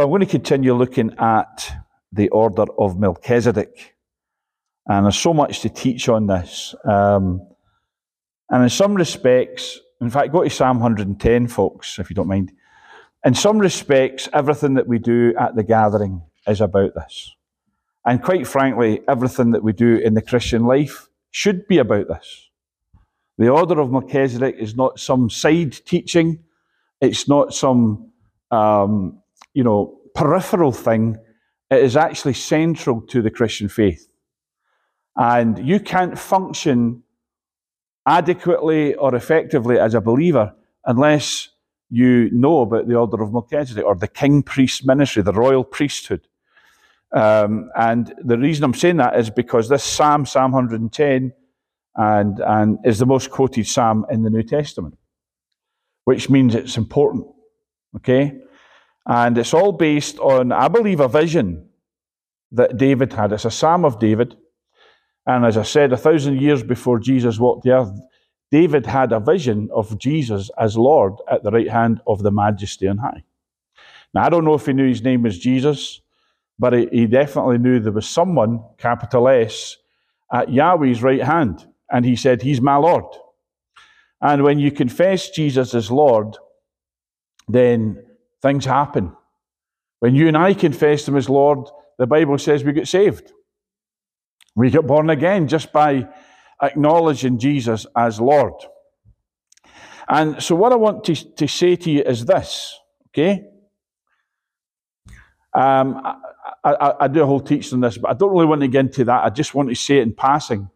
Well, 0.00 0.06
I'm 0.06 0.12
going 0.12 0.20
to 0.20 0.26
continue 0.26 0.72
looking 0.72 1.14
at 1.18 1.70
the 2.10 2.30
order 2.30 2.64
of 2.78 2.98
Melchizedek. 2.98 3.96
And 4.86 5.04
there's 5.04 5.18
so 5.18 5.34
much 5.34 5.60
to 5.60 5.68
teach 5.68 6.08
on 6.08 6.26
this. 6.26 6.74
Um, 6.86 7.46
and 8.48 8.62
in 8.62 8.70
some 8.70 8.94
respects, 8.94 9.78
in 10.00 10.08
fact, 10.08 10.32
go 10.32 10.42
to 10.42 10.48
Psalm 10.48 10.80
110, 10.80 11.48
folks, 11.48 11.98
if 11.98 12.08
you 12.08 12.16
don't 12.16 12.28
mind. 12.28 12.50
In 13.26 13.34
some 13.34 13.58
respects, 13.58 14.26
everything 14.32 14.72
that 14.72 14.86
we 14.86 14.98
do 14.98 15.34
at 15.38 15.54
the 15.54 15.62
gathering 15.62 16.22
is 16.46 16.62
about 16.62 16.94
this. 16.94 17.36
And 18.06 18.22
quite 18.22 18.46
frankly, 18.46 19.02
everything 19.06 19.50
that 19.50 19.62
we 19.62 19.74
do 19.74 19.96
in 19.96 20.14
the 20.14 20.22
Christian 20.22 20.64
life 20.64 21.10
should 21.30 21.68
be 21.68 21.76
about 21.76 22.08
this. 22.08 22.48
The 23.36 23.50
order 23.50 23.78
of 23.78 23.92
Melchizedek 23.92 24.56
is 24.58 24.74
not 24.74 24.98
some 24.98 25.28
side 25.28 25.72
teaching, 25.84 26.38
it's 27.02 27.28
not 27.28 27.52
some, 27.52 28.12
um, 28.50 29.19
you 29.54 29.64
know, 29.64 29.98
peripheral 30.14 30.72
thing. 30.72 31.16
It 31.70 31.82
is 31.82 31.96
actually 31.96 32.34
central 32.34 33.00
to 33.02 33.22
the 33.22 33.30
Christian 33.30 33.68
faith. 33.68 34.08
And 35.16 35.58
you 35.66 35.80
can't 35.80 36.18
function 36.18 37.02
adequately 38.06 38.94
or 38.94 39.14
effectively 39.14 39.78
as 39.78 39.94
a 39.94 40.00
believer 40.00 40.54
unless 40.84 41.48
you 41.90 42.30
know 42.32 42.62
about 42.62 42.88
the 42.88 42.94
order 42.94 43.22
of 43.22 43.32
Melchizedek 43.32 43.84
or 43.84 43.96
the 43.96 44.08
king 44.08 44.42
priest 44.42 44.86
ministry, 44.86 45.22
the 45.22 45.32
royal 45.32 45.64
priesthood. 45.64 46.26
Um, 47.12 47.70
and 47.74 48.14
the 48.22 48.38
reason 48.38 48.64
I'm 48.64 48.74
saying 48.74 48.98
that 48.98 49.18
is 49.18 49.30
because 49.30 49.68
this 49.68 49.82
Psalm, 49.82 50.24
Psalm 50.24 50.52
110, 50.52 51.32
and, 51.96 52.38
and 52.40 52.78
is 52.84 53.00
the 53.00 53.06
most 53.06 53.30
quoted 53.30 53.66
Psalm 53.66 54.06
in 54.10 54.22
the 54.22 54.30
New 54.30 54.44
Testament, 54.44 54.96
which 56.04 56.30
means 56.30 56.54
it's 56.54 56.76
important. 56.76 57.26
Okay? 57.96 58.40
And 59.06 59.36
it's 59.38 59.54
all 59.54 59.72
based 59.72 60.18
on, 60.18 60.52
I 60.52 60.68
believe, 60.68 61.00
a 61.00 61.08
vision 61.08 61.68
that 62.52 62.76
David 62.76 63.12
had. 63.12 63.32
It's 63.32 63.44
a 63.44 63.50
Psalm 63.50 63.84
of 63.84 63.98
David. 63.98 64.36
And 65.26 65.44
as 65.44 65.56
I 65.56 65.62
said, 65.62 65.92
a 65.92 65.96
thousand 65.96 66.40
years 66.40 66.62
before 66.62 66.98
Jesus 66.98 67.38
walked 67.38 67.64
the 67.64 67.72
earth, 67.72 67.92
David 68.50 68.86
had 68.86 69.12
a 69.12 69.20
vision 69.20 69.68
of 69.72 69.96
Jesus 69.98 70.50
as 70.58 70.76
Lord 70.76 71.14
at 71.30 71.42
the 71.42 71.50
right 71.50 71.70
hand 71.70 72.00
of 72.06 72.22
the 72.22 72.32
Majesty 72.32 72.88
on 72.88 72.98
high. 72.98 73.22
Now, 74.12 74.24
I 74.24 74.28
don't 74.28 74.44
know 74.44 74.54
if 74.54 74.66
he 74.66 74.72
knew 74.72 74.88
his 74.88 75.02
name 75.02 75.22
was 75.22 75.38
Jesus, 75.38 76.00
but 76.58 76.72
he 76.72 77.06
definitely 77.06 77.58
knew 77.58 77.78
there 77.78 77.92
was 77.92 78.08
someone, 78.08 78.62
capital 78.76 79.28
S, 79.28 79.76
at 80.32 80.52
Yahweh's 80.52 81.02
right 81.02 81.22
hand. 81.22 81.66
And 81.90 82.04
he 82.04 82.16
said, 82.16 82.42
He's 82.42 82.60
my 82.60 82.76
Lord. 82.76 83.04
And 84.20 84.42
when 84.42 84.58
you 84.58 84.70
confess 84.70 85.30
Jesus 85.30 85.74
as 85.74 85.90
Lord, 85.90 86.36
then 87.48 88.04
things 88.42 88.64
happen. 88.64 89.16
When 90.00 90.14
you 90.14 90.28
and 90.28 90.36
I 90.36 90.54
confess 90.54 91.06
Him 91.06 91.16
as 91.16 91.28
Lord, 91.28 91.68
the 91.98 92.06
Bible 92.06 92.38
says 92.38 92.64
we 92.64 92.72
get 92.72 92.88
saved. 92.88 93.32
We 94.56 94.70
get 94.70 94.86
born 94.86 95.10
again 95.10 95.48
just 95.48 95.72
by 95.72 96.08
acknowledging 96.62 97.38
Jesus 97.38 97.86
as 97.96 98.20
Lord. 98.20 98.54
And 100.08 100.42
so, 100.42 100.56
what 100.56 100.72
I 100.72 100.76
want 100.76 101.04
to, 101.04 101.14
to 101.14 101.46
say 101.46 101.76
to 101.76 101.90
you 101.90 102.02
is 102.02 102.24
this, 102.24 102.76
okay? 103.10 103.44
Um, 105.54 106.00
I, 106.64 106.74
I, 106.74 106.94
I, 107.00 107.08
do 107.08 107.22
a 107.22 107.26
whole 107.26 107.40
teaching 107.40 107.74
on 107.74 107.80
this, 107.80 107.98
but 107.98 108.10
I 108.10 108.14
don't 108.14 108.30
really 108.30 108.46
want 108.46 108.60
to 108.60 108.68
get 108.68 108.80
into 108.86 109.04
that. 109.04 109.24
I 109.24 109.30
just 109.30 109.54
want 109.54 109.68
to 109.68 109.74
say 109.74 109.98
it 109.98 110.02
in 110.02 110.12
passing. 110.12 110.68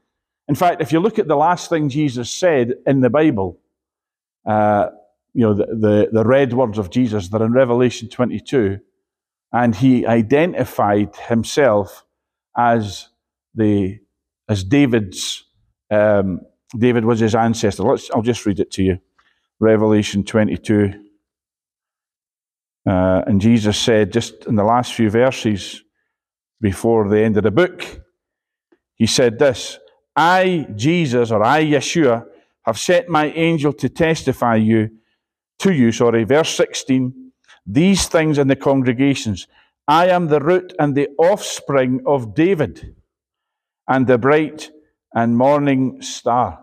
In 0.49 0.55
fact, 0.55 0.83
if 0.83 0.93
you 0.93 1.01
look 1.01 1.19
at 1.19 1.29
the 1.29 1.37
last 1.37 1.71
thing 1.71 1.89
Jesus 1.89 2.31
said 2.31 2.75
in 2.87 3.01
the 3.01 3.11
Bible, 3.11 3.61
uh, 4.47 4.89
you 5.35 5.43
know, 5.43 5.55
the, 5.55 5.67
the, 5.67 6.09
the 6.13 6.25
red 6.25 6.53
words 6.53 6.79
of 6.79 6.91
Jesus, 6.91 7.29
they're 7.29 7.43
in 7.43 7.53
Revelation 7.53 8.09
22, 8.09 8.79
and 9.53 9.75
he 9.75 10.07
identified 10.07 11.15
himself 11.29 12.05
as 12.57 13.09
the 13.55 13.99
as 14.49 14.63
David's 14.63 15.45
um, 15.91 16.41
David 16.77 17.05
was 17.05 17.21
his 17.21 17.35
ancestor. 17.35 17.83
Let's, 17.83 18.11
I'll 18.11 18.23
just 18.23 18.47
read 18.47 18.61
it 18.61 18.71
to 18.73 18.83
you. 18.83 18.99
Revelation 19.61 20.25
22. 20.25 20.93
Uh, 22.87 23.23
and 23.27 23.41
Jesus 23.41 23.79
said, 23.79 24.13
just 24.13 24.47
in 24.47 24.57
the 24.57 24.65
last 24.65 24.93
few 24.93 25.09
verses 25.09 25.83
before 26.61 27.09
the 27.09 27.21
end 27.21 27.37
of 27.37 27.45
the 27.45 27.51
book, 27.51 27.85
he 28.97 29.07
said 29.07 29.39
this 29.39 29.79
I, 30.17 30.67
Jesus, 30.75 31.31
or 31.31 31.43
I, 31.43 31.65
Yeshua, 31.65 32.27
have 32.67 32.79
sent 32.79 33.09
my 33.09 33.27
angel 33.31 33.73
to 33.75 33.89
testify 33.89 34.57
you 34.57 34.91
to 35.59 35.73
you, 35.73 35.93
sorry, 35.93 36.25
verse 36.25 36.55
16, 36.55 37.33
these 37.67 38.07
things 38.09 38.39
in 38.39 38.49
the 38.49 38.57
congregations. 38.57 39.47
I 39.87 40.09
am 40.09 40.29
the 40.29 40.41
root 40.41 40.73
and 40.79 40.95
the 40.95 41.09
offspring 41.19 42.03
of 42.07 42.35
David 42.35 42.95
and 43.89 44.07
the 44.07 44.19
bright 44.19 44.71
and 45.15 45.37
morning 45.37 46.01
star. 46.03 46.59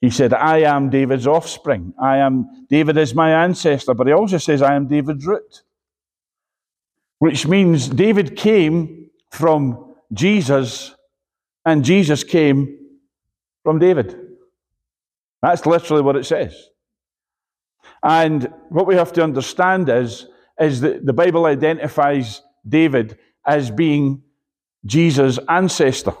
He 0.00 0.10
said, 0.10 0.32
I 0.32 0.58
am 0.58 0.90
David's 0.90 1.26
offspring. 1.26 1.92
I 2.00 2.18
am, 2.18 2.66
David 2.68 2.96
is 2.96 3.14
my 3.14 3.44
ancestor, 3.44 3.94
but 3.94 4.06
he 4.06 4.12
also 4.12 4.38
says, 4.38 4.62
I 4.62 4.74
am 4.74 4.86
David's 4.86 5.26
root. 5.26 5.62
Which 7.18 7.46
means 7.48 7.88
David 7.88 8.36
came 8.36 9.10
from 9.30 9.94
Jesus 10.12 10.94
and 11.64 11.84
Jesus 11.84 12.22
came 12.22 12.78
from 13.64 13.80
David. 13.80 14.16
That's 15.42 15.66
literally 15.66 16.02
what 16.02 16.16
it 16.16 16.26
says. 16.26 16.70
And 18.02 18.52
what 18.68 18.86
we 18.86 18.94
have 18.94 19.12
to 19.14 19.22
understand 19.22 19.88
is, 19.88 20.26
is 20.60 20.80
that 20.80 21.04
the 21.04 21.12
Bible 21.12 21.46
identifies 21.46 22.42
David 22.68 23.18
as 23.46 23.70
being 23.70 24.22
Jesus' 24.84 25.38
ancestor. 25.48 26.12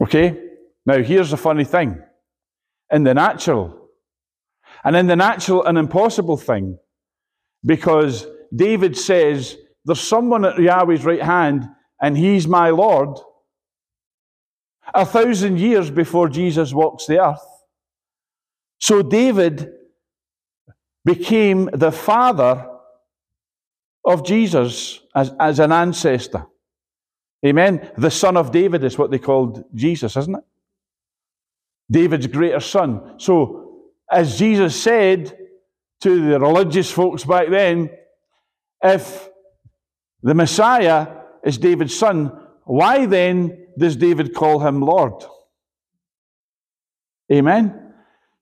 Okay? 0.00 0.50
Now, 0.86 1.02
here's 1.02 1.30
the 1.30 1.36
funny 1.36 1.64
thing. 1.64 2.02
In 2.90 3.04
the 3.04 3.14
natural, 3.14 3.88
and 4.82 4.96
in 4.96 5.06
the 5.06 5.16
natural, 5.16 5.64
an 5.64 5.76
impossible 5.76 6.36
thing, 6.36 6.78
because 7.64 8.26
David 8.54 8.96
says, 8.96 9.56
There's 9.84 10.00
someone 10.00 10.44
at 10.44 10.58
Yahweh's 10.58 11.04
right 11.04 11.22
hand, 11.22 11.68
and 12.00 12.16
he's 12.16 12.48
my 12.48 12.70
Lord. 12.70 13.18
A 14.92 15.06
thousand 15.06 15.60
years 15.60 15.90
before 15.90 16.28
Jesus 16.28 16.72
walks 16.74 17.06
the 17.06 17.24
earth. 17.24 17.49
So 18.80 19.02
David 19.02 19.72
became 21.04 21.70
the 21.72 21.92
father 21.92 22.66
of 24.04 24.24
Jesus 24.24 25.00
as, 25.14 25.32
as 25.38 25.58
an 25.58 25.70
ancestor. 25.70 26.46
Amen. 27.44 27.90
The 27.96 28.10
son 28.10 28.36
of 28.36 28.52
David 28.52 28.82
is 28.84 28.98
what 28.98 29.10
they 29.10 29.18
called 29.18 29.64
Jesus, 29.74 30.16
isn't 30.16 30.36
it? 30.36 30.44
David's 31.90 32.26
greater 32.26 32.60
son. 32.60 33.18
So, 33.18 33.90
as 34.10 34.38
Jesus 34.38 34.80
said 34.80 35.36
to 36.00 36.30
the 36.30 36.40
religious 36.40 36.90
folks 36.90 37.24
back 37.24 37.48
then, 37.48 37.90
if 38.82 39.28
the 40.22 40.34
Messiah 40.34 41.08
is 41.44 41.58
David's 41.58 41.96
son, 41.96 42.32
why 42.64 43.06
then 43.06 43.66
does 43.76 43.96
David 43.96 44.34
call 44.34 44.60
him 44.60 44.80
Lord? 44.80 45.24
Amen. 47.32 47.89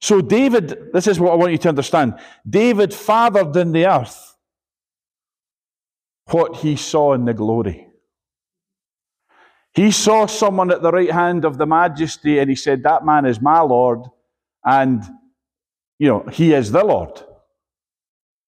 So, 0.01 0.21
David, 0.21 0.93
this 0.93 1.07
is 1.07 1.19
what 1.19 1.33
I 1.33 1.35
want 1.35 1.53
you 1.53 1.59
to 1.59 1.69
understand. 1.69 2.19
David 2.49 2.95
fathered 2.95 3.57
in 3.57 3.73
the 3.73 3.87
earth 3.87 4.37
what 6.27 6.57
he 6.57 6.77
saw 6.77 7.15
in 7.15 7.25
the 7.25 7.35
glory. 7.35 7.89
He 9.75 9.91
saw 9.91 10.27
someone 10.27 10.71
at 10.71 10.83
the 10.83 10.91
right 10.91 11.11
hand 11.11 11.45
of 11.45 11.59
the 11.59 11.67
majesty 11.67 12.39
and 12.39 12.49
he 12.49 12.57
said, 12.57 12.83
That 12.83 13.05
man 13.05 13.27
is 13.27 13.41
my 13.41 13.61
Lord, 13.61 14.01
and, 14.65 15.03
you 15.99 16.09
know, 16.09 16.25
he 16.33 16.53
is 16.53 16.71
the 16.71 16.85
Lord. 16.85 17.21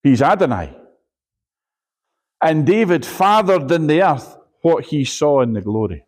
He's 0.03 0.23
Adonai. 0.23 0.77
And 2.43 2.67
David 2.67 3.05
fathered 3.05 3.71
in 3.71 3.87
the 3.87 4.03
earth 4.03 4.37
what 4.63 4.85
he 4.85 5.05
saw 5.05 5.43
in 5.43 5.53
the 5.53 5.61
glory. 5.61 6.05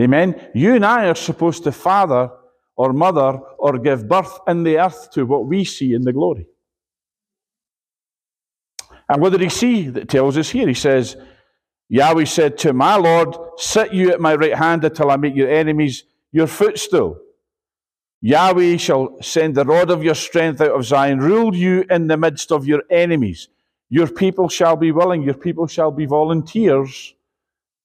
Amen. 0.00 0.50
You 0.54 0.74
and 0.74 0.84
I 0.84 1.06
are 1.06 1.14
supposed 1.14 1.64
to 1.64 1.72
father 1.72 2.30
or 2.76 2.92
mother 2.92 3.38
or 3.58 3.78
give 3.78 4.08
birth 4.08 4.38
in 4.46 4.62
the 4.62 4.78
earth 4.78 5.10
to 5.12 5.24
what 5.26 5.46
we 5.46 5.64
see 5.64 5.94
in 5.94 6.02
the 6.02 6.12
glory. 6.12 6.46
And 9.08 9.22
what 9.22 9.32
did 9.32 9.40
he 9.40 9.48
see 9.48 9.88
that 9.88 10.08
tells 10.08 10.36
us 10.36 10.50
here? 10.50 10.66
He 10.66 10.74
says, 10.74 11.16
Yahweh 11.88 12.24
said 12.24 12.58
to 12.58 12.72
my 12.72 12.96
Lord, 12.96 13.36
Sit 13.56 13.94
you 13.94 14.10
at 14.10 14.20
my 14.20 14.34
right 14.34 14.54
hand 14.54 14.84
until 14.84 15.10
I 15.10 15.16
make 15.16 15.36
your 15.36 15.50
enemies 15.50 16.04
your 16.32 16.46
footstool. 16.46 17.18
Yahweh 18.20 18.76
shall 18.76 19.16
send 19.22 19.54
the 19.54 19.64
rod 19.64 19.90
of 19.90 20.02
your 20.02 20.14
strength 20.14 20.60
out 20.60 20.72
of 20.72 20.84
Zion, 20.84 21.20
rule 21.20 21.54
you 21.54 21.84
in 21.88 22.08
the 22.08 22.16
midst 22.16 22.50
of 22.50 22.66
your 22.66 22.82
enemies. 22.90 23.48
Your 23.88 24.08
people 24.08 24.48
shall 24.48 24.76
be 24.76 24.90
willing, 24.90 25.22
your 25.22 25.34
people 25.34 25.66
shall 25.66 25.92
be 25.92 26.06
volunteers 26.06 27.14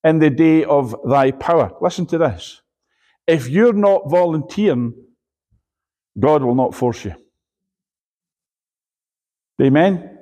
in 0.04 0.20
the 0.20 0.32
day 0.32 0.64
of 0.64 0.96
thy 1.08 1.32
power. 1.32 1.72
Listen 1.80 2.08
to 2.08 2.18
this. 2.18 2.62
If 3.28 3.50
you're 3.50 3.74
not 3.74 4.10
volunteering, 4.10 4.94
God 6.20 6.44
will 6.44 6.56
not 6.56 6.76
force 6.76 7.06
you. 7.06 7.16
Amen. 9.62 10.18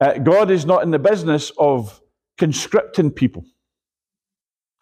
Uh, 0.00 0.18
God 0.18 0.50
is 0.50 0.66
not 0.66 0.82
in 0.82 0.90
the 0.90 0.98
business 0.98 1.50
of 1.58 2.00
conscripting 2.36 3.10
people. 3.10 3.44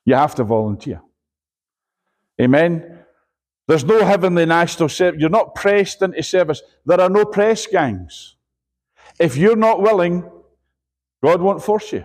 You 0.04 0.16
have 0.16 0.34
to 0.36 0.44
volunteer. 0.44 1.00
Amen. 2.40 2.98
There's 3.68 3.84
no 3.84 4.04
heavenly 4.04 4.44
national 4.44 4.88
service. 4.88 5.20
You're 5.20 5.30
not 5.30 5.54
pressed 5.54 6.02
into 6.02 6.22
service. 6.22 6.62
There 6.84 7.00
are 7.00 7.08
no 7.08 7.24
press 7.24 7.66
gangs. 7.66 8.36
If 9.18 9.36
you're 9.36 9.56
not 9.56 9.80
willing, 9.80 10.28
God 11.22 11.40
won't 11.40 11.62
force 11.62 11.92
you. 11.92 12.04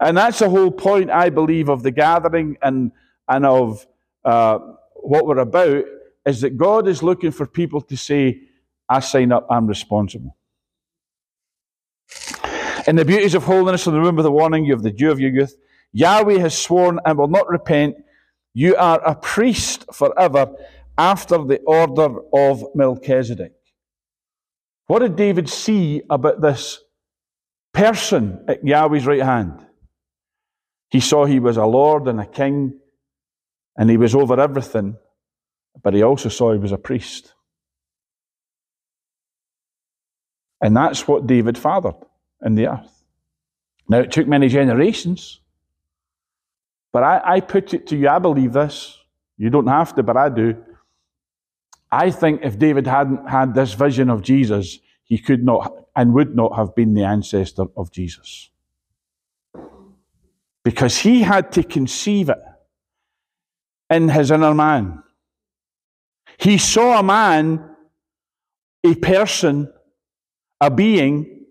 And 0.00 0.16
that's 0.16 0.40
the 0.40 0.50
whole 0.50 0.70
point, 0.70 1.10
I 1.10 1.30
believe, 1.30 1.68
of 1.68 1.82
the 1.82 1.90
gathering 1.90 2.58
and, 2.60 2.92
and 3.28 3.46
of 3.46 3.86
uh, 4.24 4.58
what 4.94 5.26
we're 5.26 5.38
about, 5.38 5.84
is 6.26 6.40
that 6.40 6.56
God 6.56 6.88
is 6.88 7.02
looking 7.02 7.30
for 7.30 7.46
people 7.46 7.80
to 7.82 7.96
say, 7.96 8.40
I 8.88 9.00
sign 9.00 9.32
up, 9.32 9.46
I'm 9.50 9.66
responsible. 9.66 10.36
In 12.86 12.96
the 12.96 13.04
beauties 13.04 13.34
of 13.34 13.44
holiness 13.44 13.86
in 13.86 13.94
the 13.94 14.22
the 14.22 14.30
warning, 14.30 14.64
you 14.64 14.72
have 14.72 14.82
the 14.82 14.90
dew 14.90 15.10
of 15.10 15.20
your 15.20 15.30
youth. 15.30 15.56
Yahweh 15.92 16.38
has 16.38 16.56
sworn 16.56 16.98
and 17.06 17.16
will 17.16 17.28
not 17.28 17.48
repent. 17.48 17.96
You 18.52 18.76
are 18.76 19.00
a 19.06 19.14
priest 19.14 19.86
forever 19.92 20.54
after 20.98 21.38
the 21.38 21.60
order 21.60 22.20
of 22.32 22.64
Melchizedek. 22.74 23.52
What 24.86 24.98
did 24.98 25.16
David 25.16 25.48
see 25.48 26.02
about 26.10 26.40
this 26.40 26.80
person 27.72 28.44
at 28.48 28.66
Yahweh's 28.66 29.06
right 29.06 29.22
hand? 29.22 29.64
He 30.90 31.00
saw 31.00 31.24
he 31.24 31.40
was 31.40 31.56
a 31.56 31.64
lord 31.64 32.06
and 32.06 32.20
a 32.20 32.26
king, 32.26 32.78
and 33.76 33.90
he 33.90 33.96
was 33.96 34.14
over 34.14 34.40
everything, 34.40 34.96
but 35.82 35.94
he 35.94 36.02
also 36.02 36.28
saw 36.28 36.52
he 36.52 36.58
was 36.58 36.72
a 36.72 36.78
priest. 36.78 37.34
And 40.60 40.76
that's 40.76 41.06
what 41.06 41.26
David 41.26 41.58
fathered 41.58 41.96
in 42.42 42.54
the 42.54 42.68
earth. 42.68 43.04
Now, 43.88 43.98
it 43.98 44.12
took 44.12 44.26
many 44.26 44.48
generations, 44.48 45.40
but 46.92 47.02
I, 47.02 47.20
I 47.24 47.40
put 47.40 47.74
it 47.74 47.86
to 47.88 47.96
you, 47.96 48.08
I 48.08 48.18
believe 48.18 48.52
this. 48.52 48.98
You 49.36 49.50
don't 49.50 49.66
have 49.66 49.94
to, 49.96 50.02
but 50.02 50.16
I 50.16 50.28
do. 50.28 50.56
I 51.90 52.10
think 52.10 52.40
if 52.44 52.58
David 52.58 52.86
hadn't 52.86 53.28
had 53.28 53.54
this 53.54 53.74
vision 53.74 54.08
of 54.08 54.22
Jesus, 54.22 54.78
he 55.04 55.18
could 55.18 55.44
not 55.44 55.84
and 55.96 56.14
would 56.14 56.34
not 56.34 56.56
have 56.56 56.74
been 56.74 56.94
the 56.94 57.04
ancestor 57.04 57.64
of 57.76 57.92
Jesus. 57.92 58.50
Because 60.62 60.98
he 60.98 61.22
had 61.22 61.52
to 61.52 61.62
conceive 61.62 62.30
it 62.30 62.38
in 63.90 64.08
his 64.08 64.30
inner 64.30 64.54
man. 64.54 65.02
He 66.38 66.58
saw 66.58 66.98
a 66.98 67.02
man, 67.02 67.76
a 68.84 68.94
person, 68.94 69.72
a 70.60 70.70
being 70.70 71.46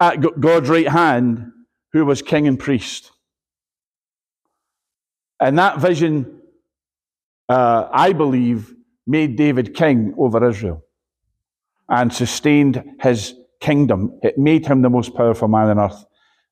at 0.00 0.16
God's 0.40 0.68
right 0.68 0.88
hand 0.88 1.52
who 1.92 2.04
was 2.04 2.22
king 2.22 2.48
and 2.48 2.58
priest. 2.58 3.12
And 5.40 5.58
that 5.58 5.78
vision, 5.78 6.40
uh, 7.48 7.88
I 7.92 8.12
believe, 8.12 8.74
made 9.06 9.36
David 9.36 9.74
king 9.74 10.14
over 10.18 10.48
Israel 10.48 10.82
and 11.88 12.12
sustained 12.12 12.82
his 13.00 13.34
kingdom. 13.60 14.18
It 14.22 14.38
made 14.38 14.66
him 14.66 14.82
the 14.82 14.90
most 14.90 15.14
powerful 15.14 15.48
man 15.48 15.68
on 15.68 15.78
earth. 15.78 16.04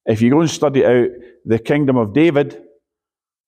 If 0.07 0.21
you 0.21 0.31
go 0.31 0.41
and 0.41 0.51
study 0.51 0.85
out 0.85 1.09
the 1.45 1.59
kingdom 1.59 1.97
of 1.97 2.13
David 2.13 2.63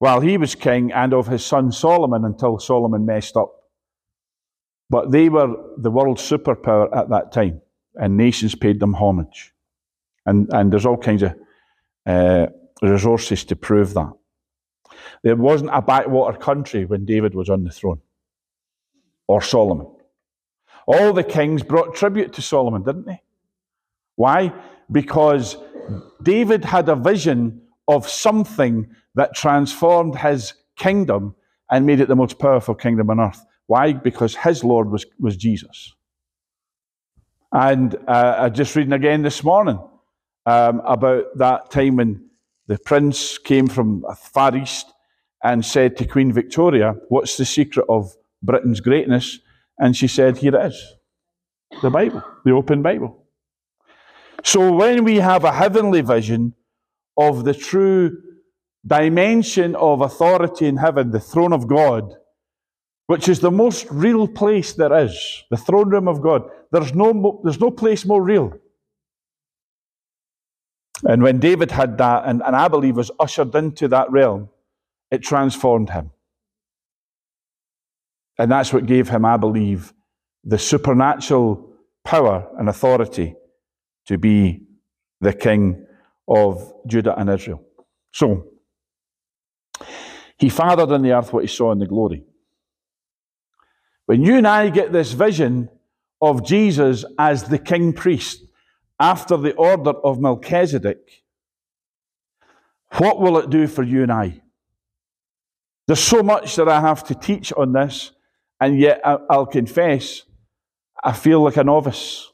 while 0.04 0.20
he 0.20 0.36
was 0.36 0.54
king 0.54 0.92
and 0.92 1.14
of 1.14 1.28
his 1.28 1.42
son 1.42 1.72
Solomon 1.72 2.26
until 2.26 2.58
Solomon 2.58 3.06
messed 3.06 3.38
up. 3.38 3.50
But 4.90 5.10
they 5.10 5.30
were 5.30 5.56
the 5.78 5.90
world's 5.90 6.20
superpower 6.20 6.94
at 6.94 7.08
that 7.08 7.32
time, 7.32 7.62
and 7.94 8.14
nations 8.14 8.54
paid 8.54 8.80
them 8.80 8.92
homage. 8.92 9.54
And, 10.26 10.52
and 10.52 10.70
there's 10.70 10.84
all 10.84 10.98
kinds 10.98 11.22
of 11.22 11.34
uh, 12.04 12.48
resources 12.82 13.44
to 13.46 13.56
prove 13.56 13.94
that. 13.94 14.12
There 15.22 15.36
wasn't 15.36 15.70
a 15.72 15.80
backwater 15.80 16.36
country 16.36 16.84
when 16.84 17.06
David 17.06 17.34
was 17.34 17.48
on 17.48 17.64
the 17.64 17.70
throne, 17.70 18.02
or 19.26 19.40
Solomon. 19.40 19.86
All 20.86 21.14
the 21.14 21.24
kings 21.24 21.62
brought 21.62 21.94
tribute 21.94 22.34
to 22.34 22.42
Solomon, 22.42 22.82
didn't 22.82 23.06
they? 23.06 23.22
Why? 24.16 24.52
Because 24.92 25.56
David 26.22 26.62
had 26.62 26.90
a 26.90 26.94
vision 26.94 27.62
of 27.88 28.06
something 28.06 28.94
that 29.14 29.34
transformed 29.34 30.18
his 30.18 30.54
kingdom 30.76 31.34
and 31.70 31.86
made 31.86 32.00
it 32.00 32.08
the 32.08 32.16
most 32.16 32.38
powerful 32.38 32.74
kingdom 32.74 33.10
on 33.10 33.20
earth. 33.20 33.44
Why? 33.66 33.92
Because 33.92 34.36
his 34.36 34.62
Lord 34.62 34.90
was, 34.90 35.06
was 35.18 35.36
Jesus. 35.36 35.92
And 37.52 37.96
uh, 38.08 38.50
just 38.50 38.74
reading 38.74 38.92
again 38.92 39.22
this 39.22 39.44
morning 39.44 39.78
um, 40.46 40.82
about 40.84 41.38
that 41.38 41.70
time 41.70 41.96
when 41.96 42.28
the 42.66 42.78
prince 42.78 43.38
came 43.38 43.68
from 43.68 44.04
far 44.16 44.56
east 44.56 44.92
and 45.42 45.64
said 45.64 45.96
to 45.98 46.06
Queen 46.06 46.32
Victoria, 46.32 46.96
What's 47.08 47.36
the 47.36 47.44
secret 47.44 47.86
of 47.88 48.14
Britain's 48.42 48.80
greatness? 48.80 49.38
And 49.78 49.96
she 49.96 50.08
said, 50.08 50.38
Here 50.38 50.54
it 50.54 50.66
is 50.66 50.94
the 51.82 51.90
Bible, 51.90 52.22
the 52.44 52.52
open 52.52 52.82
Bible. 52.82 53.24
So 54.42 54.72
when 54.72 55.04
we 55.04 55.16
have 55.16 55.44
a 55.44 55.52
heavenly 55.52 56.00
vision 56.00 56.54
of 57.16 57.44
the 57.44 57.54
true 57.54 58.20
dimension 58.86 59.74
of 59.76 60.00
authority 60.00 60.66
in 60.66 60.76
heaven, 60.76 61.10
the 61.10 61.20
throne 61.20 61.52
of 61.52 61.66
God, 61.66 62.14
which 63.06 63.28
is 63.28 63.40
the 63.40 63.50
most 63.50 63.86
real 63.90 64.26
place 64.26 64.72
there 64.72 65.04
is, 65.04 65.44
the 65.50 65.56
throne 65.56 65.88
room 65.90 66.08
of 66.08 66.20
God, 66.20 66.42
there's 66.72 66.94
no, 66.94 67.40
there's 67.44 67.60
no 67.60 67.70
place 67.70 68.04
more 68.04 68.22
real. 68.22 68.52
And 71.04 71.22
when 71.22 71.38
David 71.38 71.70
had 71.70 71.98
that, 71.98 72.24
and, 72.26 72.42
and 72.44 72.56
I 72.56 72.68
believe 72.68 72.96
was 72.96 73.10
ushered 73.18 73.54
into 73.54 73.88
that 73.88 74.10
realm, 74.10 74.48
it 75.10 75.22
transformed 75.22 75.90
him. 75.90 76.10
And 78.38 78.50
that's 78.50 78.72
what 78.72 78.86
gave 78.86 79.08
him, 79.08 79.24
I 79.24 79.36
believe, 79.36 79.92
the 80.44 80.58
supernatural 80.58 81.70
power 82.04 82.48
and 82.58 82.68
authority 82.68 83.34
to 84.06 84.18
be 84.18 84.62
the 85.20 85.32
king 85.32 85.86
of 86.28 86.72
Judah 86.86 87.18
and 87.18 87.30
Israel. 87.30 87.62
So, 88.12 88.53
he 90.44 90.50
fathered 90.50 90.90
in 90.90 91.00
the 91.00 91.12
earth 91.12 91.32
what 91.32 91.42
he 91.42 91.48
saw 91.48 91.72
in 91.72 91.78
the 91.78 91.86
glory. 91.86 92.22
When 94.04 94.22
you 94.22 94.36
and 94.36 94.46
I 94.46 94.68
get 94.68 94.92
this 94.92 95.12
vision 95.12 95.70
of 96.20 96.44
Jesus 96.44 97.02
as 97.18 97.44
the 97.44 97.58
king 97.58 97.94
priest 97.94 98.44
after 99.00 99.38
the 99.38 99.54
order 99.54 99.92
of 99.92 100.20
Melchizedek, 100.20 101.24
what 102.98 103.18
will 103.18 103.38
it 103.38 103.48
do 103.48 103.66
for 103.66 103.82
you 103.82 104.02
and 104.02 104.12
I? 104.12 104.42
There's 105.86 106.00
so 106.00 106.22
much 106.22 106.56
that 106.56 106.68
I 106.68 106.78
have 106.78 107.04
to 107.04 107.14
teach 107.14 107.50
on 107.54 107.72
this, 107.72 108.10
and 108.60 108.78
yet 108.78 109.00
I'll 109.02 109.46
confess, 109.46 110.24
I 111.02 111.12
feel 111.14 111.40
like 111.40 111.56
a 111.56 111.64
novice. 111.64 112.30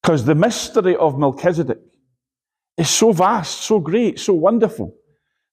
Because 0.00 0.24
the 0.24 0.36
mystery 0.36 0.94
of 0.94 1.18
Melchizedek 1.18 1.80
is 2.76 2.90
so 2.90 3.10
vast, 3.10 3.62
so 3.62 3.80
great, 3.80 4.20
so 4.20 4.34
wonderful, 4.34 4.94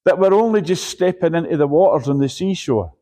that 0.05 0.20
we're 0.20 0.34
only 0.34 0.62
just 0.62 0.89
stepping 0.89 1.36
into 1.36 1.58
the 1.58 1.67
waters 1.67 2.10
on 2.10 2.20
the 2.20 2.29
seashore. 2.29 2.93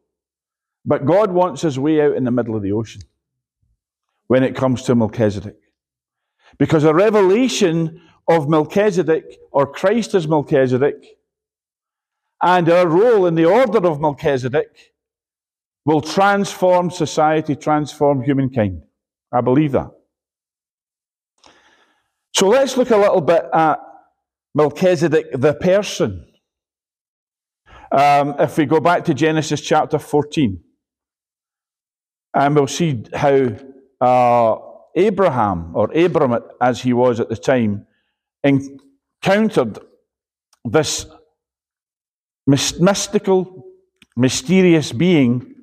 But 0.85 1.05
God 1.05 1.31
wants 1.31 1.63
us 1.63 1.77
way 1.77 2.01
out 2.01 2.15
in 2.15 2.23
the 2.23 2.31
middle 2.31 2.55
of 2.55 2.61
the 2.61 2.71
ocean 2.71 3.01
when 4.27 4.43
it 4.43 4.55
comes 4.55 4.83
to 4.83 4.95
Melchizedek. 4.95 5.57
Because 6.57 6.83
a 6.83 6.93
revelation 6.93 8.01
of 8.27 8.49
Melchizedek, 8.49 9.39
or 9.51 9.65
Christ 9.65 10.13
as 10.13 10.27
Melchizedek, 10.27 11.17
and 12.41 12.69
our 12.69 12.87
role 12.87 13.25
in 13.25 13.35
the 13.35 13.45
order 13.45 13.85
of 13.87 13.99
Melchizedek 13.99 14.93
will 15.85 16.01
transform 16.01 16.91
society, 16.91 17.55
transform 17.55 18.21
humankind. 18.21 18.83
I 19.31 19.41
believe 19.41 19.71
that. 19.71 19.91
So 22.33 22.47
let's 22.47 22.77
look 22.77 22.91
a 22.91 22.97
little 22.97 23.21
bit 23.21 23.43
at 23.53 23.79
Melchizedek, 24.53 25.31
the 25.33 25.53
person. 25.53 26.25
Um, 27.91 28.35
if 28.39 28.57
we 28.57 28.65
go 28.65 28.79
back 28.79 29.05
to 29.05 29.13
Genesis 29.13 29.61
chapter 29.61 29.97
14, 29.97 30.61
and 32.35 32.55
we'll 32.55 32.67
see 32.67 33.03
how 33.13 33.49
uh, 33.99 34.57
Abraham, 34.95 35.75
or 35.75 35.91
Abram 35.97 36.39
as 36.61 36.81
he 36.81 36.93
was 36.93 37.19
at 37.19 37.29
the 37.29 37.35
time, 37.35 37.87
encountered 38.43 39.79
this 40.63 41.07
mystical, 42.45 43.65
mysterious 44.15 44.91
being 44.91 45.55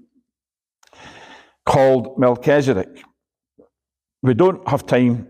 called 1.64 2.18
Melchizedek. 2.18 3.02
We 4.22 4.34
don't 4.34 4.66
have 4.68 4.86
time 4.86 5.28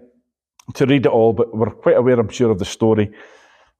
to 0.74 0.86
read 0.86 1.06
it 1.06 1.12
all, 1.12 1.32
but 1.32 1.54
we're 1.54 1.70
quite 1.70 1.96
aware, 1.96 2.18
I'm 2.18 2.28
sure, 2.28 2.50
of 2.50 2.58
the 2.58 2.64
story 2.64 3.12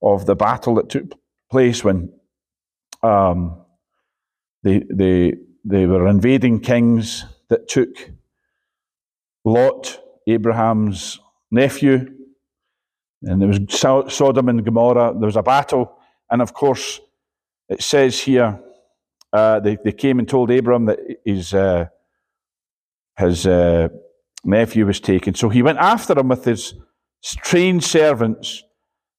of 0.03 0.27
the 0.27 0.37
battle 0.37 0.75
that 0.77 0.91
took 0.91 1.13
place 1.51 1.83
when 1.83 2.13
um, 3.07 3.65
they, 4.63 4.83
they, 4.91 5.35
they 5.65 5.87
were 5.87 6.09
invading 6.09 6.61
kings 6.61 7.25
that 7.49 7.69
took 7.69 8.11
Lot 9.45 10.01
Abraham's 10.27 11.21
nephew, 11.51 12.13
and 13.23 13.41
there 13.41 13.49
was 13.49 13.61
Sodom 13.71 14.49
and 14.49 14.65
Gomorrah. 14.65 15.15
There 15.19 15.27
was 15.27 15.37
a 15.37 15.43
battle, 15.43 15.97
and 16.31 16.43
of 16.43 16.53
course, 16.53 17.01
it 17.69 17.83
says 17.83 18.21
here 18.21 18.61
uh, 19.33 19.61
they, 19.61 19.77
they 19.85 19.93
came 19.93 20.19
and 20.19 20.29
told 20.29 20.51
Abram 20.51 20.87
that 20.87 20.99
his 21.25 21.55
uh, 21.55 21.87
his 23.19 23.47
uh, 23.47 23.89
nephew 24.45 24.87
was 24.87 25.01
taken. 25.01 25.35
So 25.35 25.49
he 25.49 25.63
went 25.63 25.79
after 25.79 26.19
him 26.19 26.29
with 26.29 26.45
his 26.45 26.75
trained 27.23 27.83
servants. 27.85 28.63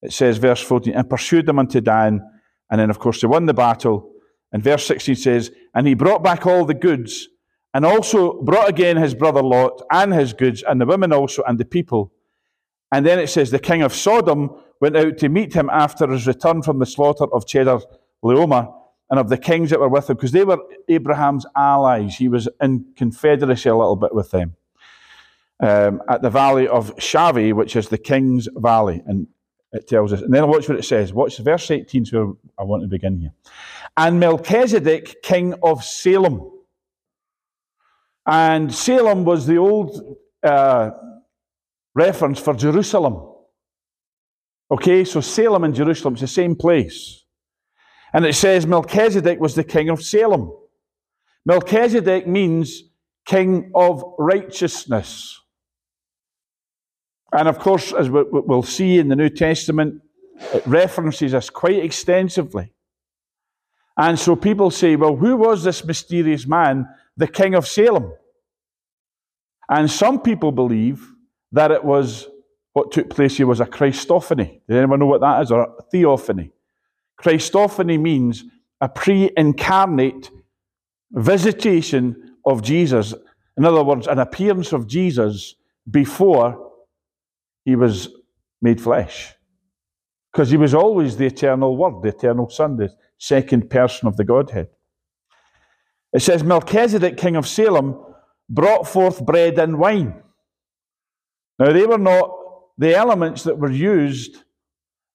It 0.01 0.13
says, 0.13 0.37
verse 0.37 0.61
14, 0.61 0.93
and 0.93 1.09
pursued 1.09 1.45
them 1.45 1.59
unto 1.59 1.81
Dan. 1.81 2.21
And 2.69 2.79
then, 2.79 2.89
of 2.89 2.99
course, 2.99 3.21
they 3.21 3.27
won 3.27 3.45
the 3.45 3.53
battle. 3.53 4.11
And 4.51 4.63
verse 4.63 4.85
16 4.87 5.15
says, 5.15 5.51
And 5.73 5.87
he 5.87 5.93
brought 5.93 6.23
back 6.23 6.45
all 6.45 6.65
the 6.65 6.73
goods, 6.73 7.27
and 7.73 7.85
also 7.85 8.41
brought 8.41 8.69
again 8.69 8.97
his 8.97 9.13
brother 9.13 9.43
Lot, 9.43 9.81
and 9.91 10.13
his 10.13 10.33
goods, 10.33 10.63
and 10.63 10.79
the 10.79 10.85
women 10.85 11.13
also, 11.13 11.43
and 11.47 11.57
the 11.57 11.65
people. 11.65 12.11
And 12.91 13.05
then 13.05 13.19
it 13.19 13.27
says, 13.27 13.51
The 13.51 13.59
king 13.59 13.81
of 13.81 13.93
Sodom 13.93 14.51
went 14.79 14.95
out 14.95 15.17
to 15.17 15.29
meet 15.29 15.53
him 15.53 15.69
after 15.71 16.07
his 16.07 16.27
return 16.27 16.61
from 16.61 16.79
the 16.79 16.85
slaughter 16.85 17.25
of 17.33 17.47
Cheddar 17.47 17.79
Leoma 18.23 18.73
and 19.09 19.19
of 19.19 19.29
the 19.29 19.37
kings 19.37 19.69
that 19.69 19.79
were 19.79 19.89
with 19.89 20.09
him, 20.09 20.15
because 20.15 20.31
they 20.31 20.43
were 20.43 20.59
Abraham's 20.89 21.45
allies. 21.55 22.15
He 22.15 22.27
was 22.27 22.49
in 22.61 22.85
confederacy 22.95 23.69
a 23.69 23.75
little 23.75 23.95
bit 23.95 24.13
with 24.13 24.31
them. 24.31 24.55
Um, 25.59 26.03
at 26.07 26.21
the 26.21 26.29
valley 26.29 26.67
of 26.67 26.95
Shaveh, 26.97 27.53
which 27.53 27.75
is 27.75 27.89
the 27.89 27.97
king's 27.97 28.47
valley. 28.55 29.01
And 29.07 29.27
it 29.77 29.87
tells 29.87 30.13
us. 30.13 30.21
And 30.21 30.33
then 30.33 30.47
watch 30.47 30.67
what 30.67 30.77
it 30.77 30.83
says. 30.83 31.13
Watch 31.13 31.37
verse 31.37 31.71
18 31.71 32.03
is 32.03 32.13
where 32.13 32.33
I 32.57 32.63
want 32.63 32.83
to 32.83 32.87
begin 32.87 33.19
here. 33.19 33.33
And 33.95 34.19
Melchizedek, 34.19 35.21
king 35.23 35.53
of 35.63 35.83
Salem. 35.83 36.51
And 38.25 38.73
Salem 38.73 39.23
was 39.23 39.45
the 39.45 39.57
old 39.57 40.17
uh, 40.43 40.91
reference 41.95 42.39
for 42.39 42.53
Jerusalem. 42.53 43.33
Okay, 44.69 45.05
so 45.05 45.21
Salem 45.21 45.63
and 45.63 45.73
Jerusalem, 45.73 46.15
it's 46.15 46.21
the 46.21 46.27
same 46.27 46.55
place. 46.55 47.23
And 48.13 48.25
it 48.25 48.35
says 48.35 48.67
Melchizedek 48.67 49.39
was 49.39 49.55
the 49.55 49.63
king 49.63 49.89
of 49.89 50.03
Salem. 50.03 50.51
Melchizedek 51.45 52.27
means 52.27 52.83
king 53.25 53.71
of 53.73 54.03
righteousness. 54.17 55.39
And 57.33 57.47
of 57.47 57.59
course, 57.59 57.93
as 57.93 58.09
we'll 58.09 58.63
see 58.63 58.99
in 58.99 59.09
the 59.09 59.15
New 59.15 59.29
Testament, 59.29 60.01
it 60.53 60.65
references 60.65 61.33
us 61.33 61.49
quite 61.49 61.83
extensively. 61.83 62.73
And 63.97 64.17
so 64.19 64.35
people 64.35 64.71
say, 64.71 64.95
well, 64.95 65.15
who 65.15 65.35
was 65.35 65.63
this 65.63 65.83
mysterious 65.83 66.47
man, 66.47 66.87
the 67.17 67.27
king 67.27 67.55
of 67.55 67.67
Salem? 67.67 68.13
And 69.69 69.89
some 69.89 70.21
people 70.21 70.51
believe 70.51 71.05
that 71.51 71.71
it 71.71 71.83
was 71.83 72.27
what 72.73 72.91
took 72.91 73.09
place 73.09 73.37
here 73.37 73.47
was 73.47 73.59
a 73.59 73.65
Christophany. 73.65 74.61
Does 74.67 74.77
anyone 74.77 74.99
know 74.99 75.07
what 75.07 75.21
that 75.21 75.41
is? 75.41 75.51
Or 75.51 75.63
a 75.63 75.81
theophany? 75.91 76.51
Christophany 77.19 77.99
means 77.99 78.43
a 78.79 78.87
pre 78.87 79.31
incarnate 79.35 80.29
visitation 81.11 82.35
of 82.45 82.61
Jesus. 82.61 83.15
In 83.57 83.65
other 83.65 83.83
words, 83.83 84.05
an 84.05 84.19
appearance 84.19 84.73
of 84.73 84.87
Jesus 84.87 85.55
before 85.89 86.66
he 87.67 87.75
was 87.75 88.07
made 88.61 88.79
flesh. 88.79 89.33
Because 90.31 90.49
he 90.49 90.55
was 90.55 90.73
always 90.73 91.17
the 91.17 91.25
eternal 91.25 91.75
Word, 91.75 92.01
the 92.01 92.15
eternal 92.17 92.49
Son, 92.49 92.77
the 92.77 92.89
second 93.17 93.69
person 93.69 94.07
of 94.07 94.15
the 94.15 94.23
Godhead. 94.23 94.69
It 96.13 96.21
says 96.21 96.45
Melchizedek, 96.45 97.17
king 97.17 97.35
of 97.35 97.45
Salem, 97.45 98.01
brought 98.49 98.87
forth 98.87 99.25
bread 99.25 99.59
and 99.59 99.77
wine. 99.77 100.23
Now, 101.59 101.73
they 101.73 101.85
were 101.85 101.97
not 101.97 102.31
the 102.77 102.95
elements 102.95 103.43
that 103.43 103.59
were 103.59 103.71
used 103.71 104.37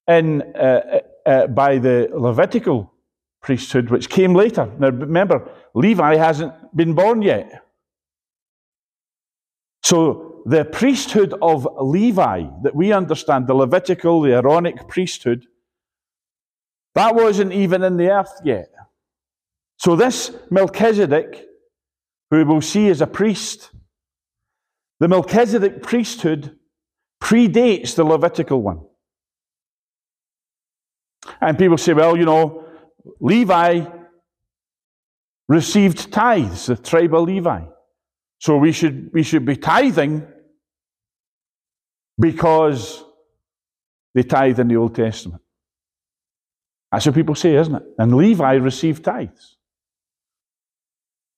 in 0.07 0.43
uh, 0.55 0.99
uh, 1.25 1.47
by 1.47 1.79
the 1.79 2.09
Levitical 2.13 2.93
priesthood, 3.41 3.89
which 3.89 4.09
came 4.09 4.35
later. 4.35 4.71
Now 4.77 4.89
remember, 4.89 5.49
Levi 5.73 6.17
hasn't 6.17 6.53
been 6.75 6.93
born 6.93 7.23
yet. 7.23 7.63
So 9.83 10.41
the 10.45 10.65
priesthood 10.65 11.33
of 11.41 11.67
Levi 11.79 12.43
that 12.63 12.75
we 12.75 12.91
understand, 12.91 13.47
the 13.47 13.53
Levitical, 13.53 14.21
the 14.21 14.33
Aaronic 14.33 14.87
priesthood, 14.87 15.45
that 16.95 17.15
wasn't 17.15 17.53
even 17.53 17.83
in 17.83 17.97
the 17.97 18.09
earth 18.09 18.33
yet. 18.43 18.69
So 19.77 19.95
this 19.95 20.31
Melchizedek, 20.49 21.45
who 22.29 22.45
we'll 22.45 22.61
see 22.61 22.89
as 22.89 23.01
a 23.01 23.07
priest, 23.07 23.71
the 24.99 25.07
Melchizedek 25.07 25.81
priesthood 25.81 26.57
predates 27.21 27.95
the 27.95 28.03
Levitical 28.03 28.61
one. 28.61 28.81
And 31.41 31.57
people 31.57 31.77
say, 31.77 31.93
well, 31.93 32.15
you 32.17 32.25
know, 32.25 32.65
Levi 33.19 33.85
received 35.47 36.11
tithes, 36.11 36.67
the 36.67 36.75
tribe 36.75 37.13
of 37.13 37.23
Levi. 37.23 37.65
So 38.43 38.57
we 38.57 38.73
should, 38.73 39.09
we 39.13 39.23
should 39.23 39.45
be 39.45 39.55
tithing 39.55 40.27
because 42.19 43.01
they 44.13 44.23
tithe 44.23 44.59
in 44.59 44.67
the 44.67 44.75
Old 44.75 44.95
Testament. 44.95 45.41
That's 46.91 47.05
what 47.05 47.15
people 47.15 47.35
say, 47.35 47.55
isn't 47.55 47.73
it? 47.73 47.83
And 47.97 48.13
Levi 48.17 48.55
received 48.55 49.05
tithes. 49.05 49.55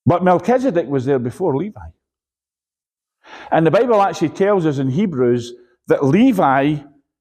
But 0.07 0.23
Melchizedek 0.23 0.87
was 0.87 1.05
there 1.05 1.19
before 1.19 1.55
Levi. 1.55 1.89
And 3.51 3.67
the 3.67 3.71
Bible 3.71 4.01
actually 4.01 4.29
tells 4.29 4.65
us 4.65 4.79
in 4.79 4.89
Hebrews 4.89 5.53
that 5.85 6.03
Levi 6.03 6.77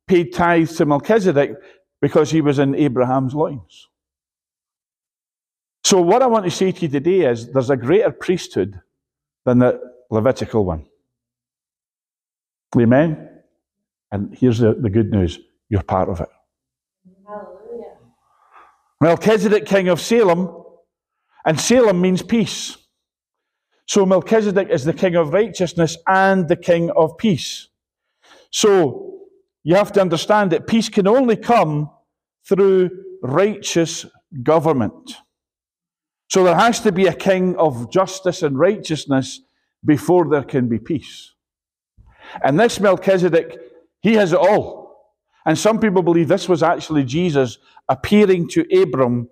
paid 0.09 0.33
tithes 0.33 0.77
to 0.77 0.87
Melchizedek 0.87 1.57
because 2.01 2.31
he 2.31 2.41
was 2.41 2.59
in 2.59 2.75
Abraham's 2.75 3.35
loins. 3.35 3.89
So, 5.85 6.01
what 6.01 6.23
I 6.23 6.27
want 6.27 6.47
to 6.47 6.51
say 6.51 6.73
to 6.73 6.81
you 6.81 6.89
today 6.89 7.31
is 7.31 7.53
there's 7.53 7.69
a 7.69 7.77
greater 7.77 8.11
priesthood 8.11 8.81
than 9.45 9.59
the 9.59 9.81
Levitical 10.11 10.65
one. 10.65 10.87
Amen? 12.79 13.29
And 14.11 14.37
here's 14.37 14.59
the, 14.59 14.75
the 14.75 14.91
good 14.91 15.11
news 15.11 15.39
you're 15.69 15.83
part 15.83 16.09
of 16.09 16.21
it. 16.21 16.29
Hallelujah. 17.27 17.97
Melchizedek, 19.01 19.67
king 19.67 19.89
of 19.89 20.01
Salem, 20.01 20.51
and 21.45 21.61
Salem 21.61 22.01
means 22.01 22.23
peace. 22.23 22.77
So 23.87 24.07
Melchizedek 24.07 24.69
is 24.71 24.85
the 24.85 24.93
king 24.93 25.15
of 25.17 25.33
righteousness 25.33 25.97
and 26.07 26.49
the 26.49 26.57
king 26.57 26.91
of 26.91 27.17
peace. 27.19 27.69
So 28.51 29.21
you 29.63 29.75
have 29.75 29.93
to 29.93 30.01
understand 30.01 30.53
that 30.53 30.67
peace 30.67 30.89
can 30.89 31.07
only 31.07 31.37
come 31.37 31.91
through 32.47 32.91
righteous 33.23 34.07
government. 34.43 35.17
So 36.35 36.43
there 36.43 36.57
has 36.57 36.81
to 36.81 36.91
be 36.91 37.07
a 37.07 37.15
king 37.15 37.55
of 37.59 37.93
justice 37.93 38.43
and 38.43 38.59
righteousness 38.59 39.41
before 39.85 40.29
there 40.29 40.43
can 40.43 40.69
be 40.69 40.81
peace. 40.81 41.33
And 42.43 42.59
this 42.59 42.81
Melchizedek, 42.81 43.57
he 44.01 44.15
has 44.15 44.33
it 44.33 44.41
all. 44.41 45.15
And 45.47 45.57
some 45.57 45.79
people 45.79 46.03
believe 46.03 46.27
this 46.27 46.49
was 46.49 46.65
actually 46.65 47.05
Jesus 47.05 47.59
appearing 47.89 48.49
to 48.49 48.67
Abram 48.83 49.29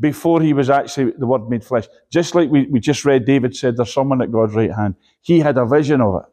before 0.00 0.42
he 0.42 0.52
was 0.52 0.70
actually 0.70 1.12
the 1.16 1.24
Word 1.24 1.48
made 1.48 1.62
flesh. 1.62 1.86
Just 2.10 2.34
like 2.34 2.50
we, 2.50 2.66
we 2.66 2.80
just 2.80 3.04
read, 3.04 3.26
David 3.26 3.54
said, 3.54 3.76
There's 3.76 3.94
someone 3.94 4.20
at 4.20 4.32
God's 4.32 4.56
right 4.56 4.74
hand. 4.74 4.96
He 5.20 5.38
had 5.38 5.56
a 5.56 5.64
vision 5.64 6.00
of 6.00 6.16
it. 6.16 6.28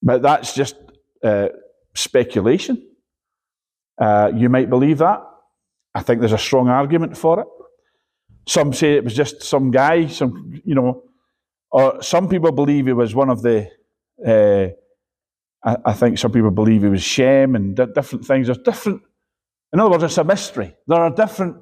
But 0.00 0.22
that's 0.22 0.54
just 0.54 0.76
uh, 1.24 1.48
speculation. 1.92 2.86
Uh, 4.00 4.30
you 4.32 4.48
might 4.48 4.70
believe 4.70 4.98
that. 4.98 5.24
I 5.92 6.02
think 6.02 6.20
there's 6.20 6.32
a 6.32 6.38
strong 6.38 6.68
argument 6.68 7.16
for 7.16 7.40
it. 7.40 7.48
Some 8.46 8.72
say 8.72 8.94
it 8.94 9.04
was 9.04 9.14
just 9.14 9.42
some 9.42 9.70
guy, 9.70 10.06
some, 10.06 10.60
you 10.64 10.74
know, 10.74 11.04
or 11.70 12.02
some 12.02 12.28
people 12.28 12.52
believe 12.52 12.86
he 12.86 12.92
was 12.92 13.14
one 13.14 13.30
of 13.30 13.42
the, 13.42 13.70
uh, 14.26 14.68
I, 15.64 15.76
I, 15.84 15.92
think 15.94 16.18
some 16.18 16.32
people 16.32 16.50
believe 16.50 16.82
he 16.82 16.88
was 16.88 17.02
Shem 17.02 17.54
and 17.54 17.76
d- 17.76 17.86
different 17.94 18.26
things. 18.26 18.48
There's 18.48 18.58
different, 18.58 19.02
in 19.72 19.80
other 19.80 19.90
words, 19.90 20.04
it's 20.04 20.18
a 20.18 20.24
mystery. 20.24 20.74
There 20.86 21.00
are 21.00 21.10
different 21.10 21.56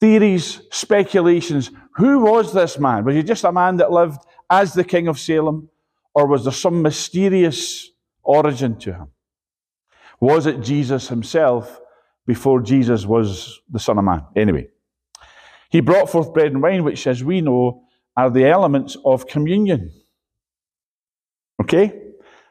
theories, 0.00 0.62
speculations. 0.70 1.70
Who 1.96 2.20
was 2.20 2.52
this 2.52 2.78
man? 2.78 3.04
Was 3.04 3.16
he 3.16 3.22
just 3.22 3.44
a 3.44 3.52
man 3.52 3.76
that 3.76 3.90
lived 3.90 4.20
as 4.48 4.72
the 4.72 4.84
king 4.84 5.08
of 5.08 5.18
Salem? 5.18 5.68
Or 6.14 6.26
was 6.26 6.44
there 6.44 6.52
some 6.52 6.80
mysterious 6.80 7.90
origin 8.22 8.78
to 8.80 8.92
him? 8.92 9.08
Was 10.20 10.46
it 10.46 10.60
Jesus 10.60 11.08
himself 11.08 11.80
before 12.26 12.62
Jesus 12.62 13.04
was 13.04 13.60
the 13.68 13.80
Son 13.80 13.98
of 13.98 14.04
Man? 14.04 14.24
Anyway, 14.36 14.68
he 15.74 15.80
brought 15.80 16.08
forth 16.08 16.32
bread 16.32 16.52
and 16.52 16.62
wine, 16.62 16.84
which, 16.84 17.04
as 17.08 17.24
we 17.24 17.40
know, 17.40 17.82
are 18.16 18.30
the 18.30 18.46
elements 18.46 18.96
of 19.04 19.26
communion. 19.26 19.90
Okay? 21.60 22.00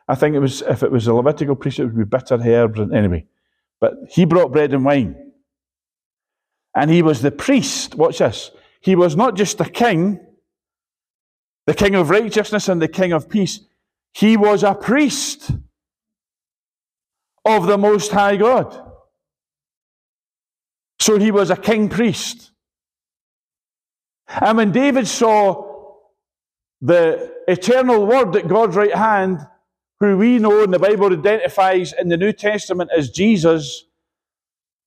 I 0.09 0.15
think 0.15 0.35
it 0.35 0.39
was 0.39 0.61
if 0.61 0.83
it 0.83 0.91
was 0.91 1.07
a 1.07 1.13
Levitical 1.13 1.55
priest, 1.55 1.79
it 1.79 1.85
would 1.85 1.97
be 1.97 2.03
bitter 2.03 2.35
herbs 2.35 2.81
and 2.81 2.93
anyway. 2.93 3.25
But 3.79 3.93
he 4.09 4.25
brought 4.25 4.51
bread 4.51 4.73
and 4.73 4.83
wine. 4.83 5.15
And 6.75 6.91
he 6.91 7.01
was 7.01 7.21
the 7.21 7.31
priest. 7.31 7.95
Watch 7.95 8.17
this. 8.17 8.51
He 8.81 8.93
was 8.93 9.15
not 9.15 9.37
just 9.37 9.57
the 9.57 9.69
king, 9.69 10.19
the 11.65 11.73
king 11.73 11.95
of 11.95 12.09
righteousness 12.09 12.67
and 12.67 12.81
the 12.81 12.89
king 12.89 13.13
of 13.13 13.29
peace. 13.29 13.61
he 14.13 14.35
was 14.35 14.63
a 14.63 14.75
priest 14.75 15.49
of 17.45 17.67
the 17.67 17.77
Most 17.77 18.11
High 18.11 18.35
God. 18.35 18.77
So 20.99 21.17
he 21.17 21.31
was 21.31 21.51
a 21.51 21.55
king 21.55 21.87
priest. 21.87 22.49
And 24.41 24.57
when 24.57 24.71
David 24.71 25.07
saw 25.07 25.95
the 26.81 27.33
eternal 27.47 28.05
word 28.05 28.35
at 28.35 28.47
God's 28.47 28.75
right 28.75 28.95
hand, 28.95 29.39
who 29.99 30.17
we 30.17 30.39
know 30.39 30.63
and 30.63 30.73
the 30.73 30.79
Bible 30.79 31.13
identifies 31.13 31.93
in 31.93 32.09
the 32.09 32.17
New 32.17 32.33
Testament 32.33 32.89
as 32.95 33.09
Jesus, 33.09 33.85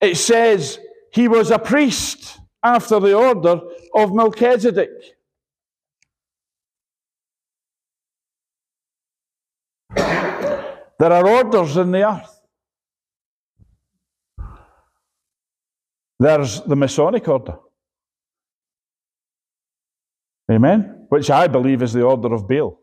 it 0.01 0.17
says 0.17 0.79
he 1.13 1.29
was 1.29 1.51
a 1.51 1.59
priest 1.59 2.39
after 2.63 3.01
the 3.01 3.15
order 3.15 3.61
of 3.95 4.13
Melchizedek. 4.13 4.91
There 10.99 11.13
are 11.13 11.29
orders 11.29 11.77
in 11.77 11.93
the 11.93 12.09
earth. 12.09 12.41
There's 16.19 16.63
the 16.63 16.77
Masonic 16.77 17.29
order. 17.29 17.59
Amen? 20.51 21.07
Which 21.09 21.31
I 21.31 21.47
believe 21.49 21.83
is 21.83 21.93
the 21.93 22.03
order 22.03 22.33
of 22.33 22.49
Baal. 22.49 22.79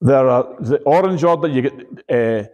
There 0.00 0.28
are 0.28 0.56
the 0.60 0.78
Orange 0.82 1.24
Order, 1.24 1.48
you 1.48 1.62
get 1.62 1.74
uh, 2.12 2.48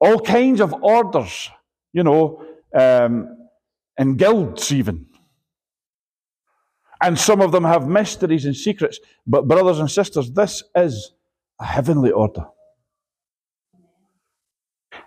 all 0.00 0.20
kinds 0.20 0.60
of 0.60 0.72
orders, 0.82 1.50
you 1.92 2.02
know, 2.02 2.44
um, 2.74 3.36
and 3.98 4.18
guilds 4.18 4.72
even. 4.72 5.06
And 7.02 7.18
some 7.18 7.42
of 7.42 7.52
them 7.52 7.64
have 7.64 7.86
mysteries 7.86 8.46
and 8.46 8.56
secrets. 8.56 8.98
But, 9.26 9.46
brothers 9.46 9.78
and 9.78 9.90
sisters, 9.90 10.30
this 10.32 10.62
is 10.74 11.12
a 11.60 11.64
heavenly 11.64 12.10
order. 12.10 12.46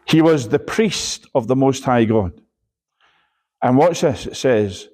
He 0.06 0.22
was 0.22 0.50
the 0.50 0.60
priest 0.60 1.28
of 1.34 1.48
the 1.48 1.56
Most 1.56 1.84
High 1.84 2.06
God. 2.06 2.40
And 3.62 3.78
watch 3.78 4.02
this 4.02 4.28
it 4.28 4.36
says, 4.36 4.88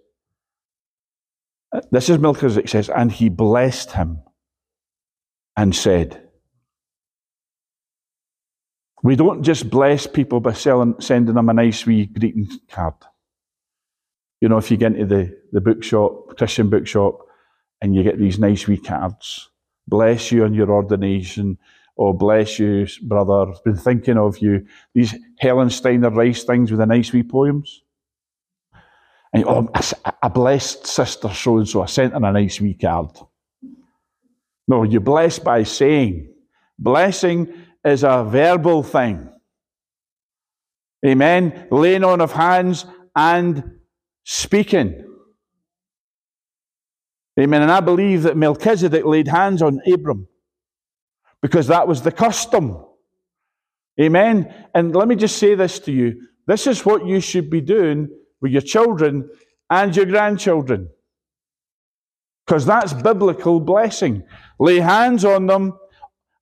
this 1.92 2.10
is 2.10 2.20
Melchizedek 2.20 2.70
says, 2.70 2.90
and 2.90 3.12
he 3.12 3.30
blessed 3.30 3.92
him 3.92 4.20
and 5.58 5.76
said, 5.76 6.22
We 9.04 9.16
don't 9.16 9.44
just 9.44 9.70
bless 9.70 10.08
people 10.08 10.40
by 10.40 10.54
selling, 10.54 10.96
sending 11.00 11.36
them 11.36 11.50
a 11.50 11.54
nice 11.54 11.86
wee 11.86 12.08
greeting 12.08 12.50
card. 12.70 12.96
You 14.42 14.50
know, 14.50 14.58
if 14.58 14.70
you 14.72 14.78
get 14.78 14.94
into 14.94 15.06
the, 15.06 15.38
the 15.52 15.62
bookshop, 15.62 16.38
Christian 16.38 16.70
bookshop, 16.70 17.20
and 17.82 17.96
you 17.96 18.04
get 18.04 18.20
these 18.20 18.40
nice 18.40 18.68
wee 18.68 18.78
cards, 18.78 19.50
bless 19.88 20.32
you 20.32 20.44
on 20.44 20.54
your 20.54 20.72
ordination, 20.72 21.58
or 21.96 22.14
bless 22.14 22.60
you, 22.60 22.88
brother, 23.04 23.54
been 23.64 23.78
thinking 23.78 24.18
of 24.18 24.40
you. 24.40 24.66
These 24.94 25.16
Helen 25.40 25.70
Steiner 25.70 26.10
Rice 26.10 26.44
things 26.44 26.72
with 26.72 26.80
the 26.80 26.86
nice 26.86 27.14
wee 27.14 27.24
poems. 27.24 27.84
And 29.36 29.44
oh, 29.48 29.70
I 30.22 30.30
blessed 30.30 30.88
sister 30.88 31.28
so 31.34 31.58
and 31.58 31.68
so. 31.68 31.82
I 31.82 31.88
sent 31.88 32.14
her 32.14 32.24
a 32.24 32.32
nice 32.32 32.62
wee 32.62 32.74
card. 32.74 33.10
No, 34.66 34.84
you 34.84 35.02
bless 35.02 35.40
by 35.40 35.64
saying. 35.64 36.34
Blessing 36.80 37.54
is 37.84 38.06
a 38.06 38.24
verbal 38.24 38.82
thing. 38.82 39.30
Amen. 41.06 41.68
Laying 41.70 42.06
on 42.06 42.22
of 42.22 42.32
hands 42.32 42.86
and 43.14 43.80
speaking. 44.24 45.04
Amen. 47.38 47.62
And 47.62 47.72
I 47.72 47.82
believe 47.82 48.24
that 48.24 48.38
Melchizedek 48.38 49.04
laid 49.04 49.28
hands 49.28 49.62
on 49.62 49.82
Abram 49.86 50.30
because 51.42 51.68
that 51.68 51.90
was 51.90 52.04
the 52.04 52.12
custom. 52.14 52.86
Amen. 54.00 54.54
And 54.74 54.96
let 54.96 55.10
me 55.10 55.18
just 55.18 55.38
say 55.38 55.56
this 55.56 55.80
to 55.80 55.92
you 55.92 56.22
this 56.48 56.68
is 56.68 56.86
what 56.86 57.06
you 57.06 57.20
should 57.20 57.50
be 57.50 57.60
doing 57.60 58.08
with 58.42 58.52
your 58.52 58.62
children 58.62 59.30
and 59.70 59.96
your 59.96 60.06
grandchildren. 60.06 60.90
Because 62.46 62.66
that's 62.66 62.94
biblical 62.94 63.60
blessing. 63.60 64.24
Lay 64.60 64.80
hands 64.80 65.26
on 65.26 65.48
them 65.48 65.74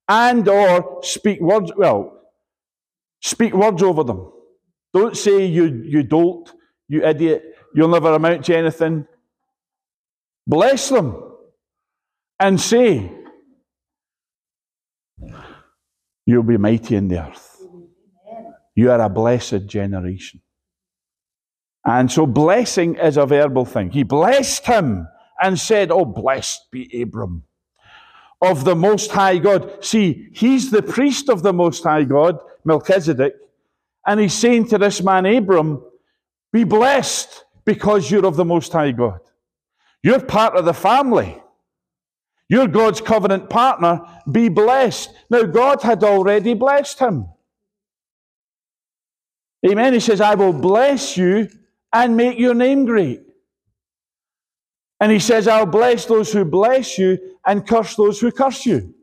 and 0.08 0.46
or 0.46 1.00
speak 1.02 1.40
words, 1.40 1.72
well, 1.76 2.20
speak 3.22 3.54
words 3.54 3.82
over 3.82 4.04
them. 4.04 4.30
Don't 4.92 5.16
say 5.16 5.46
you, 5.46 5.82
you 5.84 6.02
don't, 6.02 6.50
you 6.88 7.04
idiot, 7.04 7.42
you'll 7.74 7.88
never 7.88 8.12
amount 8.12 8.44
to 8.44 8.56
anything. 8.56 9.06
Bless 10.46 10.90
them 10.90 11.20
and 12.38 12.60
say, 12.60 13.10
You'll 16.26 16.42
be 16.42 16.56
mighty 16.56 16.96
in 16.96 17.08
the 17.08 17.22
earth. 17.22 17.62
You 18.74 18.90
are 18.90 19.00
a 19.00 19.08
blessed 19.08 19.66
generation. 19.66 20.40
And 21.84 22.10
so 22.10 22.26
blessing 22.26 22.96
is 22.96 23.16
a 23.16 23.26
verbal 23.26 23.64
thing. 23.64 23.90
He 23.90 24.02
blessed 24.02 24.66
him 24.66 25.06
and 25.40 25.58
said, 25.58 25.90
Oh, 25.90 26.04
blessed 26.04 26.70
be 26.70 27.02
Abram 27.02 27.44
of 28.40 28.64
the 28.64 28.74
Most 28.74 29.10
High 29.10 29.38
God. 29.38 29.84
See, 29.84 30.28
he's 30.32 30.70
the 30.70 30.82
priest 30.82 31.28
of 31.28 31.42
the 31.42 31.52
Most 31.52 31.84
High 31.84 32.04
God, 32.04 32.38
Melchizedek, 32.64 33.34
and 34.06 34.20
he's 34.20 34.34
saying 34.34 34.68
to 34.68 34.78
this 34.78 35.02
man, 35.02 35.26
Abram, 35.26 35.82
be 36.52 36.64
blessed 36.64 37.44
because 37.64 38.10
you're 38.10 38.26
of 38.26 38.36
the 38.36 38.44
Most 38.44 38.72
High 38.72 38.92
God. 38.92 39.20
You're 40.02 40.20
part 40.20 40.56
of 40.56 40.64
the 40.64 40.74
family. 40.74 41.40
You're 42.48 42.68
God's 42.68 43.00
covenant 43.00 43.48
partner. 43.48 44.02
Be 44.30 44.50
blessed. 44.50 45.10
Now, 45.30 45.44
God 45.44 45.82
had 45.82 46.04
already 46.04 46.52
blessed 46.52 46.98
him. 46.98 47.28
Amen. 49.66 49.94
He 49.94 50.00
says, 50.00 50.20
I 50.20 50.34
will 50.34 50.52
bless 50.52 51.16
you 51.16 51.48
and 51.94 52.16
make 52.16 52.38
your 52.38 52.54
name 52.54 52.84
great. 52.84 53.22
And 55.00 55.12
he 55.12 55.20
says, 55.20 55.46
I'll 55.46 55.64
bless 55.66 56.06
those 56.06 56.32
who 56.32 56.44
bless 56.44 56.98
you 56.98 57.18
and 57.46 57.66
curse 57.66 57.94
those 57.94 58.20
who 58.20 58.32
curse 58.32 58.66
you. 58.66 58.94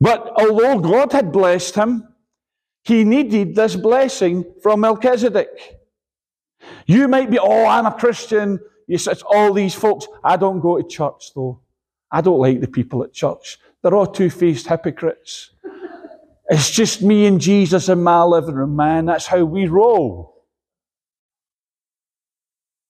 But 0.00 0.30
although 0.38 0.78
God 0.78 1.12
had 1.12 1.32
blessed 1.32 1.74
him, 1.74 2.06
he 2.84 3.02
needed 3.02 3.56
this 3.56 3.74
blessing 3.74 4.44
from 4.62 4.80
Melchizedek. 4.80 5.48
You 6.86 7.08
might 7.08 7.30
be, 7.30 7.38
oh, 7.38 7.66
I'm 7.66 7.86
a 7.86 7.92
Christian. 7.92 8.60
You 8.86 8.98
said 8.98 9.18
all 9.28 9.52
these 9.52 9.74
folks. 9.74 10.06
I 10.22 10.36
don't 10.36 10.60
go 10.60 10.80
to 10.80 10.86
church 10.86 11.32
though. 11.34 11.60
I 12.12 12.20
don't 12.20 12.38
like 12.38 12.60
the 12.60 12.68
people 12.68 13.02
at 13.02 13.12
church. 13.12 13.58
They're 13.82 13.94
all 13.94 14.06
two 14.06 14.30
faced 14.30 14.68
hypocrites. 14.68 15.50
It's 16.48 16.70
just 16.70 17.02
me 17.02 17.26
and 17.26 17.40
Jesus 17.40 17.88
in 17.88 18.02
my 18.02 18.22
living 18.22 18.54
room, 18.54 18.76
man. 18.76 19.06
That's 19.06 19.26
how 19.26 19.44
we 19.44 19.66
roll. 19.66 20.35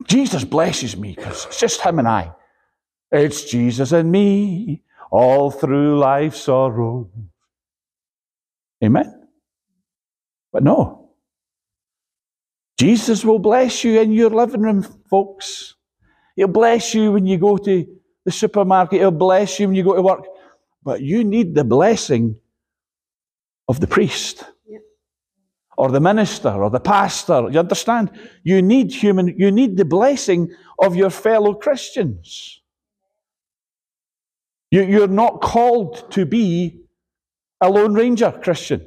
Jesus 0.06 0.44
blesses 0.44 0.96
me 0.96 1.14
because 1.14 1.46
it's 1.46 1.60
just 1.60 1.80
him 1.80 1.98
and 1.98 2.08
I. 2.08 2.32
It's 3.10 3.44
Jesus 3.44 3.92
and 3.92 4.10
me 4.10 4.82
all 5.10 5.50
through 5.50 5.98
life's 5.98 6.40
sorrow. 6.40 7.10
Amen? 8.84 9.28
But 10.52 10.62
no. 10.62 11.10
Jesus 12.78 13.24
will 13.24 13.38
bless 13.38 13.84
you 13.84 14.00
in 14.00 14.12
your 14.12 14.30
living 14.30 14.60
room, 14.60 14.82
folks. 15.08 15.74
He'll 16.34 16.48
bless 16.48 16.94
you 16.94 17.12
when 17.12 17.26
you 17.26 17.38
go 17.38 17.56
to 17.56 17.86
the 18.24 18.30
supermarket. 18.30 19.00
He'll 19.00 19.10
bless 19.10 19.58
you 19.58 19.68
when 19.68 19.76
you 19.76 19.84
go 19.84 19.94
to 19.94 20.02
work. 20.02 20.26
But 20.82 21.00
you 21.00 21.24
need 21.24 21.54
the 21.54 21.64
blessing 21.64 22.38
of 23.66 23.80
the 23.80 23.86
priest 23.86 24.44
or 25.76 25.90
the 25.90 26.00
minister 26.00 26.50
or 26.50 26.70
the 26.70 26.80
pastor. 26.80 27.48
You 27.50 27.58
understand? 27.58 28.10
You 28.42 28.62
need 28.62 28.92
human, 28.92 29.34
you 29.38 29.50
need 29.50 29.76
the 29.76 29.84
blessing 29.84 30.50
of 30.80 30.96
your 30.96 31.10
fellow 31.10 31.54
Christians. 31.54 32.60
You, 34.70 34.82
you're 34.82 35.08
not 35.08 35.40
called 35.40 36.10
to 36.12 36.26
be 36.26 36.82
a 37.60 37.70
Lone 37.70 37.94
Ranger 37.94 38.32
Christian. 38.42 38.86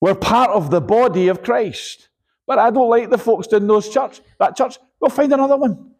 We're 0.00 0.14
part 0.14 0.50
of 0.50 0.70
the 0.70 0.80
body 0.80 1.28
of 1.28 1.42
Christ. 1.42 2.08
But 2.46 2.58
I 2.58 2.70
don't 2.70 2.88
like 2.88 3.10
the 3.10 3.18
folks 3.18 3.48
in 3.48 3.66
those 3.66 3.88
church, 3.88 4.20
that 4.38 4.56
church. 4.56 4.78
Go 5.02 5.08
find 5.10 5.32
another 5.32 5.56
one. 5.56 5.92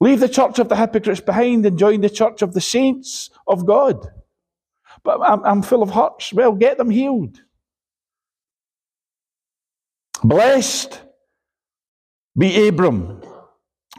Leave 0.00 0.18
the 0.18 0.28
church 0.28 0.58
of 0.58 0.68
the 0.68 0.74
hypocrites 0.74 1.20
behind 1.20 1.64
and 1.64 1.78
join 1.78 2.00
the 2.00 2.10
church 2.10 2.42
of 2.42 2.52
the 2.52 2.60
saints 2.60 3.30
of 3.46 3.64
God. 3.64 4.08
But 5.04 5.20
I'm, 5.20 5.44
I'm 5.44 5.62
full 5.62 5.82
of 5.82 5.90
hurts. 5.90 6.32
Well, 6.32 6.52
get 6.52 6.78
them 6.78 6.90
healed. 6.90 7.40
Blessed 10.22 11.02
be 12.36 12.68
Abram 12.68 13.20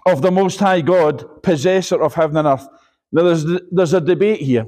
of 0.05 0.21
the 0.21 0.31
Most 0.31 0.59
High 0.59 0.81
God, 0.81 1.43
possessor 1.43 2.01
of 2.01 2.13
heaven 2.13 2.37
and 2.37 2.47
earth. 2.47 2.67
Now, 3.11 3.23
there's, 3.23 3.45
there's 3.71 3.93
a 3.93 4.01
debate 4.01 4.41
here. 4.41 4.65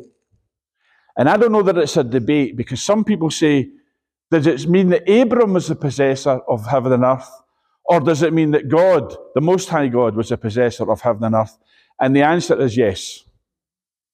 And 1.18 1.30
I 1.30 1.38
don't 1.38 1.52
know 1.52 1.64
that 1.64 1.78
it's 1.78 1.98
a 1.98 2.04
debate 2.04 2.58
because 2.58 2.82
some 2.82 3.04
people 3.04 3.32
say, 3.32 3.70
does 4.32 4.48
it 4.48 4.68
mean 4.70 4.90
that 4.90 5.10
Abram 5.10 5.54
was 5.54 5.68
the 5.68 5.76
possessor 5.76 6.42
of 6.48 6.66
heaven 6.66 6.92
and 6.92 7.04
earth? 7.04 7.30
Or 7.86 8.00
does 8.00 8.22
it 8.24 8.34
mean 8.34 8.52
that 8.52 8.68
God, 8.68 9.16
the 9.34 9.42
Most 9.42 9.70
High 9.70 9.88
God, 9.88 10.16
was 10.16 10.30
the 10.30 10.38
possessor 10.38 10.90
of 10.92 11.02
heaven 11.02 11.24
and 11.24 11.36
earth? 11.36 11.58
And 12.00 12.16
the 12.16 12.24
answer 12.24 12.60
is 12.60 12.76
yes. 12.76 13.24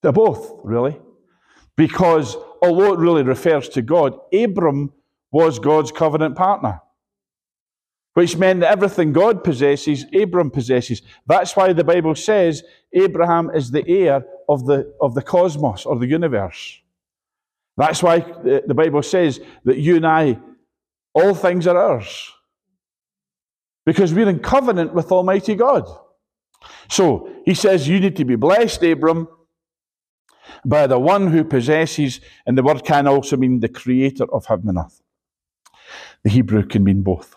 They're 0.02 0.12
both, 0.12 0.60
really. 0.64 1.00
Because 1.78 2.36
although 2.62 2.94
it 2.94 3.00
really 3.00 3.24
refers 3.24 3.70
to 3.70 3.82
God, 3.82 4.20
Abram 4.34 4.92
was 5.32 5.60
God's 5.60 5.92
covenant 5.92 6.36
partner, 6.36 6.82
which 8.14 8.38
meant 8.38 8.60
that 8.60 8.72
everything 8.72 9.14
God 9.14 9.44
possesses, 9.44 10.06
Abram 10.14 10.52
possesses. 10.52 11.02
That's 11.26 11.56
why 11.56 11.74
the 11.74 11.84
Bible 11.84 12.16
says 12.16 12.64
Abraham 12.94 13.50
is 13.50 13.72
the 13.72 13.88
heir 13.88 14.26
of 14.50 14.66
the, 14.66 14.94
of 15.02 15.16
the 15.16 15.22
cosmos 15.22 15.86
or 15.86 15.98
the 15.98 16.08
universe. 16.08 16.80
That's 17.78 18.04
why 18.04 18.20
the 18.20 18.74
Bible 18.76 19.02
says 19.02 19.40
that 19.64 19.78
you 19.78 19.96
and 19.96 20.06
I, 20.06 20.38
all 21.14 21.34
things 21.34 21.68
are 21.68 21.78
ours. 21.78 22.32
Because 23.86 24.14
we're 24.14 24.30
in 24.30 24.40
covenant 24.40 24.94
with 24.94 25.12
Almighty 25.12 25.56
God. 25.56 25.86
So 26.90 27.30
he 27.46 27.54
says, 27.54 27.88
You 27.88 28.00
need 28.00 28.18
to 28.18 28.26
be 28.26 28.36
blessed, 28.36 28.84
Abram, 28.84 29.28
by 30.66 30.88
the 30.88 31.00
one 31.00 31.28
who 31.28 31.44
possesses, 31.44 32.22
and 32.46 32.58
the 32.58 32.64
word 32.64 32.84
can 32.84 33.08
also 33.08 33.38
mean 33.38 33.60
the 33.60 33.70
creator 33.70 34.26
of 34.32 34.46
heaven 34.46 34.70
and 34.70 34.78
earth. 34.78 35.02
The 36.24 36.30
Hebrew 36.30 36.66
can 36.66 36.84
mean 36.84 37.02
both. 37.02 37.36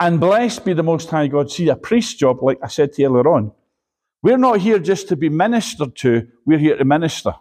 And 0.00 0.18
blessed 0.18 0.64
be 0.64 0.72
the 0.72 0.82
Most 0.82 1.10
High 1.10 1.28
God. 1.28 1.50
See, 1.50 1.68
a 1.68 1.76
priest 1.76 2.18
job, 2.18 2.42
like 2.42 2.58
I 2.62 2.68
said 2.68 2.92
to 2.94 3.02
you 3.02 3.08
earlier 3.08 3.28
on, 3.28 3.52
we're 4.22 4.38
not 4.38 4.60
here 4.60 4.78
just 4.78 5.08
to 5.08 5.16
be 5.16 5.28
ministered 5.28 5.96
to, 5.96 6.28
we're 6.44 6.58
here 6.58 6.76
to 6.76 6.84
minister. 6.84 7.34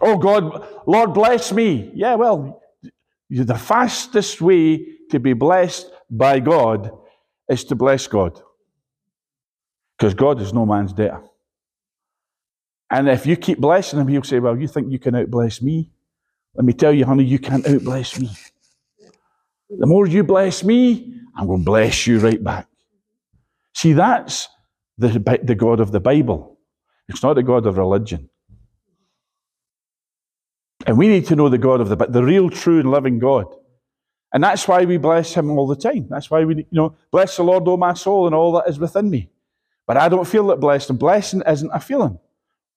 Oh 0.00 0.18
God, 0.18 0.66
Lord, 0.86 1.14
bless 1.14 1.52
me. 1.52 1.90
Yeah, 1.94 2.14
well, 2.14 2.62
the 3.30 3.54
fastest 3.54 4.40
way 4.40 4.86
to 5.10 5.20
be 5.20 5.32
blessed 5.32 5.90
by 6.10 6.40
God 6.40 6.90
is 7.48 7.64
to 7.64 7.74
bless 7.74 8.06
God. 8.06 8.40
Because 9.96 10.14
God 10.14 10.40
is 10.40 10.52
no 10.52 10.66
man's 10.66 10.92
debtor. 10.92 11.22
And 12.90 13.08
if 13.08 13.26
you 13.26 13.36
keep 13.36 13.58
blessing 13.58 13.98
him, 14.00 14.08
he'll 14.08 14.22
say, 14.22 14.38
Well, 14.38 14.58
you 14.58 14.68
think 14.68 14.90
you 14.92 14.98
can 14.98 15.14
outbless 15.14 15.62
me? 15.62 15.90
Let 16.54 16.64
me 16.64 16.72
tell 16.72 16.92
you, 16.92 17.04
honey, 17.04 17.24
you 17.24 17.38
can't 17.38 17.64
outbless 17.64 18.20
me. 18.20 18.30
The 19.70 19.86
more 19.86 20.06
you 20.06 20.22
bless 20.22 20.62
me, 20.62 21.20
I'm 21.36 21.46
going 21.46 21.60
to 21.60 21.64
bless 21.64 22.06
you 22.06 22.20
right 22.20 22.42
back. 22.42 22.68
See, 23.74 23.92
that's 23.92 24.48
the, 24.98 25.40
the 25.42 25.54
God 25.54 25.80
of 25.80 25.90
the 25.90 26.00
Bible. 26.00 26.58
It's 27.08 27.22
not 27.22 27.34
the 27.34 27.42
God 27.42 27.66
of 27.66 27.76
religion. 27.76 28.30
And 30.86 30.98
we 30.98 31.08
need 31.08 31.26
to 31.26 31.36
know 31.36 31.48
the 31.48 31.58
God 31.58 31.80
of 31.80 31.88
the 31.88 31.96
but 31.96 32.12
the 32.12 32.22
real, 32.22 32.50
true, 32.50 32.78
and 32.78 32.90
living 32.90 33.18
God. 33.18 33.46
And 34.32 34.42
that's 34.42 34.68
why 34.68 34.84
we 34.84 34.96
bless 34.96 35.32
him 35.34 35.50
all 35.50 35.66
the 35.66 35.76
time. 35.76 36.06
That's 36.10 36.30
why 36.30 36.44
we, 36.44 36.56
you 36.56 36.66
know, 36.72 36.96
bless 37.10 37.36
the 37.36 37.44
Lord, 37.44 37.66
O 37.66 37.76
my 37.76 37.94
soul, 37.94 38.26
and 38.26 38.34
all 38.34 38.52
that 38.52 38.68
is 38.68 38.78
within 38.78 39.08
me. 39.08 39.30
But 39.86 39.96
I 39.96 40.08
don't 40.08 40.26
feel 40.26 40.46
that 40.48 40.60
blessed, 40.60 40.90
and 40.90 40.98
blessing 40.98 41.42
isn't 41.46 41.70
a 41.72 41.80
feeling. 41.80 42.18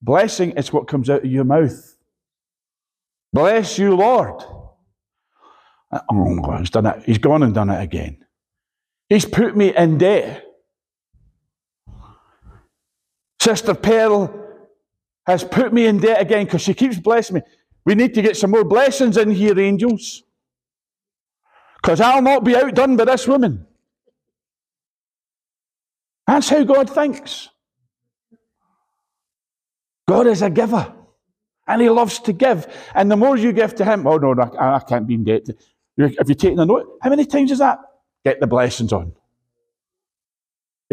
Blessing 0.01 0.51
is 0.51 0.71
what 0.71 0.87
comes 0.87 1.09
out 1.09 1.23
of 1.23 1.31
your 1.31 1.43
mouth. 1.43 1.95
Bless 3.33 3.77
you, 3.77 3.95
Lord. 3.95 4.43
Oh, 5.91 6.57
he's 6.57 6.69
done 6.69 6.85
it. 6.85 7.03
He's 7.03 7.17
gone 7.17 7.43
and 7.43 7.53
done 7.53 7.69
it 7.69 7.81
again. 7.81 8.25
He's 9.09 9.25
put 9.25 9.55
me 9.55 9.75
in 9.75 9.97
debt. 9.97 10.43
Sister 13.39 13.73
Pearl 13.73 14.33
has 15.25 15.43
put 15.43 15.73
me 15.73 15.85
in 15.85 15.99
debt 15.99 16.21
again 16.21 16.45
because 16.45 16.61
she 16.61 16.73
keeps 16.73 16.99
blessing 16.99 17.35
me. 17.35 17.41
We 17.85 17.95
need 17.95 18.13
to 18.15 18.21
get 18.21 18.35
some 18.35 18.51
more 18.51 18.65
blessings 18.65 19.15
in 19.15 19.31
here, 19.31 19.57
angels. 19.57 20.23
Because 21.81 22.01
I'll 22.01 22.21
not 22.21 22.43
be 22.43 22.55
outdone 22.55 22.97
by 22.97 23.05
this 23.05 23.27
woman. 23.27 23.65
That's 26.25 26.49
how 26.49 26.63
God 26.63 26.89
thinks. 26.89 27.49
God 30.07 30.27
is 30.27 30.41
a 30.41 30.49
giver. 30.49 30.93
And 31.67 31.81
he 31.81 31.89
loves 31.89 32.19
to 32.19 32.33
give. 32.33 32.65
And 32.95 33.11
the 33.11 33.17
more 33.17 33.35
you 33.37 33.51
give 33.51 33.75
to 33.75 33.85
him, 33.85 34.07
oh 34.07 34.17
no, 34.17 34.33
no 34.33 34.43
I, 34.43 34.75
I 34.75 34.79
can't 34.79 35.05
be 35.05 35.15
in 35.15 35.25
debt. 35.25 35.47
Have 35.99 36.29
you 36.29 36.35
taken 36.35 36.59
a 36.59 36.65
note? 36.65 36.97
How 37.01 37.09
many 37.09 37.25
times 37.25 37.51
is 37.51 37.59
that? 37.59 37.79
Get 38.23 38.39
the 38.39 38.47
blessings 38.47 38.93
on. 38.93 39.13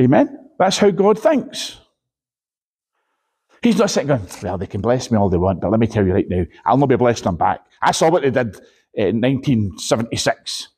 Amen? 0.01 0.51
That's 0.59 0.79
how 0.79 0.91
God 0.91 1.19
thinks. 1.19 1.79
He's 3.63 3.79
not 3.79 3.91
sitting 3.91 4.09
going, 4.09 4.27
well, 4.43 4.59
they 4.59 4.67
can 4.67 4.81
bless 4.81 5.11
me 5.11 5.19
all 5.19 5.31
they 5.31 5.39
want, 5.39 5.61
but 5.61 5.71
let 5.71 5.81
me 5.81 5.87
tell 5.87 6.05
you 6.05 6.13
right 6.13 6.29
now, 6.29 6.45
I'll 6.67 6.77
not 6.77 6.89
be 6.89 6.97
blessed 6.97 7.25
them 7.25 7.37
back. 7.37 7.61
I 7.81 7.93
saw 7.93 8.11
what 8.11 8.23
they 8.23 8.31
did 8.31 8.57
eh, 8.97 9.07
in 9.09 9.21
1976. 9.21 10.69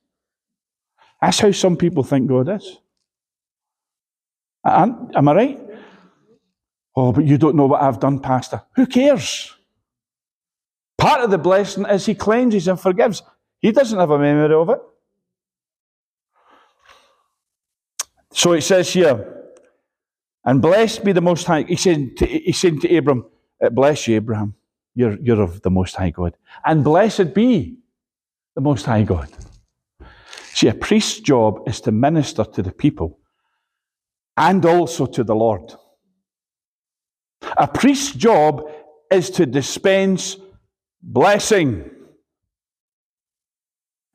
That's 1.20 1.40
how 1.40 1.50
some 1.50 1.76
people 1.76 2.04
think 2.04 2.28
God 2.28 2.48
is. 2.48 2.78
Am 4.64 5.28
I 5.28 5.34
right? 5.34 5.65
Oh, 6.96 7.12
but 7.12 7.26
you 7.26 7.36
don't 7.36 7.56
know 7.56 7.66
what 7.66 7.82
I've 7.82 8.00
done, 8.00 8.18
Pastor. 8.18 8.62
Who 8.74 8.86
cares? 8.86 9.54
Part 10.96 11.20
of 11.20 11.30
the 11.30 11.38
blessing 11.38 11.84
is 11.86 12.06
He 12.06 12.14
cleanses 12.14 12.68
and 12.68 12.80
forgives. 12.80 13.22
He 13.60 13.70
doesn't 13.70 13.98
have 13.98 14.10
a 14.10 14.18
memory 14.18 14.54
of 14.54 14.70
it. 14.70 14.80
So 18.32 18.52
it 18.52 18.62
says 18.62 18.92
here, 18.92 19.32
and 20.44 20.62
blessed 20.62 21.04
be 21.04 21.12
the 21.12 21.20
Most 21.20 21.46
High. 21.46 21.62
He 21.62 21.76
said 21.76 22.16
to, 22.18 22.26
he 22.26 22.52
said 22.52 22.80
to 22.82 22.96
Abram, 22.96 23.26
uh, 23.62 23.70
Bless 23.70 24.06
you, 24.06 24.16
Abraham. 24.16 24.54
You're, 24.94 25.18
you're 25.20 25.42
of 25.42 25.60
the 25.62 25.70
Most 25.70 25.96
High 25.96 26.10
God. 26.10 26.36
And 26.64 26.84
blessed 26.84 27.34
be 27.34 27.78
the 28.54 28.60
Most 28.60 28.86
High 28.86 29.02
God. 29.02 29.28
See, 30.54 30.68
a 30.68 30.74
priest's 30.74 31.20
job 31.20 31.62
is 31.66 31.80
to 31.82 31.92
minister 31.92 32.44
to 32.44 32.62
the 32.62 32.72
people 32.72 33.18
and 34.36 34.64
also 34.64 35.04
to 35.06 35.24
the 35.24 35.34
Lord. 35.34 35.74
A 37.56 37.68
priest's 37.68 38.12
job 38.12 38.62
is 39.10 39.30
to 39.30 39.46
dispense 39.46 40.36
blessing. 41.02 41.90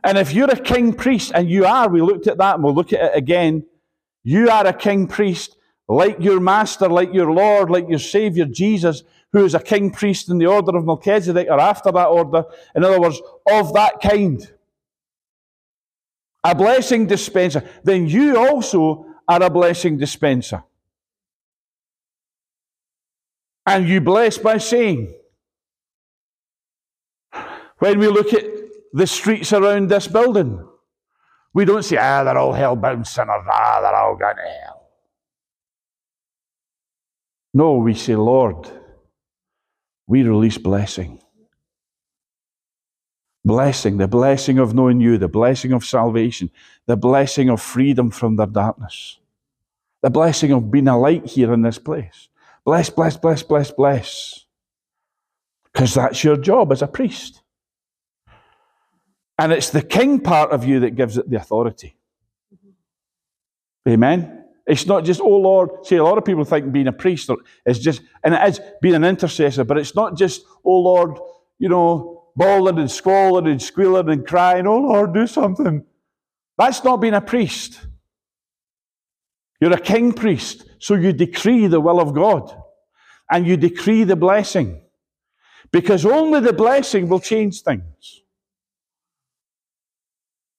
And 0.04 0.18
if 0.18 0.34
you're 0.34 0.50
a 0.50 0.60
king 0.60 0.94
priest, 0.94 1.32
and 1.34 1.50
you 1.50 1.66
are, 1.66 1.88
we 1.88 2.02
looked 2.02 2.28
at 2.28 2.38
that 2.40 2.56
and 2.56 2.64
we'll 2.64 2.74
look 2.74 2.92
at 2.92 3.02
it 3.02 3.12
again, 3.16 3.66
you 4.24 4.50
are 4.50 4.66
a 4.66 4.74
king 4.74 5.08
priest 5.08 5.56
like 5.88 6.18
your 6.20 6.40
master, 6.40 6.88
like 6.88 7.14
your 7.14 7.32
Lord, 7.32 7.70
like 7.70 7.88
your 7.90 8.00
Savior 8.00 8.46
Jesus, 8.46 9.04
who 9.34 9.46
is 9.46 9.54
a 9.54 9.60
king 9.60 9.92
priest 9.92 10.30
in 10.30 10.38
the 10.38 10.46
order 10.46 10.76
of 10.78 10.86
Melchizedek 10.86 11.48
or 11.50 11.60
after 11.60 11.92
that 11.92 12.08
order. 12.08 12.46
In 12.76 12.84
other 12.84 13.00
words, 13.00 13.22
of 13.50 13.74
that 13.74 14.02
kind. 14.02 14.52
A 16.44 16.56
blessing 16.56 17.08
dispenser. 17.08 17.64
Then 17.84 18.08
you 18.08 18.38
also 18.38 19.06
are 19.28 19.44
a 19.44 19.50
blessing 19.50 19.98
dispenser. 19.98 20.64
And 23.72 23.88
you 23.88 24.02
bless 24.02 24.38
by 24.38 24.58
saying, 24.58 25.14
when 27.80 28.00
we 28.00 28.10
look 28.10 28.34
at 28.34 28.44
the 28.92 29.08
streets 29.08 29.54
around 29.54 29.90
this 29.90 30.08
building, 30.08 30.68
we 31.54 31.64
don't 31.64 31.82
say, 31.82 31.96
ah, 31.96 32.26
they're 32.26 32.38
all 32.38 32.52
hell-bound 32.52 33.08
sinners, 33.08 33.46
ah, 33.50 33.80
they're 33.80 33.96
all 33.96 34.18
going 34.18 34.36
to 34.36 34.42
hell. 34.42 34.90
No, 37.54 37.78
we 37.78 37.94
say, 37.94 38.18
Lord, 38.18 38.70
we 40.06 40.24
release 40.24 40.58
blessing. 40.58 41.22
Blessing, 43.46 43.96
the 43.98 44.08
blessing 44.10 44.60
of 44.60 44.74
knowing 44.74 45.00
you, 45.00 45.18
the 45.18 45.30
blessing 45.30 45.72
of 45.72 45.86
salvation, 45.86 46.52
the 46.88 46.98
blessing 46.98 47.50
of 47.50 47.62
freedom 47.62 48.12
from 48.12 48.36
their 48.36 48.48
darkness, 48.48 49.20
the 50.02 50.10
blessing 50.10 50.52
of 50.52 50.70
being 50.70 50.90
a 50.90 51.00
light 51.00 51.26
here 51.26 51.54
in 51.54 51.62
this 51.62 51.80
place. 51.80 52.28
Bless, 52.66 52.90
bless, 52.90 53.18
bless, 53.18 53.44
bless, 53.44 53.72
bless. 53.72 54.46
Because 55.72 55.94
that's 55.94 56.24
your 56.24 56.38
job 56.38 56.72
as 56.72 56.82
a 56.82 56.88
priest. 56.88 57.42
And 59.38 59.52
it's 59.52 59.70
the 59.70 59.82
king 59.82 60.20
part 60.20 60.52
of 60.52 60.66
you 60.66 60.82
that 60.82 60.96
gives 60.96 61.18
it 61.18 61.30
the 61.30 61.38
authority. 61.38 61.96
Amen? 63.88 64.46
It's 64.68 64.86
not 64.86 65.04
just, 65.04 65.20
oh 65.20 65.38
Lord. 65.38 65.86
See, 65.86 65.96
a 65.96 66.04
lot 66.04 66.18
of 66.18 66.26
people 66.26 66.44
think 66.44 66.72
being 66.72 66.88
a 66.88 66.94
priest 66.94 67.30
is 67.66 67.80
just, 67.80 68.02
and 68.24 68.36
it 68.36 68.48
is 68.48 68.62
being 68.82 68.96
an 68.96 69.04
intercessor, 69.04 69.64
but 69.64 69.78
it's 69.78 69.96
not 69.96 70.16
just, 70.16 70.44
oh 70.64 70.80
Lord, 70.80 71.18
you 71.58 71.70
know, 71.70 72.30
bawling 72.36 72.78
and 72.78 72.92
squalling 72.92 73.48
and 73.48 73.62
squealing 73.62 74.10
and 74.10 74.26
crying, 74.26 74.68
oh 74.68 74.78
Lord, 74.78 75.14
do 75.14 75.26
something. 75.26 75.84
That's 76.58 76.84
not 76.84 76.98
being 76.98 77.16
a 77.16 77.22
priest. 77.22 77.80
You're 79.62 79.74
a 79.74 79.80
king 79.80 80.12
priest, 80.12 80.66
so 80.80 80.96
you 80.96 81.14
decree 81.14 81.68
the 81.68 81.80
will 81.80 82.02
of 82.02 82.14
God 82.14 82.54
and 83.30 83.48
you 83.48 83.56
decree 83.56 84.04
the 84.04 84.18
blessing 84.18 84.82
because 85.72 86.06
only 86.06 86.42
the 86.42 86.52
blessing 86.52 87.08
will 87.08 87.22
change 87.22 87.62
things. 87.62 88.22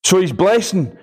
So 0.05 0.21
he's 0.21 0.33
blessing 0.33 0.97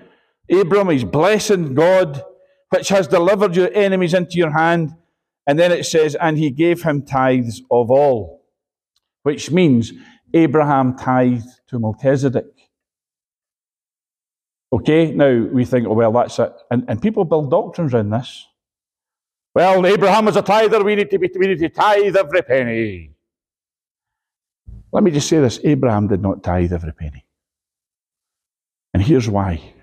Abram, 0.49 0.89
he's 0.89 1.03
blessing 1.03 1.75
God 1.75 2.23
which 2.69 2.89
has 2.89 3.07
delivered 3.07 3.55
your 3.55 3.73
enemies 3.73 4.13
into 4.13 4.37
your 4.37 4.51
hand. 4.51 4.95
And 5.47 5.57
then 5.57 5.71
it 5.71 5.85
says, 5.85 6.15
and 6.15 6.37
he 6.37 6.51
gave 6.51 6.83
him 6.83 7.01
tithes 7.01 7.61
of 7.71 7.89
all, 7.89 8.45
which 9.23 9.51
means 9.51 9.91
Abraham 10.33 10.95
tithed 10.95 11.47
to 11.69 11.79
Melchizedek. 11.79 12.45
Okay, 14.71 15.11
now 15.11 15.47
we 15.51 15.65
think, 15.65 15.87
oh, 15.87 15.93
well, 15.93 16.11
that's 16.11 16.37
it. 16.37 16.53
And, 16.69 16.85
and 16.87 17.01
people 17.01 17.25
build 17.25 17.49
doctrines 17.49 17.93
around 17.93 18.11
this. 18.11 18.45
Well, 19.55 19.85
Abraham 19.85 20.25
was 20.25 20.35
a 20.35 20.43
tither, 20.43 20.83
we 20.83 20.95
need, 20.95 21.09
to 21.09 21.17
be, 21.17 21.29
we 21.37 21.47
need 21.47 21.59
to 21.59 21.69
tithe 21.69 22.15
every 22.15 22.43
penny. 22.43 23.11
Let 24.91 25.03
me 25.03 25.11
just 25.11 25.27
say 25.27 25.39
this 25.39 25.59
Abraham 25.63 26.07
did 26.07 26.21
not 26.21 26.43
tithe 26.43 26.71
every 26.71 26.93
penny. 26.93 27.25
And 28.93 29.01
here's 29.01 29.29
why. 29.29 29.73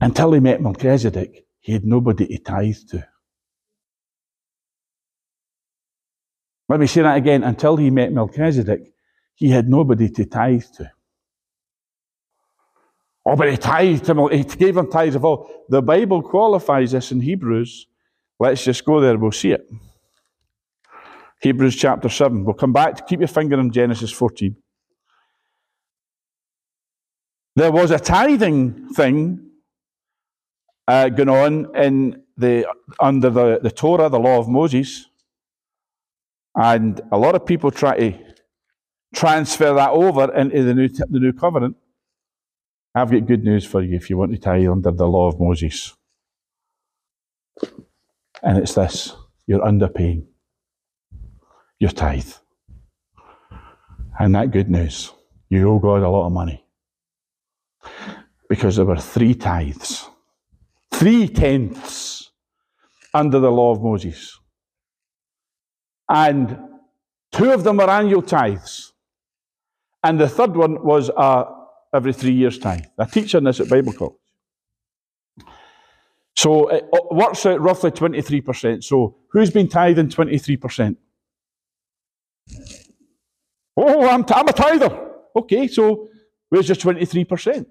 Until 0.00 0.32
he 0.32 0.40
met 0.40 0.60
Melchizedek, 0.60 1.46
he 1.60 1.72
had 1.72 1.84
nobody 1.84 2.26
to 2.26 2.38
tithe 2.38 2.76
to. 2.90 3.06
Let 6.68 6.80
me 6.80 6.86
say 6.86 7.02
that 7.02 7.16
again. 7.16 7.44
Until 7.44 7.76
he 7.76 7.90
met 7.90 8.12
Melchizedek, 8.12 8.92
he 9.34 9.50
had 9.50 9.68
nobody 9.68 10.08
to 10.10 10.24
tithe 10.24 10.64
to. 10.76 10.90
Oh, 13.24 13.36
but 13.36 13.50
he 13.50 13.56
tithed 13.56 14.08
him, 14.08 14.18
he 14.30 14.42
gave 14.42 14.76
him 14.76 14.90
tithes 14.90 15.14
of 15.14 15.24
all. 15.24 15.66
The 15.68 15.80
Bible 15.80 16.22
qualifies 16.22 16.92
this 16.92 17.12
in 17.12 17.20
Hebrews. 17.20 17.86
Let's 18.40 18.64
just 18.64 18.84
go 18.84 19.00
there, 19.00 19.16
we'll 19.16 19.30
see 19.30 19.52
it. 19.52 19.68
Hebrews 21.40 21.76
chapter 21.76 22.08
7. 22.08 22.44
We'll 22.44 22.54
come 22.54 22.72
back 22.72 22.96
to 22.96 23.04
keep 23.04 23.18
your 23.20 23.28
finger 23.28 23.58
in 23.58 23.72
Genesis 23.72 24.12
14. 24.12 24.56
There 27.56 27.72
was 27.72 27.90
a 27.90 27.98
tithing 27.98 28.88
thing 28.94 29.50
uh, 30.86 31.08
going 31.08 31.28
on 31.28 31.76
in 31.76 32.22
the, 32.36 32.66
under 33.00 33.28
the, 33.28 33.60
the 33.60 33.70
Torah, 33.70 34.08
the 34.08 34.20
law 34.20 34.38
of 34.38 34.48
Moses. 34.48 35.06
And 36.54 37.00
a 37.10 37.18
lot 37.18 37.34
of 37.34 37.44
people 37.44 37.70
try 37.70 37.96
to 37.98 38.18
transfer 39.14 39.74
that 39.74 39.90
over 39.90 40.32
into 40.34 40.62
the 40.62 40.74
new, 40.74 40.88
the 40.88 41.20
new 41.20 41.32
covenant. 41.32 41.76
I've 42.94 43.10
got 43.10 43.26
good 43.26 43.42
news 43.42 43.64
for 43.64 43.82
you 43.82 43.96
if 43.96 44.10
you 44.10 44.18
want 44.18 44.32
to 44.32 44.38
tie 44.38 44.66
under 44.66 44.90
the 44.90 45.06
law 45.06 45.28
of 45.28 45.40
Moses. 45.40 45.94
And 48.42 48.58
it's 48.58 48.74
this 48.74 49.14
you're 49.46 49.60
underpaying 49.60 50.26
your 51.78 51.90
tithe. 51.90 52.32
And 54.18 54.34
that 54.34 54.50
good 54.50 54.70
news, 54.70 55.10
you 55.48 55.68
owe 55.70 55.78
God 55.78 56.02
a 56.02 56.08
lot 56.08 56.26
of 56.26 56.32
money. 56.32 56.64
Because 58.48 58.76
there 58.76 58.84
were 58.84 58.98
three 58.98 59.34
tithes, 59.34 60.08
three 60.92 61.28
tenths 61.28 62.30
under 63.14 63.40
the 63.40 63.50
law 63.50 63.72
of 63.72 63.82
Moses. 63.82 64.38
And 66.08 66.58
two 67.32 67.50
of 67.50 67.64
them 67.64 67.78
were 67.78 67.90
annual 67.90 68.22
tithes. 68.22 68.92
And 70.04 70.20
the 70.20 70.28
third 70.28 70.54
one 70.54 70.84
was 70.84 71.08
a 71.08 71.61
every 71.94 72.12
three 72.12 72.32
years' 72.32 72.58
time. 72.58 72.82
I 72.98 73.04
teach 73.04 73.34
on 73.34 73.44
this 73.44 73.60
at 73.60 73.68
Bible 73.68 73.92
College. 73.92 74.16
So 76.36 76.68
it 76.68 76.88
uh, 76.92 76.98
works 77.10 77.44
out 77.44 77.60
roughly 77.60 77.90
23%. 77.90 78.82
So 78.82 79.16
who's 79.30 79.50
been 79.50 79.68
tithing 79.68 80.08
23%? 80.08 80.96
Oh, 83.76 84.08
I'm, 84.08 84.24
I'm 84.28 84.48
a 84.48 84.52
tither. 84.52 85.10
Okay, 85.36 85.66
so 85.66 86.08
where's 86.48 86.68
your 86.68 86.76
23%? 86.76 87.66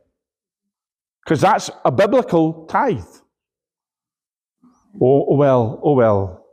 Because 1.23 1.41
that's 1.41 1.69
a 1.85 1.91
biblical 1.91 2.65
tithe. 2.65 3.03
Oh, 5.01 5.25
oh, 5.29 5.35
well, 5.35 5.79
oh 5.83 5.93
well. 5.93 6.45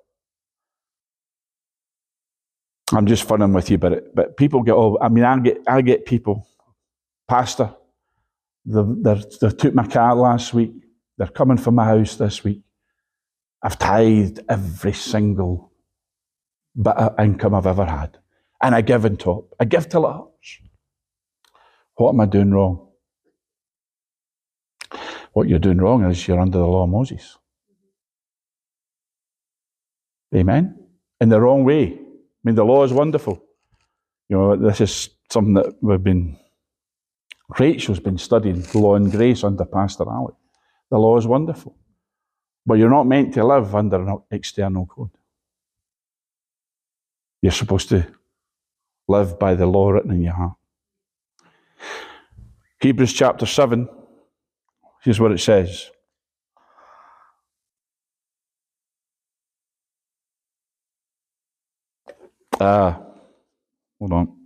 I'm 2.92 3.06
just 3.06 3.24
funning 3.24 3.52
with 3.52 3.70
you, 3.70 3.76
but 3.76 4.14
but 4.14 4.38
people 4.38 4.62
get 4.62 4.72
oh, 4.72 4.96
I 5.00 5.10
mean, 5.10 5.24
I 5.24 5.38
get 5.40 5.58
I 5.66 5.82
get 5.82 6.06
people 6.06 6.47
Pastor, 7.28 7.74
they, 8.64 9.22
they 9.40 9.50
took 9.50 9.74
my 9.74 9.86
car 9.86 10.14
last 10.14 10.54
week. 10.54 10.72
They're 11.16 11.26
coming 11.28 11.58
from 11.58 11.74
my 11.74 11.84
house 11.84 12.16
this 12.16 12.42
week. 12.42 12.62
I've 13.62 13.78
tithed 13.78 14.40
every 14.48 14.92
single 14.92 15.72
bit 16.80 16.96
of 16.96 17.18
income 17.18 17.54
I've 17.54 17.66
ever 17.66 17.84
had. 17.84 18.18
And 18.62 18.74
I 18.74 18.80
give 18.80 19.04
in 19.04 19.16
top. 19.16 19.52
I 19.60 19.64
give 19.64 19.88
till 19.88 20.06
it 20.06 20.12
hurts. 20.12 20.58
What 21.96 22.10
am 22.10 22.20
I 22.20 22.26
doing 22.26 22.52
wrong? 22.52 22.88
What 25.32 25.48
you're 25.48 25.58
doing 25.58 25.78
wrong 25.78 26.04
is 26.04 26.26
you're 26.26 26.40
under 26.40 26.58
the 26.58 26.66
law 26.66 26.84
of 26.84 26.90
Moses. 26.90 27.36
Amen? 30.34 30.78
In 31.20 31.28
the 31.28 31.40
wrong 31.40 31.64
way. 31.64 31.94
I 31.94 32.42
mean, 32.44 32.54
the 32.54 32.64
law 32.64 32.84
is 32.84 32.92
wonderful. 32.92 33.42
You 34.28 34.36
know, 34.36 34.56
this 34.56 34.80
is 34.80 35.10
something 35.30 35.54
that 35.54 35.74
we've 35.80 36.02
been 36.02 36.36
Rachel's 37.56 38.00
been 38.00 38.18
studying 38.18 38.64
law 38.74 38.94
and 38.94 39.10
grace 39.10 39.44
under 39.44 39.64
Pastor 39.64 40.04
Alec. 40.08 40.34
The 40.90 40.98
law 40.98 41.16
is 41.16 41.26
wonderful. 41.26 41.76
But 42.66 42.74
you're 42.74 42.90
not 42.90 43.06
meant 43.06 43.34
to 43.34 43.44
live 43.44 43.74
under 43.74 43.96
an 43.96 44.18
external 44.30 44.86
code. 44.86 45.10
You're 47.40 47.52
supposed 47.52 47.88
to 47.90 48.06
live 49.06 49.38
by 49.38 49.54
the 49.54 49.66
law 49.66 49.90
written 49.90 50.10
in 50.12 50.22
your 50.22 50.34
heart. 50.34 50.56
Hebrews 52.80 53.12
chapter 53.12 53.46
7, 53.46 53.88
here's 55.02 55.18
what 55.18 55.32
it 55.32 55.40
says. 55.40 55.90
Ah, 62.60 63.00
hold 63.98 64.12
on. 64.12 64.37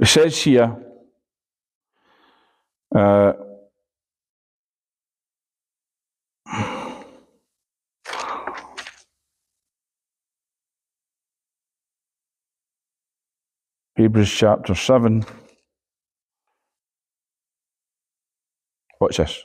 It 0.00 0.08
says 0.08 0.42
here, 0.42 0.76
uh, 2.94 3.32
Hebrews 13.96 14.30
chapter 14.30 14.74
7. 14.74 15.24
Watch 19.00 19.16
this. 19.16 19.42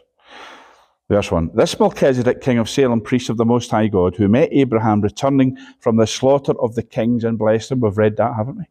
Verse 1.10 1.32
1. 1.32 1.52
This 1.56 1.80
Melchizedek, 1.80 2.42
king 2.42 2.58
of 2.58 2.70
Salem, 2.70 3.00
priest 3.00 3.30
of 3.30 3.38
the 3.38 3.46
Most 3.46 3.72
High 3.72 3.88
God, 3.88 4.18
who 4.18 4.28
met 4.28 4.50
Abraham 4.52 5.00
returning 5.00 5.58
from 5.80 5.96
the 5.96 6.08
slaughter 6.08 6.54
of 6.60 6.76
the 6.76 6.84
kings 6.84 7.24
and 7.24 7.38
blessed 7.38 7.72
him. 7.72 7.80
We've 7.80 7.98
read 7.98 8.18
that, 8.18 8.36
haven't 8.36 8.58
we? 8.58 8.66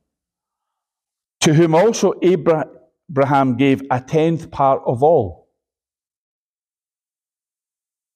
To 1.41 1.55
whom 1.55 1.75
also 1.75 2.15
Abraham 2.23 3.57
gave 3.57 3.83
a 3.91 4.01
tenth 4.01 4.51
part 4.51 4.83
of 4.87 5.03
all. 5.03 5.49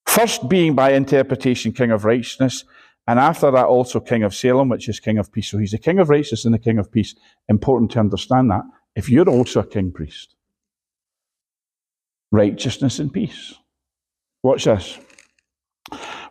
First 0.07 0.49
being 0.49 0.75
by 0.75 0.93
interpretation 0.93 1.73
king 1.73 1.91
of 1.91 2.05
righteousness, 2.05 2.65
and 3.07 3.19
after 3.19 3.51
that 3.51 3.67
also 3.67 4.01
king 4.01 4.23
of 4.23 4.35
Salem, 4.35 4.69
which 4.69 4.89
is 4.89 5.01
king 5.01 5.19
of 5.19 5.33
peace. 5.33 5.51
So 5.51 5.59
he's 5.59 5.73
the 5.73 5.79
king 5.79 5.99
of 5.99 6.09
righteousness 6.09 6.45
and 6.45 6.55
the 6.55 6.59
king 6.59 6.79
of 6.79 6.91
peace. 6.91 7.15
Important 7.49 7.91
to 7.93 8.01
understand 8.01 8.51
that. 8.51 8.63
If 8.95 9.11
you're 9.11 9.29
also 9.29 9.61
a 9.61 9.67
king 9.67 9.93
priest, 9.93 10.37
righteousness 12.31 12.99
and 12.99 13.13
peace. 13.13 13.55
Watch 14.43 14.65
this. 14.65 14.99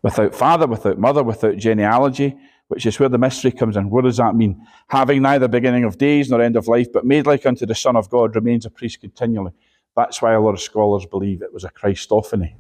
Without 0.02 0.34
father, 0.34 0.68
without 0.68 0.98
mother, 0.98 1.24
without 1.24 1.58
genealogy, 1.58 2.36
which 2.68 2.86
is 2.86 3.00
where 3.00 3.10
the 3.10 3.18
mystery 3.18 3.52
comes 3.52 3.78
in. 3.78 3.90
What 3.90 4.04
does 4.04 4.18
that 4.18 4.36
mean? 4.36 4.66
Having 4.88 5.22
neither 5.22 5.48
beginning 5.48 5.84
of 5.84 5.98
days 5.98 6.30
nor 6.30 6.42
end 6.42 6.56
of 6.56 6.68
life, 6.68 6.92
but 6.92 7.06
made 7.06 7.28
like 7.28 7.46
unto 7.46 7.66
the 7.66 7.76
Son 7.76 7.96
of 7.96 8.10
God, 8.10 8.36
remains 8.36 8.66
a 8.66 8.70
priest 8.70 9.02
continually. 9.02 9.52
That's 9.96 10.22
why 10.22 10.34
a 10.34 10.42
lot 10.42 10.54
of 10.54 10.62
scholars 10.62 11.06
believe 11.06 11.42
it 11.42 11.54
was 11.54 11.64
a 11.64 11.70
Christophany. 11.70 12.56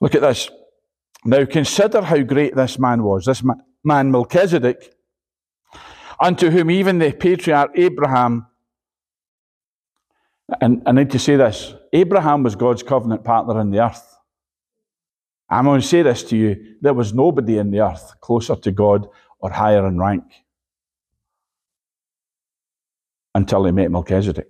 Look 0.00 0.14
at 0.14 0.20
this. 0.20 0.50
Now 1.24 1.44
consider 1.44 2.02
how 2.02 2.20
great 2.22 2.56
this 2.56 2.78
man 2.78 3.02
was. 3.02 3.24
This 3.24 3.42
man, 3.84 4.10
Melchizedek, 4.10 4.94
unto 6.20 6.50
whom 6.50 6.70
even 6.70 6.98
the 6.98 7.12
patriarch 7.12 7.72
Abraham, 7.74 8.46
and 10.60 10.82
I 10.86 10.92
need 10.92 11.10
to 11.10 11.18
say 11.18 11.36
this 11.36 11.74
Abraham 11.92 12.42
was 12.42 12.56
God's 12.56 12.82
covenant 12.82 13.24
partner 13.24 13.60
in 13.60 13.70
the 13.70 13.84
earth. 13.84 14.16
I'm 15.52 15.66
going 15.66 15.82
to 15.82 15.86
say 15.86 16.00
this 16.00 16.22
to 16.24 16.36
you 16.36 16.76
there 16.80 16.94
was 16.94 17.12
nobody 17.12 17.58
in 17.58 17.70
the 17.70 17.80
earth 17.80 18.14
closer 18.22 18.56
to 18.56 18.72
God 18.72 19.06
or 19.38 19.50
higher 19.50 19.86
in 19.86 19.98
rank 19.98 20.24
until 23.34 23.64
he 23.66 23.72
met 23.72 23.90
Melchizedek. 23.90 24.48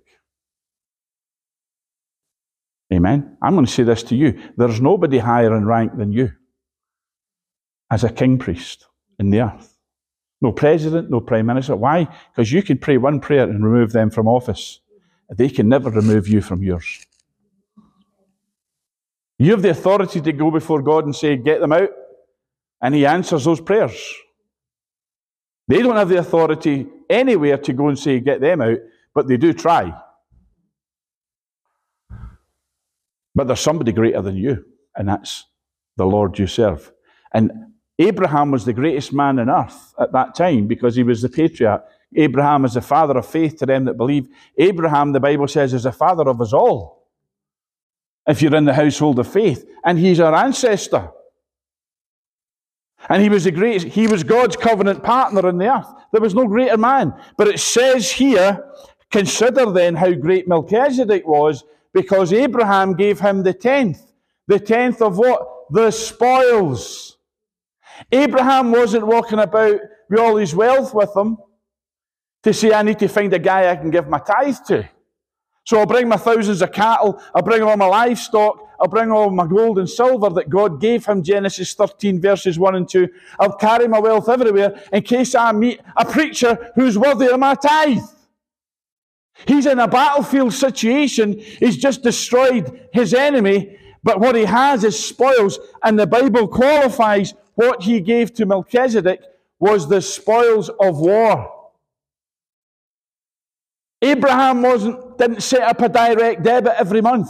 Amen. 2.93 3.37
I'm 3.41 3.53
going 3.53 3.65
to 3.65 3.71
say 3.71 3.83
this 3.83 4.03
to 4.03 4.15
you 4.15 4.41
there's 4.55 4.79
nobody 4.79 5.17
higher 5.17 5.53
in 5.57 5.65
rank 5.65 5.97
than 5.97 6.13
you 6.13 6.31
as 7.91 8.05
a 8.05 8.09
king 8.09 8.37
priest 8.37 8.87
in 9.19 9.29
the 9.29 9.41
earth. 9.41 9.77
No 10.41 10.53
president, 10.53 11.09
no 11.09 11.19
prime 11.19 11.47
minister. 11.47 11.75
Why? 11.75 12.07
Because 12.31 12.51
you 12.51 12.63
can 12.63 12.77
pray 12.77 12.97
one 12.97 13.19
prayer 13.19 13.43
and 13.43 13.65
remove 13.65 13.91
them 13.91 14.09
from 14.09 14.27
office. 14.27 14.79
They 15.29 15.49
can 15.49 15.67
never 15.67 15.89
remove 15.89 16.29
you 16.29 16.39
from 16.39 16.63
yours. 16.63 17.05
You 19.39 19.51
have 19.51 19.61
the 19.61 19.71
authority 19.71 20.21
to 20.21 20.31
go 20.31 20.51
before 20.51 20.81
God 20.81 21.05
and 21.05 21.15
say, 21.15 21.35
Get 21.37 21.59
them 21.59 21.73
out. 21.73 21.89
And 22.81 22.93
He 22.95 23.05
answers 23.05 23.45
those 23.45 23.61
prayers. 23.61 24.13
They 25.67 25.81
don't 25.81 25.95
have 25.95 26.09
the 26.09 26.17
authority 26.17 26.87
anywhere 27.09 27.57
to 27.57 27.73
go 27.73 27.87
and 27.87 27.97
say, 27.97 28.19
get 28.19 28.41
them 28.41 28.61
out, 28.61 28.79
but 29.13 29.27
they 29.27 29.37
do 29.37 29.53
try. 29.53 29.93
But 33.35 33.47
there's 33.47 33.61
somebody 33.61 33.91
greater 33.91 34.21
than 34.21 34.35
you, 34.35 34.65
and 34.95 35.07
that's 35.07 35.45
the 35.97 36.05
Lord 36.05 36.37
you 36.37 36.47
serve. 36.47 36.91
And 37.33 37.51
Abraham 37.97 38.51
was 38.51 38.65
the 38.65 38.73
greatest 38.73 39.13
man 39.13 39.39
on 39.39 39.49
earth 39.49 39.93
at 39.99 40.11
that 40.11 40.35
time 40.35 40.67
because 40.67 40.95
he 40.95 41.03
was 41.03 41.21
the 41.21 41.29
patriarch. 41.29 41.83
Abraham 42.15 42.65
is 42.65 42.73
the 42.75 42.81
father 42.81 43.17
of 43.17 43.25
faith 43.25 43.57
to 43.57 43.65
them 43.65 43.85
that 43.85 43.97
believe. 43.97 44.27
Abraham, 44.57 45.13
the 45.13 45.19
Bible 45.19 45.47
says, 45.47 45.73
is 45.73 45.83
the 45.83 45.91
father 45.91 46.27
of 46.29 46.41
us 46.41 46.53
all. 46.53 47.02
If 48.27 48.41
you're 48.41 48.55
in 48.55 48.65
the 48.65 48.73
household 48.73 49.19
of 49.19 49.27
faith, 49.27 49.65
and 49.83 49.99
he's 49.99 50.19
our 50.19 50.33
ancestor. 50.33 51.09
And 53.09 53.21
he 53.21 53.29
was 53.29 53.43
the 53.43 53.51
greatest, 53.51 53.87
he 53.87 54.07
was 54.07 54.23
God's 54.23 54.55
covenant 54.55 55.03
partner 55.03 55.49
in 55.49 55.57
the 55.57 55.75
earth. 55.75 55.87
There 56.13 56.21
was 56.21 56.33
no 56.33 56.47
greater 56.47 56.77
man. 56.77 57.13
But 57.37 57.49
it 57.49 57.59
says 57.59 58.09
here, 58.09 58.63
consider 59.11 59.69
then 59.71 59.95
how 59.95 60.13
great 60.13 60.47
Melchizedek 60.47 61.27
was, 61.27 61.65
because 61.93 62.31
Abraham 62.31 62.93
gave 62.93 63.19
him 63.19 63.43
the 63.43 63.53
tenth. 63.53 64.13
The 64.47 64.59
tenth 64.59 65.01
of 65.01 65.17
what? 65.17 65.45
The 65.71 65.91
spoils. 65.91 67.17
Abraham 68.11 68.71
wasn't 68.71 69.05
walking 69.05 69.39
about 69.39 69.79
with 70.09 70.19
all 70.19 70.37
his 70.37 70.55
wealth 70.55 70.93
with 70.93 71.15
him 71.15 71.37
to 72.43 72.53
say, 72.53 72.73
I 72.73 72.83
need 72.83 72.99
to 72.99 73.07
find 73.07 73.33
a 73.33 73.39
guy 73.39 73.69
I 73.69 73.75
can 73.75 73.89
give 73.89 74.07
my 74.07 74.19
tithe 74.19 74.57
to. 74.67 74.89
So 75.65 75.79
I'll 75.79 75.85
bring 75.85 76.09
my 76.09 76.17
thousands 76.17 76.61
of 76.61 76.71
cattle, 76.71 77.21
I'll 77.33 77.41
bring 77.41 77.61
all 77.61 77.77
my 77.77 77.85
livestock, 77.85 78.69
I'll 78.79 78.89
bring 78.89 79.11
all 79.11 79.29
my 79.29 79.47
gold 79.47 79.79
and 79.79 79.89
silver 79.89 80.29
that 80.31 80.49
God 80.49 80.81
gave 80.81 81.05
him, 81.05 81.23
Genesis 81.23 81.73
13, 81.73 82.19
verses 82.19 82.59
1 82.59 82.75
and 82.75 82.89
2. 82.89 83.07
I'll 83.39 83.55
carry 83.55 83.87
my 83.87 83.99
wealth 83.99 84.27
everywhere 84.27 84.83
in 84.91 85.03
case 85.03 85.35
I 85.35 85.53
meet 85.53 85.79
a 85.95 86.03
preacher 86.03 86.71
who's 86.75 86.97
worthy 86.97 87.27
of 87.27 87.39
my 87.39 87.55
tithe. 87.55 88.03
He's 89.47 89.65
in 89.65 89.79
a 89.79 89.87
battlefield 89.87 90.53
situation. 90.53 91.39
He's 91.39 91.77
just 91.77 92.03
destroyed 92.03 92.87
his 92.91 93.13
enemy, 93.13 93.77
but 94.03 94.19
what 94.19 94.35
he 94.35 94.43
has 94.43 94.83
is 94.83 95.01
spoils, 95.01 95.59
and 95.81 95.97
the 95.97 96.05
Bible 96.05 96.47
qualifies 96.47 97.33
what 97.55 97.83
he 97.83 98.01
gave 98.01 98.33
to 98.33 98.45
Melchizedek 98.45 99.21
was 99.59 99.87
the 99.87 100.01
spoils 100.01 100.69
of 100.79 100.99
war. 100.99 101.71
Abraham 104.01 104.61
wasn't, 104.61 104.99
didn't 105.17 105.41
set 105.41 105.61
up 105.61 105.81
a 105.81 105.89
direct 105.89 106.43
debit 106.43 106.73
every 106.77 107.01
month 107.01 107.29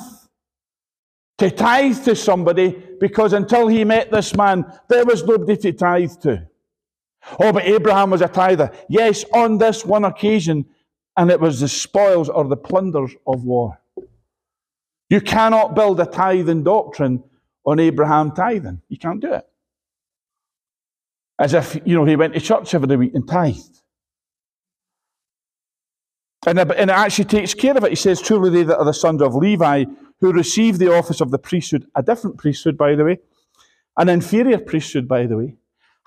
to 1.37 1.49
tithe 1.51 2.03
to 2.05 2.15
somebody 2.15 2.81
because 2.99 3.33
until 3.33 3.67
he 3.67 3.83
met 3.83 4.11
this 4.11 4.35
man, 4.35 4.65
there 4.89 5.05
was 5.05 5.23
nobody 5.23 5.57
to 5.57 5.73
tithe 5.73 6.11
to. 6.21 6.47
Oh, 7.39 7.51
but 7.51 7.63
Abraham 7.63 8.11
was 8.11 8.21
a 8.21 8.27
tither. 8.27 8.71
Yes, 8.89 9.23
on 9.33 9.57
this 9.57 9.85
one 9.85 10.05
occasion, 10.05 10.65
and 11.17 11.31
it 11.31 11.39
was 11.39 11.59
the 11.59 11.67
spoils 11.67 12.29
or 12.29 12.45
the 12.45 12.57
plunders 12.57 13.15
of 13.25 13.43
war. 13.43 13.79
You 15.09 15.21
cannot 15.21 15.75
build 15.75 15.99
a 15.99 16.05
tithing 16.05 16.63
doctrine 16.63 17.23
on 17.65 17.79
Abraham 17.79 18.31
tithing. 18.31 18.81
You 18.89 18.97
can't 18.97 19.19
do 19.19 19.33
it. 19.33 19.47
As 21.39 21.53
if, 21.53 21.79
you 21.85 21.95
know, 21.95 22.05
he 22.05 22.15
went 22.15 22.33
to 22.33 22.41
church 22.41 22.73
every 22.73 22.95
week 22.95 23.13
and 23.13 23.27
tithed. 23.27 23.82
And, 26.45 26.59
and 26.59 26.71
it 26.71 26.89
actually 26.89 27.25
takes 27.25 27.53
care 27.53 27.75
of 27.75 27.83
it. 27.83 27.91
He 27.91 27.95
says, 27.95 28.21
Truly 28.21 28.49
they 28.49 28.63
that 28.63 28.77
are 28.77 28.85
the 28.85 28.93
sons 28.93 29.21
of 29.21 29.35
Levi 29.35 29.85
who 30.19 30.31
receive 30.31 30.77
the 30.77 30.93
office 30.93 31.21
of 31.21 31.31
the 31.31 31.39
priesthood, 31.39 31.85
a 31.95 32.03
different 32.03 32.37
priesthood, 32.37 32.77
by 32.77 32.95
the 32.95 33.03
way, 33.03 33.19
an 33.97 34.09
inferior 34.09 34.57
priesthood, 34.57 35.07
by 35.07 35.25
the 35.25 35.37
way, 35.37 35.55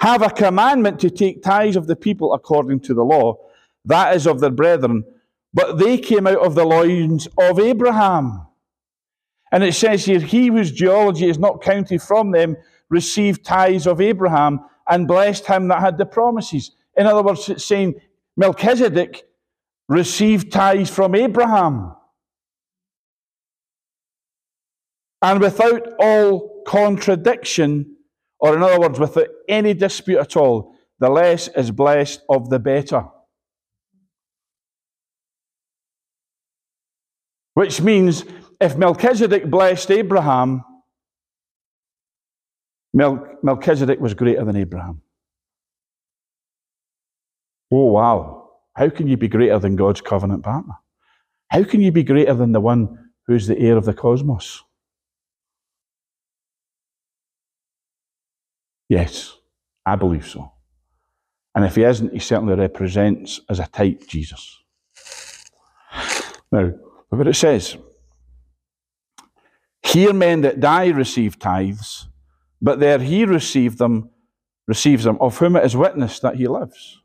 have 0.01 0.23
a 0.23 0.31
commandment 0.31 1.01
to 1.01 1.11
take 1.11 1.43
tithes 1.43 1.77
of 1.77 1.87
the 1.87 1.97
people 1.97 2.35
according 2.35 2.81
to 2.81 2.95
the 2.95 3.05
law, 3.05 3.37
that 3.85 4.15
is 4.15 4.27
of 4.27 4.41
their 4.41 4.51
brethren. 4.51 5.05
But 5.55 5.79
they 5.79 5.99
came 5.99 6.27
out 6.27 6.39
of 6.39 6.55
the 6.55 6.65
loins 6.65 7.29
of 7.39 7.59
Abraham. 7.59 8.47
And 9.53 9.65
it 9.65 9.75
says 9.75 10.05
here, 10.05 10.21
he 10.21 10.49
whose 10.49 10.73
genealogy 10.73 11.29
is 11.29 11.39
not 11.39 11.63
counted 11.63 12.03
from 12.03 12.31
them 12.31 12.57
received 12.89 13.45
tithes 13.45 13.87
of 13.87 14.01
Abraham 14.01 14.61
and 14.89 15.09
blessed 15.09 15.47
him 15.47 15.69
that 15.69 15.81
had 15.81 15.99
the 15.99 16.07
promises. 16.07 16.73
In 16.97 17.07
other 17.07 17.23
words, 17.23 17.49
it's 17.49 17.65
saying 17.65 17.95
Melchizedek 18.37 19.26
received 19.89 20.53
tithes 20.53 20.91
from 20.91 21.15
Abraham. 21.15 21.95
And 25.23 25.41
without 25.41 25.89
all 25.99 26.63
contradiction, 26.67 27.97
or 28.39 28.57
in 28.57 28.63
other 28.63 28.81
words, 28.81 28.99
without 28.99 29.29
any 29.49 29.75
dispute 29.75 30.19
at 30.19 30.37
all, 30.37 30.75
the 30.99 31.09
less 31.09 31.49
is 31.49 31.71
blessed 31.71 32.23
of 32.29 32.49
the 32.49 32.59
better. 32.59 33.07
Which 37.55 37.81
means 37.81 38.25
if 38.61 38.77
Melchizedek 38.77 39.51
blessed 39.51 39.91
Abraham, 39.91 40.63
Mel- 42.93 43.27
Melchizedek 43.43 44.01
was 44.01 44.15
greater 44.15 44.45
than 44.45 44.57
Abraham. 44.57 45.03
Oh, 47.71 47.93
wow. 47.93 48.46
How 48.77 48.91
can 48.91 49.09
you 49.09 49.17
be 49.17 49.29
greater 49.29 49.59
than 49.59 49.75
God's 49.75 50.03
covenant 50.03 50.43
partner? 50.43 50.75
How 51.49 51.65
can 51.65 51.81
you 51.81 51.91
be 51.91 52.03
greater 52.03 52.35
than 52.35 52.53
the 52.53 52.61
one 52.61 53.11
who's 53.27 53.47
the 53.47 53.59
heir 53.59 53.79
of 53.79 53.87
the 53.87 53.95
cosmos? 53.95 54.63
Yes, 58.89 59.35
I 59.85 59.97
believe 59.97 60.27
so. 60.27 60.53
And 61.55 61.65
if 61.65 61.75
he 61.75 61.85
isn't, 61.85 62.13
he 62.13 62.19
certainly 62.19 62.55
represents 62.55 63.41
as 63.49 63.61
a 63.61 63.67
type 63.67 64.07
Jesus. 64.07 64.63
Now, 66.53 66.65
look 66.65 66.79
what 67.09 67.29
it 67.29 67.35
says. 67.35 67.79
Here 69.83 70.13
men 70.13 70.43
that 70.43 70.61
die 70.61 70.89
receive 70.89 71.39
tithes, 71.39 72.09
but 72.61 72.79
there 72.79 72.99
he 72.99 73.25
received 73.25 73.79
them, 73.79 74.11
receives 74.69 75.05
them, 75.05 75.17
of 75.19 75.39
whom 75.39 75.57
it 75.57 75.65
is 75.65 75.77
witnessed 75.77 76.21
that 76.23 76.37
he 76.37 76.47
lives. 76.47 77.01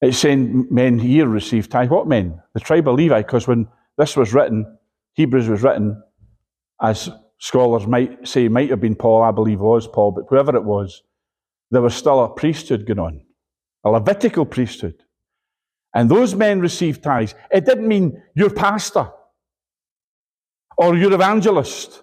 It's 0.00 0.18
saying 0.18 0.68
men 0.70 0.98
here 0.98 1.26
received 1.26 1.70
tithes. 1.70 1.90
What 1.90 2.06
men? 2.06 2.40
The 2.54 2.60
tribe 2.60 2.88
of 2.88 2.94
Levi, 2.96 3.22
because 3.22 3.48
when 3.48 3.66
this 3.96 4.16
was 4.16 4.34
written, 4.34 4.78
Hebrews 5.14 5.48
was 5.48 5.62
written, 5.62 6.02
as 6.80 7.08
scholars 7.38 7.86
might 7.86 8.28
say, 8.28 8.48
might 8.48 8.70
have 8.70 8.80
been 8.80 8.94
Paul, 8.94 9.22
I 9.22 9.30
believe 9.30 9.60
was 9.60 9.88
Paul, 9.88 10.12
but 10.12 10.24
whoever 10.28 10.54
it 10.54 10.64
was, 10.64 11.02
there 11.70 11.82
was 11.82 11.94
still 11.94 12.22
a 12.22 12.28
priesthood 12.28 12.86
going 12.86 12.98
on, 12.98 13.20
a 13.84 13.90
Levitical 13.90 14.44
priesthood. 14.44 15.02
And 15.94 16.10
those 16.10 16.34
men 16.34 16.60
received 16.60 17.02
tithes. 17.02 17.34
It 17.50 17.64
didn't 17.64 17.88
mean 17.88 18.22
your 18.34 18.50
pastor 18.50 19.08
or 20.76 20.94
your 20.94 21.14
evangelist 21.14 22.02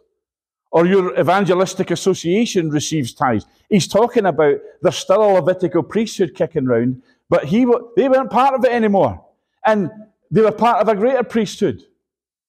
or 0.71 0.88
your 0.88 1.17
evangelistic 1.19 1.91
association 1.91 2.71
receives 2.71 3.13
tithes. 3.13 3.45
He's 3.69 3.88
talking 3.88 4.25
about 4.25 4.58
there's 4.82 4.97
still 4.97 5.21
a 5.21 5.34
Levitical 5.34 5.84
priesthood 5.84 6.34
kicking 6.34 6.65
round 6.65 7.03
but 7.29 7.45
he, 7.45 7.65
they 7.95 8.09
weren't 8.09 8.29
part 8.29 8.53
of 8.53 8.63
it 8.65 8.71
anymore. 8.71 9.25
And 9.65 9.89
they 10.31 10.41
were 10.41 10.51
part 10.51 10.81
of 10.81 10.88
a 10.88 10.95
greater 10.95 11.23
priesthood. 11.23 11.81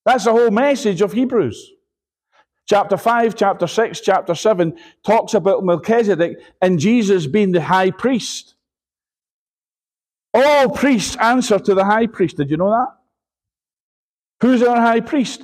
That's 0.05 0.25
the 0.25 0.33
whole 0.33 0.51
message 0.51 1.01
of 1.01 1.13
Hebrews. 1.13 1.73
Chapter 2.67 2.97
5, 2.97 3.35
chapter 3.35 3.67
6, 3.67 4.01
chapter 4.01 4.35
7 4.35 4.79
talks 5.05 5.35
about 5.35 5.65
Melchizedek 5.65 6.39
and 6.63 6.79
Jesus 6.79 7.27
being 7.27 7.53
the 7.53 7.61
high 7.61 7.91
priest. 7.91 8.55
All 10.33 10.71
priests 10.71 11.17
answer 11.17 11.59
to 11.59 11.75
the 11.75 11.85
high 11.85 12.07
priest. 12.07 12.39
Did 12.39 12.51
you 12.51 12.57
know 12.57 12.71
that? 12.71 12.89
Who's 14.41 14.63
our 14.63 14.81
high 14.81 15.01
priest? 15.01 15.43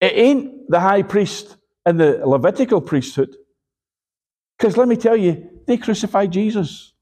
It 0.00 0.12
ain't 0.14 0.68
the 0.68 0.80
high 0.80 1.02
priest 1.02 1.56
in 1.86 1.96
the 1.96 2.22
Levitical 2.26 2.80
priesthood. 2.80 3.36
Because 4.58 4.76
let 4.76 4.88
me 4.88 4.96
tell 4.96 5.16
you, 5.16 5.48
they 5.66 5.76
crucified 5.76 6.32
Jesus. 6.32 6.92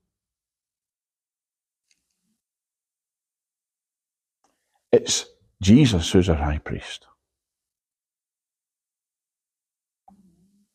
It's 4.97 5.27
Jesus 5.63 6.11
who's 6.11 6.29
our 6.31 6.37
high 6.37 6.59
priest. 6.59 7.07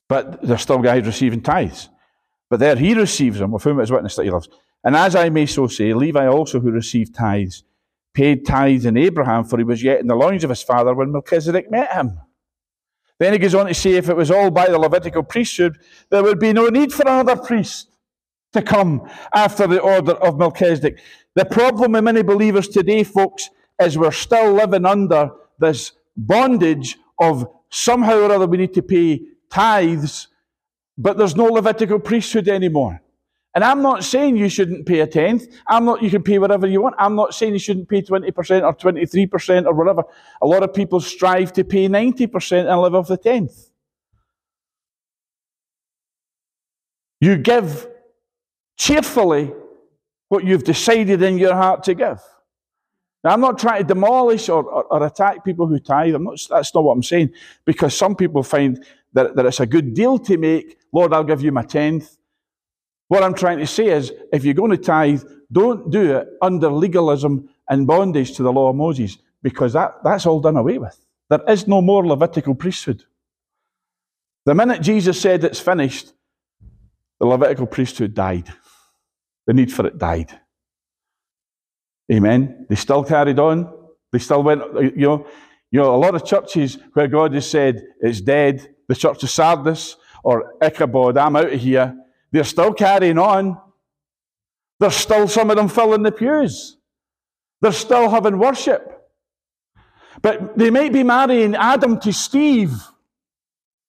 But 0.07 0.43
there's 0.43 0.61
still 0.61 0.79
guys 0.79 1.05
receiving 1.07 1.41
tithes. 1.41 1.89
But 2.49 2.59
there 2.59 2.75
he 2.75 2.93
receives 2.93 3.39
them, 3.39 3.53
of 3.55 3.63
whom 3.63 3.79
it 3.79 3.83
is 3.83 3.91
witnessed 3.91 4.17
that 4.17 4.25
he 4.25 4.29
loves. 4.29 4.49
And 4.83 4.95
as 4.95 5.15
I 5.15 5.29
may 5.29 5.47
so 5.47 5.67
say, 5.67 5.93
Levi 5.93 6.27
also, 6.27 6.59
who 6.59 6.69
received 6.69 7.15
tithes, 7.15 7.63
paid 8.13 8.45
tithes 8.45 8.85
in 8.85 8.97
Abraham, 8.97 9.43
for 9.43 9.57
he 9.57 9.63
was 9.63 9.81
yet 9.81 10.01
in 10.01 10.07
the 10.07 10.15
loins 10.15 10.43
of 10.43 10.49
his 10.49 10.61
father 10.61 10.93
when 10.93 11.11
Melchizedek 11.11 11.71
met 11.71 11.91
him. 11.91 12.19
Then 13.19 13.33
he 13.33 13.39
goes 13.39 13.55
on 13.55 13.67
to 13.67 13.73
say, 13.73 13.93
if 13.93 14.09
it 14.09 14.15
was 14.15 14.29
all 14.29 14.51
by 14.51 14.67
the 14.67 14.77
Levitical 14.77 15.23
priesthood, 15.23 15.77
there 16.11 16.23
would 16.23 16.39
be 16.39 16.53
no 16.53 16.67
need 16.67 16.91
for 16.93 17.03
another 17.03 17.37
priest 17.37 17.89
to 18.53 18.61
come 18.61 19.09
after 19.33 19.65
the 19.65 19.79
order 19.79 20.13
of 20.13 20.37
Melchizedek. 20.37 20.99
The 21.35 21.45
problem 21.45 21.93
with 21.93 22.03
many 22.03 22.21
believers 22.21 22.67
today, 22.67 23.03
folks, 23.03 23.49
is 23.81 23.97
we're 23.97 24.11
still 24.11 24.53
living 24.53 24.85
under 24.85 25.31
this 25.59 25.93
bondage 26.15 26.97
of 27.19 27.47
somehow 27.69 28.19
or 28.19 28.31
other 28.31 28.47
we 28.47 28.57
need 28.57 28.73
to 28.73 28.81
pay 28.81 29.21
tithes, 29.49 30.27
but 30.97 31.17
there's 31.17 31.35
no 31.35 31.45
Levitical 31.45 31.99
priesthood 31.99 32.47
anymore. 32.47 33.01
And 33.53 33.63
I'm 33.65 33.81
not 33.81 34.03
saying 34.05 34.37
you 34.37 34.47
shouldn't 34.47 34.85
pay 34.85 35.01
a 35.01 35.07
tenth. 35.07 35.45
I'm 35.67 35.83
not, 35.83 36.01
you 36.01 36.09
can 36.09 36.23
pay 36.23 36.39
whatever 36.39 36.67
you 36.67 36.81
want. 36.81 36.95
I'm 36.97 37.15
not 37.15 37.33
saying 37.33 37.51
you 37.53 37.59
shouldn't 37.59 37.89
pay 37.89 38.01
20% 38.01 38.63
or 38.63 38.73
23% 38.73 39.65
or 39.65 39.73
whatever. 39.73 40.03
A 40.41 40.47
lot 40.47 40.63
of 40.63 40.73
people 40.73 41.01
strive 41.01 41.51
to 41.53 41.65
pay 41.65 41.87
90% 41.89 42.71
and 42.71 42.81
live 42.81 42.95
off 42.95 43.09
the 43.09 43.17
tenth. 43.17 43.71
You 47.19 47.37
give 47.37 47.87
cheerfully 48.77 49.53
what 50.29 50.45
you've 50.45 50.63
decided 50.63 51.21
in 51.21 51.37
your 51.37 51.53
heart 51.53 51.83
to 51.83 51.93
give. 51.93 52.19
Now, 53.23 53.31
I'm 53.31 53.41
not 53.41 53.59
trying 53.59 53.83
to 53.83 53.93
demolish 53.93 54.49
or, 54.49 54.63
or, 54.63 54.83
or 54.85 55.05
attack 55.05 55.45
people 55.45 55.67
who 55.67 55.79
tithe. 55.79 56.15
Not, 56.15 56.39
that's 56.49 56.73
not 56.73 56.83
what 56.83 56.93
I'm 56.93 57.03
saying. 57.03 57.33
Because 57.65 57.95
some 57.95 58.15
people 58.15 58.41
find 58.41 58.83
that, 59.13 59.35
that 59.35 59.45
it's 59.45 59.59
a 59.59 59.65
good 59.65 59.93
deal 59.93 60.17
to 60.19 60.37
make. 60.37 60.79
Lord, 60.91 61.13
I'll 61.13 61.23
give 61.23 61.41
you 61.41 61.51
my 61.51 61.63
tenth. 61.63 62.17
What 63.09 63.23
I'm 63.23 63.33
trying 63.33 63.59
to 63.59 63.67
say 63.67 63.87
is, 63.87 64.11
if 64.31 64.43
you're 64.43 64.53
going 64.53 64.71
to 64.71 64.77
tithe, 64.77 65.23
don't 65.51 65.91
do 65.91 66.17
it 66.17 66.29
under 66.41 66.71
legalism 66.71 67.49
and 67.69 67.85
bondage 67.85 68.35
to 68.37 68.43
the 68.43 68.51
law 68.51 68.69
of 68.69 68.75
Moses, 68.75 69.17
because 69.43 69.73
that, 69.73 69.95
that's 70.03 70.25
all 70.25 70.39
done 70.39 70.57
away 70.57 70.77
with. 70.77 70.97
There 71.29 71.43
is 71.47 71.67
no 71.67 71.81
more 71.81 72.05
Levitical 72.05 72.55
priesthood. 72.55 73.03
The 74.45 74.55
minute 74.55 74.81
Jesus 74.81 75.21
said 75.21 75.43
it's 75.43 75.59
finished, 75.59 76.13
the 77.19 77.27
Levitical 77.27 77.67
priesthood 77.67 78.13
died. 78.13 78.51
The 79.45 79.53
need 79.53 79.71
for 79.71 79.85
it 79.85 79.97
died. 79.97 80.39
Amen. 82.11 82.65
They 82.69 82.75
still 82.75 83.03
carried 83.03 83.39
on. 83.39 83.71
They 84.11 84.19
still 84.19 84.43
went, 84.43 84.61
uh, 84.61 84.79
you 84.79 85.07
know, 85.07 85.27
you 85.71 85.79
know, 85.79 85.95
a 85.95 85.97
lot 85.97 86.15
of 86.15 86.25
churches 86.25 86.77
where 86.93 87.07
God 87.07 87.33
has 87.33 87.49
said 87.49 87.81
it's 88.01 88.19
dead, 88.19 88.75
the 88.87 88.95
church 88.95 89.23
of 89.23 89.29
Sardis 89.29 89.95
or 90.23 90.55
Ichabod, 90.61 91.17
I'm 91.17 91.35
out 91.35 91.53
of 91.53 91.59
here, 91.59 91.95
they're 92.31 92.43
still 92.43 92.73
carrying 92.73 93.17
on. 93.17 93.57
There's 94.79 94.95
still 94.95 95.27
some 95.27 95.49
of 95.49 95.55
them 95.55 95.69
filling 95.69 96.03
the 96.03 96.11
pews. 96.11 96.77
They're 97.61 97.71
still 97.71 98.09
having 98.09 98.37
worship. 98.37 98.81
But 100.21 100.57
they 100.57 100.69
might 100.69 100.91
be 100.91 101.03
marrying 101.03 101.55
Adam 101.55 101.99
to 102.01 102.11
Steve. 102.11 102.73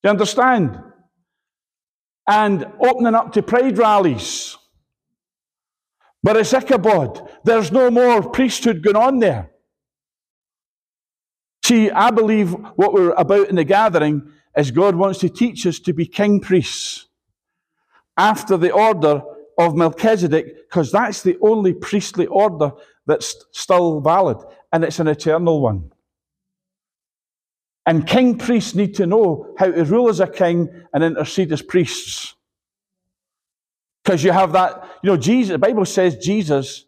You 0.04 0.10
understand? 0.10 0.78
and 2.28 2.66
opening 2.80 3.14
up 3.14 3.32
to 3.32 3.42
pride 3.42 3.78
rallies. 3.78 4.56
But 6.22 6.36
it's 6.36 6.54
Ichabod. 6.54 7.28
There's 7.44 7.72
no 7.72 7.90
more 7.90 8.22
priesthood 8.30 8.82
going 8.82 8.96
on 8.96 9.18
there. 9.18 9.50
See, 11.64 11.90
I 11.90 12.10
believe 12.10 12.52
what 12.76 12.92
we're 12.92 13.12
about 13.12 13.48
in 13.48 13.56
the 13.56 13.64
gathering 13.64 14.30
is 14.56 14.70
God 14.70 14.94
wants 14.94 15.20
to 15.20 15.28
teach 15.28 15.66
us 15.66 15.78
to 15.80 15.92
be 15.92 16.06
king 16.06 16.40
priests 16.40 17.06
after 18.16 18.56
the 18.56 18.70
order 18.70 19.22
of 19.58 19.74
Melchizedek, 19.74 20.68
because 20.68 20.92
that's 20.92 21.22
the 21.22 21.36
only 21.40 21.72
priestly 21.72 22.26
order 22.26 22.72
that's 23.06 23.34
still 23.52 24.00
valid, 24.00 24.38
and 24.72 24.84
it's 24.84 24.98
an 24.98 25.08
eternal 25.08 25.60
one. 25.60 25.90
And 27.84 28.06
king 28.06 28.38
priests 28.38 28.74
need 28.74 28.94
to 28.94 29.06
know 29.06 29.54
how 29.58 29.70
to 29.70 29.84
rule 29.84 30.08
as 30.08 30.20
a 30.20 30.26
king 30.26 30.68
and 30.92 31.02
intercede 31.02 31.52
as 31.52 31.62
priests. 31.62 32.34
Because 34.04 34.24
you 34.24 34.32
have 34.32 34.52
that, 34.52 34.98
you 35.02 35.10
know, 35.10 35.16
Jesus, 35.16 35.52
the 35.52 35.58
Bible 35.58 35.84
says 35.84 36.16
Jesus 36.16 36.86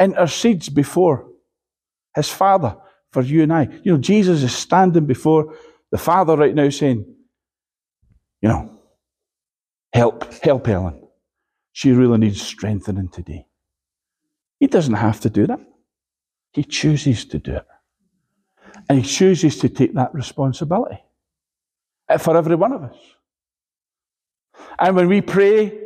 intercedes 0.00 0.68
before 0.68 1.28
his 2.14 2.28
Father 2.28 2.76
for 3.12 3.22
you 3.22 3.42
and 3.42 3.52
I. 3.52 3.68
You 3.82 3.92
know, 3.92 3.98
Jesus 3.98 4.42
is 4.42 4.54
standing 4.54 5.06
before 5.06 5.54
the 5.90 5.98
Father 5.98 6.36
right 6.36 6.54
now 6.54 6.68
saying, 6.70 7.06
you 8.40 8.48
know, 8.48 8.78
help, 9.92 10.32
help 10.42 10.68
Ellen. 10.68 11.02
She 11.72 11.92
really 11.92 12.18
needs 12.18 12.42
strengthening 12.42 13.08
today. 13.08 13.46
He 14.58 14.66
doesn't 14.66 14.94
have 14.94 15.20
to 15.20 15.30
do 15.30 15.46
that. 15.46 15.60
He 16.52 16.64
chooses 16.64 17.26
to 17.26 17.38
do 17.38 17.56
it. 17.56 17.66
And 18.88 18.98
he 18.98 19.04
chooses 19.06 19.58
to 19.58 19.68
take 19.68 19.94
that 19.94 20.14
responsibility 20.14 21.02
for 22.18 22.36
every 22.36 22.56
one 22.56 22.72
of 22.72 22.82
us. 22.82 22.96
And 24.78 24.96
when 24.96 25.08
we 25.08 25.20
pray 25.20 25.85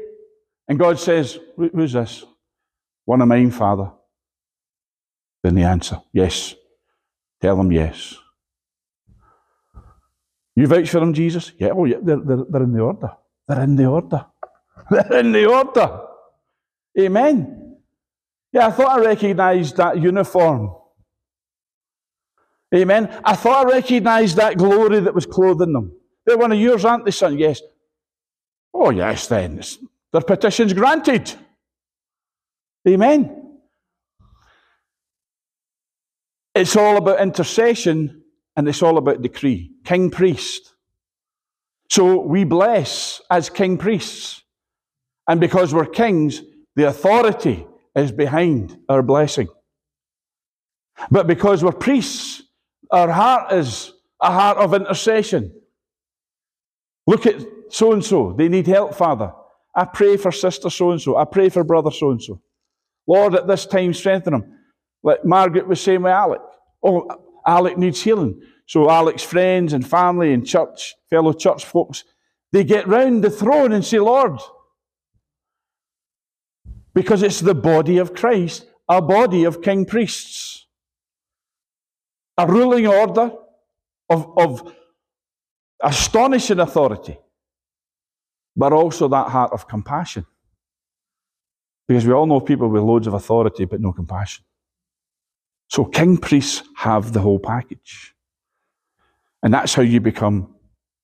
and 0.71 0.79
God 0.79 1.01
says, 1.01 1.37
Who's 1.57 1.93
this? 1.93 2.25
One 3.05 3.21
of 3.21 3.27
mine, 3.29 3.51
Father. 3.51 3.91
Then 5.43 5.57
the 5.57 5.65
answer, 5.65 6.01
Yes. 6.13 6.55
Tell 7.41 7.57
them 7.57 7.73
yes. 7.73 8.15
You 10.55 10.67
vouch 10.67 10.91
for 10.91 11.01
them, 11.01 11.13
Jesus? 11.15 11.53
Yeah, 11.59 11.71
oh, 11.75 11.87
yeah, 11.87 11.97
they're, 12.03 12.21
they're, 12.21 12.45
they're 12.49 12.63
in 12.63 12.73
the 12.73 12.83
order. 12.83 13.11
They're 13.49 13.63
in 13.63 13.77
the 13.77 13.87
order. 13.87 14.27
They're 14.91 15.21
in 15.21 15.33
the 15.33 15.47
order. 15.47 16.01
Amen. 16.99 17.77
Yeah, 18.53 18.69
I 18.69 18.71
thought 18.71 18.99
I 18.99 19.05
recognized 19.05 19.77
that 19.77 19.99
uniform. 20.01 20.75
Amen. 22.75 23.21
I 23.25 23.37
thought 23.37 23.67
I 23.67 23.71
recognized 23.71 24.37
that 24.37 24.59
glory 24.59 25.01
that 25.01 25.15
was 25.15 25.27
clothing 25.27 25.73
them. 25.73 25.93
They're 26.27 26.39
one 26.39 26.53
of 26.53 26.59
yours, 26.59 26.85
aren't 26.85 27.05
they, 27.05 27.11
son? 27.11 27.39
Yes. 27.39 27.61
Oh, 28.75 28.91
yes, 28.91 29.27
then. 29.29 29.63
Their 30.13 30.23
petition's 30.23 30.73
granted. 30.73 31.33
Amen. 32.89 33.59
It's 36.55 36.77
all 36.77 36.97
about 36.97 37.21
intercession 37.21 38.23
and 38.57 38.69
it's 38.69 38.83
all 38.83 38.99
about 38.99 39.23
decree. 39.23 39.73
King 39.85 40.11
priest. 40.11 40.75
So 41.89 42.21
we 42.21 42.45
bless 42.45 43.21
as 43.31 43.51
king 43.51 43.79
priests. 43.79 44.43
And 45.29 45.41
because 45.41 45.73
we're 45.73 45.87
kings, 45.87 46.43
the 46.77 46.89
authority 46.89 47.67
is 47.95 48.13
behind 48.13 48.79
our 48.89 49.03
blessing. 49.03 49.49
But 51.11 51.27
because 51.27 51.63
we're 51.63 51.73
priests, 51.73 52.43
our 52.91 53.11
heart 53.11 53.53
is 53.53 53.93
a 54.21 54.31
heart 54.31 54.59
of 54.59 54.75
intercession. 54.75 55.53
Look 57.07 57.27
at 57.27 57.37
so 57.71 57.93
and 57.93 58.05
so. 58.05 58.33
They 58.33 58.49
need 58.49 58.67
help, 58.67 58.95
Father. 58.95 59.33
I 59.75 59.85
pray 59.85 60.17
for 60.17 60.33
sister 60.33 60.71
so 60.71 60.91
and 60.91 61.01
so. 61.01 61.17
I 61.17 61.25
pray 61.25 61.49
for 61.49 61.65
brother 61.65 61.91
so 61.91 62.11
and 62.11 62.23
so. 62.23 62.41
Lord, 63.07 63.35
at 63.35 63.47
this 63.47 63.67
time, 63.67 63.95
strengthen 63.95 64.35
him. 64.35 64.59
Like 65.03 65.25
Margaret 65.25 65.67
was 65.67 65.81
saying 65.81 66.03
with 66.03 66.13
Alec. 66.13 66.41
Oh, 66.83 67.09
Alec 67.47 67.79
needs 67.79 68.03
healing. 68.03 68.41
So 68.67 68.89
Alec's 68.89 69.23
friends 69.23 69.73
and 69.73 69.87
family 69.87 70.33
and 70.33 70.47
church, 70.47 70.95
fellow 71.09 71.33
church 71.33 71.65
folks, 71.65 72.05
they 72.53 72.65
get 72.65 72.89
round 72.89 73.25
the 73.25 73.31
throne 73.31 73.73
and 73.73 73.85
say, 73.85 73.99
Lord, 73.99 74.39
because 76.95 77.23
it's 77.23 77.41
the 77.41 77.55
body 77.55 77.99
of 77.99 78.15
Christ, 78.15 78.67
a 78.89 79.01
body 79.01 79.45
of 79.45 79.63
king 79.63 79.85
priests 79.85 80.61
a 82.41 82.47
ruling 82.47 82.87
order 82.87 83.33
of, 84.09 84.39
of 84.39 84.75
astonishing 85.83 86.59
authority, 86.59 87.19
but 88.57 88.73
also 88.73 89.09
that 89.09 89.29
heart 89.29 89.53
of 89.53 89.69
compassion. 89.69 90.27
Because 91.89 92.07
we 92.07 92.13
all 92.13 92.27
know 92.27 92.41
people 92.41 92.69
with 92.69 92.83
loads 92.83 93.07
of 93.07 93.15
authority 93.15 93.65
but 93.65 93.81
no 93.81 93.93
compassion. 93.93 94.45
So 95.69 95.85
king 95.85 96.17
priests 96.17 96.63
have 96.77 97.13
the 97.13 97.21
whole 97.21 97.39
package. 97.39 98.15
And 99.43 99.55
that's 99.55 99.75
how 99.75 99.83
you 99.83 100.01
become 100.01 100.55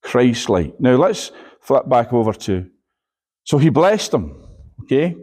Christ 0.03 0.49
like. 0.49 0.79
Now 0.81 0.97
let's 0.97 1.33
flip 1.61 1.89
back 1.89 2.13
over 2.13 2.33
to. 2.33 2.69
So 3.45 3.59
he 3.59 3.69
blessed 3.69 4.11
them, 4.11 4.45
okay? 4.83 5.17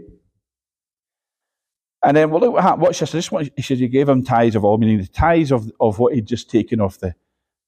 And 2.04 2.18
then, 2.18 2.30
well, 2.30 2.42
look 2.42 2.54
what 2.54 2.64
happened. 2.64 2.82
Watch 2.82 3.00
this. 3.00 3.12
this 3.12 3.32
one, 3.32 3.50
he 3.56 3.62
says 3.62 3.80
he 3.80 3.88
gave 3.88 4.10
him 4.10 4.24
tithes 4.24 4.56
of 4.56 4.66
all, 4.66 4.78
meaning 4.78 4.98
the 4.98 5.08
tithes 5.08 5.52
of, 5.52 5.72
of 5.80 6.00
what 6.00 6.14
he'd 6.14 6.26
just 6.26 6.50
taken 6.50 6.82
off 6.82 7.00
the, 7.00 7.16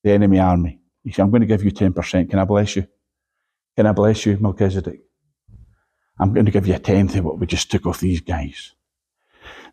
the 0.04 0.12
enemy 0.12 0.40
army. 0.40 0.80
He 1.04 1.12
said, 1.12 1.24
I'm 1.24 1.30
going 1.30 1.42
to 1.42 1.48
give 1.48 1.64
you 1.64 1.72
10%. 1.72 2.30
Can 2.30 2.40
I 2.40 2.44
bless 2.44 2.76
you? 2.76 2.88
Can 3.76 3.86
I 3.86 3.92
bless 3.92 4.26
you, 4.26 4.38
Melchizedek? 4.40 5.02
I'm 6.20 6.34
going 6.34 6.46
to 6.46 6.52
give 6.52 6.68
you 6.68 6.76
a 6.76 6.80
tenth 6.80 7.16
of 7.16 7.26
what 7.26 7.40
we 7.40 7.46
just 7.46 7.70
took 7.70 7.86
off 7.86 8.00
these 8.00 8.22
guys. 8.22 8.74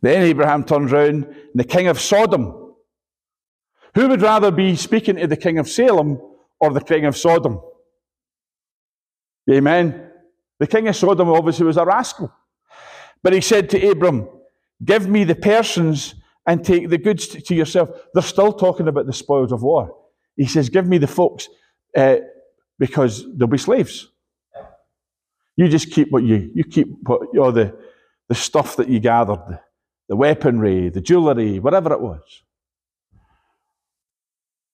Then 0.00 0.22
Abraham 0.22 0.64
turns 0.64 0.92
around, 0.92 1.24
and 1.24 1.34
the 1.54 1.64
king 1.64 1.86
of 1.86 2.00
Sodom. 2.00 2.74
Who 3.94 4.08
would 4.08 4.22
rather 4.22 4.50
be 4.50 4.74
speaking 4.74 5.16
to 5.16 5.26
the 5.26 5.36
king 5.36 5.58
of 5.58 5.68
Salem 5.68 6.20
or 6.60 6.72
the 6.72 6.80
king 6.80 7.04
of 7.04 7.16
Sodom? 7.16 7.60
Amen. 9.50 10.10
The 10.58 10.66
king 10.66 10.88
of 10.88 10.96
Sodom 10.96 11.28
obviously 11.28 11.66
was 11.66 11.76
a 11.76 11.84
rascal. 11.84 12.32
But 13.22 13.32
he 13.32 13.40
said 13.40 13.70
to 13.70 13.90
Abram, 13.90 14.28
Give 14.84 15.08
me 15.08 15.22
the 15.22 15.36
persons 15.36 16.16
and 16.46 16.64
take 16.64 16.88
the 16.88 16.98
goods 16.98 17.28
to 17.28 17.54
yourself. 17.54 17.90
They're 18.14 18.22
still 18.22 18.52
talking 18.52 18.88
about 18.88 19.06
the 19.06 19.12
spoils 19.12 19.52
of 19.52 19.62
war. 19.62 19.96
He 20.36 20.46
says, 20.46 20.68
Give 20.68 20.86
me 20.86 20.98
the 20.98 21.06
folks 21.06 21.48
uh, 21.96 22.16
because 22.82 23.24
they'll 23.36 23.46
be 23.46 23.58
slaves. 23.58 24.08
You 25.54 25.68
just 25.68 25.92
keep 25.92 26.10
what 26.10 26.24
you, 26.24 26.50
you 26.52 26.64
keep 26.64 26.88
what, 27.04 27.20
you 27.32 27.38
know, 27.38 27.52
the, 27.52 27.78
the 28.28 28.34
stuff 28.34 28.74
that 28.74 28.88
you 28.88 28.98
gathered, 28.98 29.60
the, 30.08 30.16
weaponry, 30.16 30.88
the 30.88 31.00
jewelry, 31.00 31.60
whatever 31.60 31.92
it 31.92 32.00
was. 32.00 32.42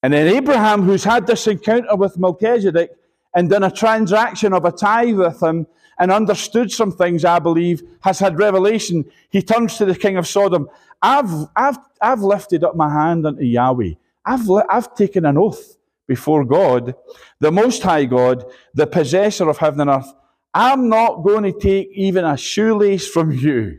And 0.01 0.11
then 0.11 0.27
Abraham, 0.27 0.81
who's 0.81 1.03
had 1.03 1.27
this 1.27 1.45
encounter 1.45 1.95
with 1.95 2.17
Melchizedek 2.17 2.95
and 3.35 3.47
done 3.47 3.61
a 3.61 3.69
transaction 3.69 4.53
of 4.53 4.65
a 4.65 4.71
tithe 4.71 5.17
with 5.17 5.43
him 5.43 5.67
and 5.99 6.11
understood 6.11 6.71
some 6.71 6.91
things, 6.91 7.23
I 7.23 7.37
believe, 7.37 7.83
has 8.01 8.17
had 8.17 8.39
revelation. 8.39 9.05
He 9.29 9.43
turns 9.43 9.77
to 9.77 9.85
the 9.85 9.93
king 9.95 10.17
of 10.17 10.27
Sodom. 10.27 10.67
I've, 10.99 11.45
I've, 11.55 11.77
I've 12.01 12.21
lifted 12.21 12.63
up 12.63 12.75
my 12.75 12.91
hand 12.91 13.27
unto 13.27 13.43
Yahweh. 13.43 13.93
I've, 14.25 14.49
I've 14.67 14.95
taken 14.95 15.25
an 15.25 15.37
oath 15.37 15.75
before 16.09 16.43
God, 16.43 16.95
the 17.39 17.51
Most 17.51 17.83
High 17.83 18.05
God, 18.05 18.43
the 18.73 18.87
possessor 18.87 19.47
of 19.47 19.59
heaven 19.59 19.79
and 19.79 19.91
earth. 19.91 20.11
I'm 20.53 20.89
not 20.89 21.23
going 21.23 21.43
to 21.43 21.57
take 21.57 21.89
even 21.93 22.25
a 22.25 22.35
shoelace 22.35 23.07
from 23.07 23.31
you. 23.31 23.77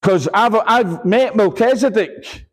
Because 0.00 0.26
I've, 0.32 0.54
I've 0.54 1.04
met 1.04 1.36
Melchizedek 1.36 2.46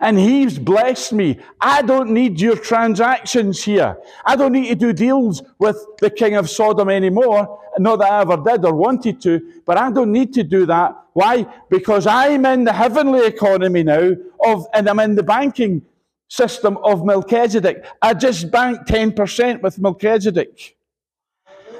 and 0.00 0.18
he's 0.18 0.58
blessed 0.58 1.12
me. 1.12 1.38
I 1.60 1.82
don't 1.82 2.10
need 2.10 2.40
your 2.40 2.56
transactions 2.56 3.62
here. 3.62 3.96
I 4.24 4.34
don't 4.34 4.52
need 4.52 4.68
to 4.68 4.74
do 4.74 4.92
deals 4.92 5.42
with 5.60 5.78
the 6.00 6.10
king 6.10 6.34
of 6.34 6.50
Sodom 6.50 6.88
anymore. 6.88 7.60
Not 7.78 8.00
that 8.00 8.10
I 8.10 8.22
ever 8.22 8.36
did 8.38 8.64
or 8.64 8.74
wanted 8.74 9.22
to, 9.22 9.62
but 9.64 9.78
I 9.78 9.92
don't 9.92 10.10
need 10.10 10.32
to 10.34 10.42
do 10.42 10.66
that. 10.66 10.96
Why? 11.12 11.46
Because 11.68 12.08
I'm 12.08 12.44
in 12.46 12.64
the 12.64 12.72
heavenly 12.72 13.24
economy 13.24 13.84
now 13.84 14.10
of, 14.44 14.66
and 14.74 14.88
I'm 14.88 14.98
in 14.98 15.14
the 15.14 15.22
banking 15.22 15.82
system 16.30 16.78
of 16.78 17.04
Melchizedek. 17.04 17.84
I 18.00 18.14
just 18.14 18.50
banked 18.50 18.88
10% 18.88 19.60
with 19.60 19.78
Melchizedek. 19.78 20.76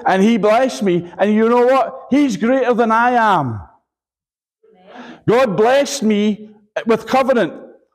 And 0.05 0.21
he 0.21 0.37
blessed 0.37 0.83
me. 0.83 1.11
And 1.17 1.33
you 1.33 1.49
know 1.49 1.65
what? 1.65 2.07
He's 2.11 2.37
greater 2.37 2.73
than 2.73 2.91
I 2.91 3.11
am. 3.11 3.61
God 5.27 5.55
blessed 5.55 6.03
me 6.03 6.49
with 6.85 7.07
covenant, 7.07 7.53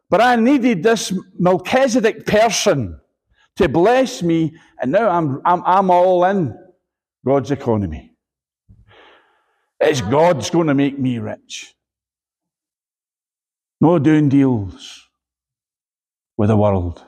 but 0.09 0.21
I 0.21 0.37
needed 0.37 0.83
this 0.83 1.13
Melchizedek 1.39 2.25
person 2.25 3.01
to 3.57 3.69
bless 3.69 4.23
me, 4.23 4.55
and 4.81 4.93
now 4.93 5.09
I'm, 5.09 5.41
I'm, 5.45 5.63
I'm 5.65 5.91
all 5.91 6.25
in 6.25 6.57
God's 7.25 7.51
economy. 7.51 8.13
It's 9.81 10.01
God's 10.01 10.51
going 10.51 10.69
to 10.69 10.75
make 10.75 10.99
me 10.99 11.19
rich. 11.19 11.75
No 13.81 13.99
doing 13.99 14.29
deals 14.29 15.06
with 16.37 16.49
the 16.49 16.57
world. 16.57 17.05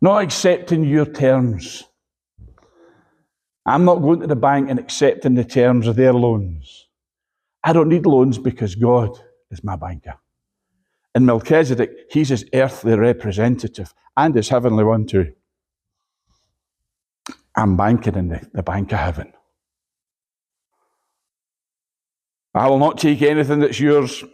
Not 0.00 0.22
accepting 0.22 0.84
your 0.84 1.06
terms. 1.06 1.84
I'm 3.66 3.84
not 3.84 3.96
going 3.96 4.20
to 4.20 4.26
the 4.26 4.36
bank 4.36 4.70
and 4.70 4.78
accepting 4.78 5.34
the 5.34 5.44
terms 5.44 5.86
of 5.86 5.96
their 5.96 6.12
loans. 6.12 6.86
I 7.62 7.72
don't 7.72 7.88
need 7.88 8.06
loans 8.06 8.38
because 8.38 8.74
God 8.74 9.10
is 9.50 9.62
my 9.62 9.76
banker. 9.76 10.14
And 11.14 11.26
Melchizedek, 11.26 11.90
he's 12.10 12.28
his 12.28 12.44
earthly 12.54 12.94
representative 12.96 13.92
and 14.16 14.34
his 14.34 14.48
heavenly 14.48 14.84
one 14.84 15.06
too. 15.06 15.32
I'm 17.56 17.76
banking 17.76 18.14
in 18.14 18.28
the, 18.28 18.48
the 18.54 18.62
bank 18.62 18.92
of 18.92 19.00
heaven. 19.00 19.32
I 22.54 22.68
will 22.68 22.78
not 22.78 22.98
take 22.98 23.22
anything 23.22 23.60
that's 23.60 23.80
yours 23.80 24.24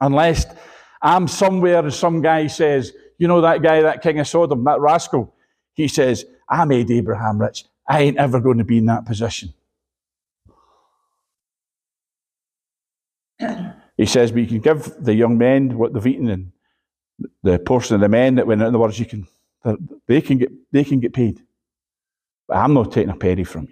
unless 0.00 0.46
I'm 1.02 1.28
somewhere 1.28 1.80
and 1.80 1.92
some 1.92 2.22
guy 2.22 2.46
says, 2.46 2.92
you 3.20 3.28
know 3.28 3.42
that 3.42 3.62
guy, 3.62 3.82
that 3.82 4.02
king 4.02 4.18
of 4.18 4.26
Sodom, 4.26 4.64
that 4.64 4.80
rascal? 4.80 5.34
He 5.74 5.86
says, 5.86 6.24
I 6.48 6.64
made 6.64 6.90
Abraham 6.90 7.40
rich. 7.40 7.64
I 7.86 8.00
ain't 8.00 8.16
ever 8.16 8.40
going 8.40 8.58
to 8.58 8.64
be 8.64 8.78
in 8.78 8.86
that 8.86 9.04
position. 9.04 9.52
He 13.96 14.06
says, 14.06 14.32
but 14.32 14.40
you 14.40 14.46
can 14.46 14.60
give 14.60 14.94
the 14.98 15.14
young 15.14 15.36
men 15.36 15.76
what 15.76 15.92
they've 15.92 16.06
eaten 16.06 16.30
and 16.30 16.52
the 17.42 17.58
portion 17.58 17.94
of 17.94 18.00
the 18.00 18.08
men 18.08 18.36
that 18.36 18.46
went, 18.46 18.62
in 18.62 18.68
other 18.68 18.78
words, 18.78 18.98
you 18.98 19.04
can, 19.04 19.26
they 20.06 20.22
can 20.22 20.38
get, 20.38 20.50
they 20.72 20.84
can 20.84 21.00
get 21.00 21.12
paid. 21.12 21.42
But 22.48 22.56
I'm 22.56 22.72
not 22.72 22.90
taking 22.90 23.10
a 23.10 23.16
penny 23.16 23.44
from 23.44 23.68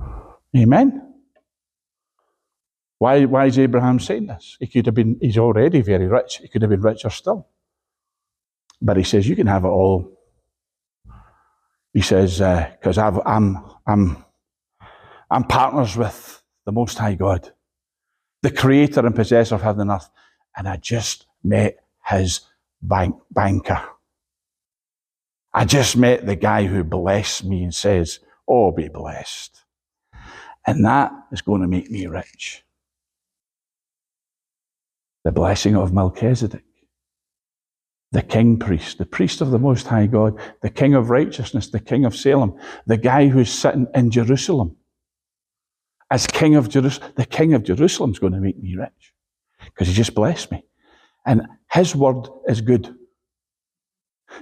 you. 0.00 0.62
Amen. 0.62 1.14
Why, 2.98 3.26
why 3.26 3.46
is 3.46 3.58
Abraham 3.58 4.00
saying 4.00 4.28
this? 4.28 4.56
He 4.60 4.66
could 4.66 4.86
have 4.86 4.94
been, 4.94 5.18
he's 5.20 5.36
already 5.36 5.82
very 5.82 6.06
rich. 6.06 6.38
He 6.38 6.48
could 6.48 6.62
have 6.62 6.70
been 6.70 6.80
richer 6.80 7.10
still. 7.10 7.48
But 8.82 8.96
he 8.96 9.04
says, 9.04 9.28
you 9.28 9.36
can 9.36 9.46
have 9.46 9.64
it 9.64 9.68
all. 9.68 10.12
He 11.94 12.02
says, 12.02 12.38
because 12.38 12.98
uh, 12.98 13.20
I'm, 13.24 13.58
I'm, 13.86 14.24
I'm 15.30 15.44
partners 15.44 15.96
with 15.96 16.42
the 16.66 16.72
Most 16.72 16.98
High 16.98 17.14
God 17.14 17.52
the 18.42 18.50
creator 18.50 19.06
and 19.06 19.14
possessor 19.14 19.54
of 19.54 19.62
heaven 19.62 19.82
and 19.82 19.92
earth. 19.92 20.10
And 20.56 20.68
I 20.68 20.76
just 20.76 21.26
met 21.42 21.78
his 22.04 22.40
bank, 22.82 23.16
banker. 23.30 23.82
I 25.54 25.64
just 25.64 25.96
met 25.96 26.26
the 26.26 26.36
guy 26.36 26.66
who 26.66 26.82
blessed 26.84 27.44
me 27.44 27.62
and 27.62 27.74
says, 27.74 28.20
Oh, 28.48 28.72
be 28.72 28.88
blessed. 28.88 29.64
And 30.66 30.84
that 30.84 31.12
is 31.30 31.42
going 31.42 31.62
to 31.62 31.68
make 31.68 31.90
me 31.90 32.06
rich. 32.06 32.64
The 35.24 35.32
blessing 35.32 35.76
of 35.76 35.92
Melchizedek, 35.92 36.64
the 38.12 38.22
king 38.22 38.58
priest, 38.58 38.98
the 38.98 39.06
priest 39.06 39.40
of 39.40 39.50
the 39.50 39.58
Most 39.58 39.86
High 39.86 40.06
God, 40.06 40.38
the 40.60 40.70
king 40.70 40.94
of 40.94 41.10
righteousness, 41.10 41.68
the 41.68 41.80
king 41.80 42.04
of 42.04 42.14
Salem, 42.14 42.54
the 42.86 42.96
guy 42.96 43.28
who's 43.28 43.52
sitting 43.52 43.86
in 43.94 44.10
Jerusalem 44.10 44.76
as 46.12 46.26
king 46.26 46.56
of 46.56 46.68
Jerusalem, 46.68 47.10
the 47.16 47.24
king 47.24 47.54
of 47.54 47.62
Jerusalem's 47.62 48.18
going 48.18 48.34
to 48.34 48.38
make 48.38 48.62
me 48.62 48.76
rich 48.76 49.14
because 49.64 49.88
he 49.88 49.94
just 49.94 50.14
blessed 50.14 50.52
me. 50.52 50.62
And 51.24 51.46
his 51.70 51.96
word 51.96 52.28
is 52.46 52.60
good. 52.60 52.94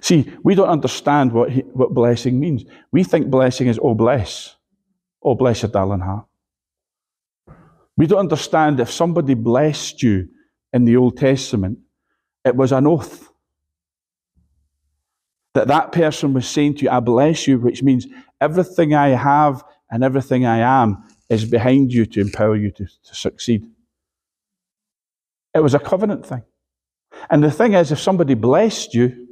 See, 0.01 0.33
we 0.43 0.57
don't 0.57 0.69
understand 0.69 1.33
what, 1.33 1.53
he, 1.53 1.61
what 1.61 1.95
blessing 1.95 2.41
means. 2.41 2.65
We 2.91 3.05
think 3.05 3.29
blessing 3.29 3.69
is, 3.69 3.79
oh, 3.81 3.95
bless. 3.95 4.57
Oh, 5.23 5.37
bless 5.37 5.63
your 5.63 5.71
darling 5.71 6.01
heart. 6.01 6.27
We 7.97 8.09
don't 8.09 8.19
understand 8.19 8.81
if 8.81 8.91
somebody 8.91 9.35
blessed 9.35 10.03
you 10.03 10.29
in 10.73 10.85
the 10.85 10.97
Old 10.97 11.19
Testament, 11.19 11.79
it 12.45 12.57
was 12.57 12.73
an 12.73 12.89
oath. 12.89 13.30
That 15.55 15.69
that 15.69 15.93
person 15.93 16.33
was 16.33 16.49
saying 16.49 16.77
to 16.77 16.85
you, 16.85 16.91
I 16.91 17.01
bless 17.01 17.47
you, 17.49 17.59
which 17.59 17.83
means 17.83 18.07
everything 18.41 18.95
I 18.95 19.09
have 19.09 19.65
and 19.91 20.05
everything 20.05 20.47
I 20.47 20.59
am 20.59 21.03
is 21.29 21.45
behind 21.45 21.93
you 21.93 22.07
to 22.07 22.21
empower 22.21 22.57
you 22.57 22.71
to, 22.71 22.85
to 22.85 23.15
succeed. 23.15 23.67
It 25.55 25.61
was 25.61 25.75
a 25.75 25.79
covenant 25.79 26.25
thing. 26.25 26.43
And 27.29 27.43
the 27.43 27.51
thing 27.51 27.75
is, 27.75 27.91
if 27.91 27.99
somebody 27.99 28.35
blessed 28.35 28.95
you, 28.95 29.27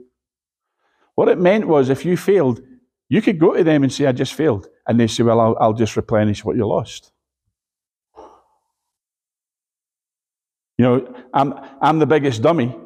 what 1.15 1.29
it 1.29 1.39
meant 1.39 1.67
was 1.67 1.89
if 1.89 2.05
you 2.05 2.17
failed, 2.17 2.61
you 3.09 3.23
could 3.23 3.39
go 3.39 3.55
to 3.55 3.65
them 3.65 3.83
and 3.83 3.93
say, 3.93 4.07
I 4.07 4.13
just 4.13 4.35
failed. 4.35 4.69
And 4.87 4.99
they 4.99 5.07
say, 5.07 5.23
Well, 5.23 5.41
I'll, 5.41 5.57
I'll 5.61 5.73
just 5.73 5.97
replenish 5.97 6.45
what 6.45 6.57
you 6.57 6.67
lost. 6.67 7.13
You 10.77 10.85
know, 10.85 11.15
I'm, 11.35 11.55
I'm 11.81 11.99
the 11.99 12.07
biggest 12.07 12.41
dummy 12.41 12.77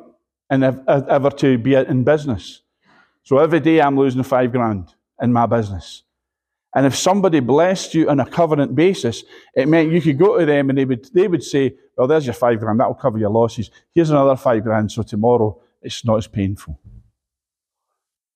and 0.49 0.65
ever 0.65 1.31
to 1.31 1.59
be 1.59 1.75
in 1.75 2.05
business. 2.05 2.63
So 3.25 3.39
every 3.39 3.61
day 3.61 3.81
I'm 3.81 3.97
losing 3.97 4.23
five 4.23 4.53
grand 4.53 4.95
in 5.21 5.33
my 5.33 5.47
business. 5.47 6.03
And 6.75 6.87
if 6.87 6.97
somebody 6.97 7.41
blessed 7.41 7.95
you 7.95 8.09
on 8.09 8.19
a 8.19 8.27
covenant 8.27 8.75
basis, 8.75 9.25
it 9.55 9.69
meant 9.69 9.93
you 9.93 10.01
could 10.01 10.19
go 10.19 10.39
to 10.39 10.47
them 10.47 10.71
and 10.71 10.79
they 10.79 10.85
would, 10.85 11.05
they 11.13 11.29
would 11.29 11.43
say, 11.43 11.75
Well, 11.97 12.07
there's 12.07 12.27
your 12.27 12.35
five 12.35 12.59
grand, 12.61 12.81
that'll 12.81 12.95
cover 12.95 13.19
your 13.19 13.31
losses. 13.31 13.71
Here's 13.95 14.11
another 14.11 14.37
five 14.37 14.65
grand, 14.65 14.91
so 14.91 15.03
tomorrow 15.03 15.61
it's 15.83 16.05
not 16.05 16.19
as 16.19 16.27
painful. 16.27 16.79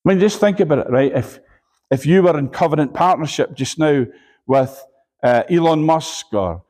I 0.05 0.09
mean, 0.09 0.21
just 0.21 0.39
think 0.39 0.61
about 0.61 0.87
it, 0.87 0.91
right? 0.91 1.13
If, 1.13 1.41
if 1.91 2.05
you 2.05 2.23
were 2.23 2.39
in 2.39 2.49
covenant 2.49 2.93
partnership 2.93 3.55
just 3.55 3.79
now 3.79 4.07
with 4.47 4.85
uh, 5.23 5.45
Elon 5.49 5.83
Musk 5.83 6.33
or, 6.33 6.63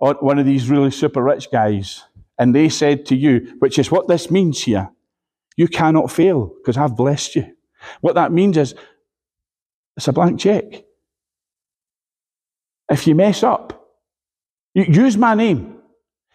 or 0.00 0.14
one 0.14 0.38
of 0.38 0.46
these 0.46 0.68
really 0.68 0.90
super 0.90 1.22
rich 1.22 1.50
guys, 1.50 2.02
and 2.38 2.54
they 2.54 2.68
said 2.68 3.06
to 3.06 3.16
you, 3.16 3.54
which 3.60 3.78
is 3.78 3.90
what 3.90 4.08
this 4.08 4.30
means 4.30 4.62
here, 4.62 4.90
you 5.56 5.68
cannot 5.68 6.10
fail 6.10 6.52
because 6.60 6.76
I've 6.76 6.96
blessed 6.96 7.36
you. 7.36 7.53
What 8.00 8.14
that 8.14 8.32
means 8.32 8.56
is 8.56 8.74
it's 9.96 10.08
a 10.08 10.12
blank 10.12 10.40
check 10.40 10.84
if 12.90 13.06
you 13.06 13.14
mess 13.14 13.42
up. 13.42 13.70
Use 14.74 15.16
my 15.16 15.34
name. 15.34 15.78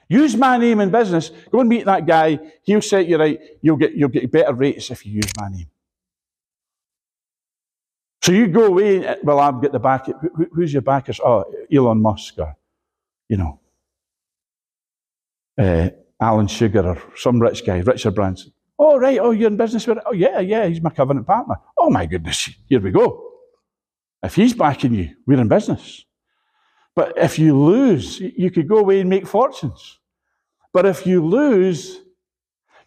Use 0.08 0.36
my 0.36 0.58
name 0.58 0.80
in 0.80 0.90
business. 0.90 1.30
Go 1.52 1.60
and 1.60 1.70
meet 1.70 1.86
that 1.86 2.08
guy. 2.08 2.40
He'll 2.64 2.82
set 2.82 3.08
you 3.08 3.18
right. 3.18 3.40
You'll 3.62 3.78
get, 3.78 3.94
you'll 3.94 4.10
get 4.10 4.32
better 4.32 4.54
rates 4.54 4.90
if 4.90 5.06
you 5.06 5.14
use 5.14 5.32
my 5.40 5.50
name. 5.50 5.70
So 8.22 8.32
you 8.32 8.48
go 8.48 8.66
away, 8.66 9.16
well, 9.24 9.40
I'll 9.40 9.54
get 9.54 9.72
the 9.72 9.80
back. 9.80 10.08
Who's 10.54 10.74
your 10.74 10.82
backers? 10.82 11.20
Oh, 11.20 11.46
Elon 11.72 12.02
Musk 12.02 12.40
or, 12.40 12.56
you 13.28 13.38
know, 13.38 13.60
uh, 15.58 15.90
Alan 16.20 16.48
Sugar 16.48 16.86
or 16.86 17.02
some 17.16 17.40
rich 17.40 17.66
guy, 17.66 17.80
Richard 17.80 18.16
Branson. 18.16 18.52
Oh, 18.82 18.98
right. 18.98 19.20
Oh, 19.20 19.32
you're 19.32 19.50
in 19.50 19.58
business 19.58 19.86
with 19.86 19.98
it? 19.98 20.04
Oh, 20.06 20.14
yeah, 20.14 20.40
yeah. 20.40 20.66
He's 20.66 20.82
my 20.82 20.90
covenant 20.90 21.28
partner. 21.28 21.56
Oh, 21.78 21.90
my 21.90 22.06
goodness. 22.06 22.50
Here 22.68 22.80
we 22.80 22.92
go. 22.92 23.26
If 24.24 24.36
he's 24.36 24.54
backing 24.54 24.94
you, 24.94 25.16
we're 25.28 25.40
in 25.40 25.50
business. 25.50 26.06
But 26.96 27.18
if 27.18 27.38
you 27.38 27.58
lose, 27.58 28.20
you 28.20 28.50
could 28.52 28.68
go 28.68 28.78
away 28.78 29.02
and 29.02 29.10
make 29.10 29.28
fortunes. 29.28 30.00
But 30.72 30.86
if 30.86 31.06
you 31.06 31.26
lose, 31.26 32.00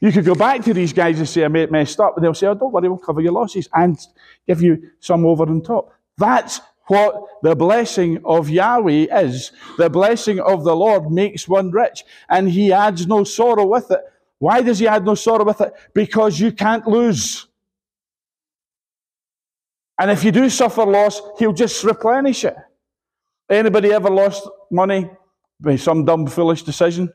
you 0.00 0.12
could 0.12 0.24
go 0.24 0.34
back 0.34 0.62
to 0.64 0.74
these 0.74 0.92
guys 0.92 1.18
and 1.18 1.28
say, 1.28 1.44
I 1.44 1.48
messed 1.48 2.00
up. 2.00 2.16
And 2.16 2.24
they'll 2.24 2.34
say, 2.34 2.46
oh, 2.46 2.54
don't 2.54 2.72
worry, 2.72 2.88
we'll 2.88 2.98
cover 2.98 3.20
your 3.20 3.32
losses 3.32 3.68
and 3.74 3.98
give 4.46 4.62
you 4.62 4.90
some 5.00 5.26
over 5.26 5.44
on 5.44 5.62
top. 5.62 5.92
That's 6.16 6.60
what 6.86 7.14
the 7.42 7.54
blessing 7.54 8.20
of 8.24 8.50
Yahweh 8.50 9.06
is. 9.22 9.52
The 9.78 9.88
blessing 9.88 10.40
of 10.40 10.64
the 10.64 10.74
Lord 10.74 11.10
makes 11.10 11.48
one 11.48 11.70
rich, 11.70 12.04
and 12.28 12.50
he 12.50 12.72
adds 12.72 13.06
no 13.06 13.24
sorrow 13.24 13.66
with 13.66 13.90
it. 13.90 14.00
Why 14.42 14.60
does 14.60 14.80
he 14.80 14.88
add 14.88 15.04
no 15.04 15.14
sorrow 15.14 15.44
with 15.44 15.60
it? 15.60 15.72
Because 15.94 16.40
you 16.40 16.50
can't 16.50 16.84
lose. 16.84 17.46
And 20.00 20.10
if 20.10 20.24
you 20.24 20.32
do 20.32 20.50
suffer 20.50 20.84
loss, 20.84 21.22
he'll 21.38 21.52
just 21.52 21.84
replenish 21.84 22.44
it. 22.44 22.56
Anybody 23.48 23.92
ever 23.92 24.10
lost 24.10 24.48
money 24.68 25.08
by 25.60 25.76
some 25.76 26.04
dumb, 26.04 26.26
foolish 26.26 26.64
decision? 26.64 27.08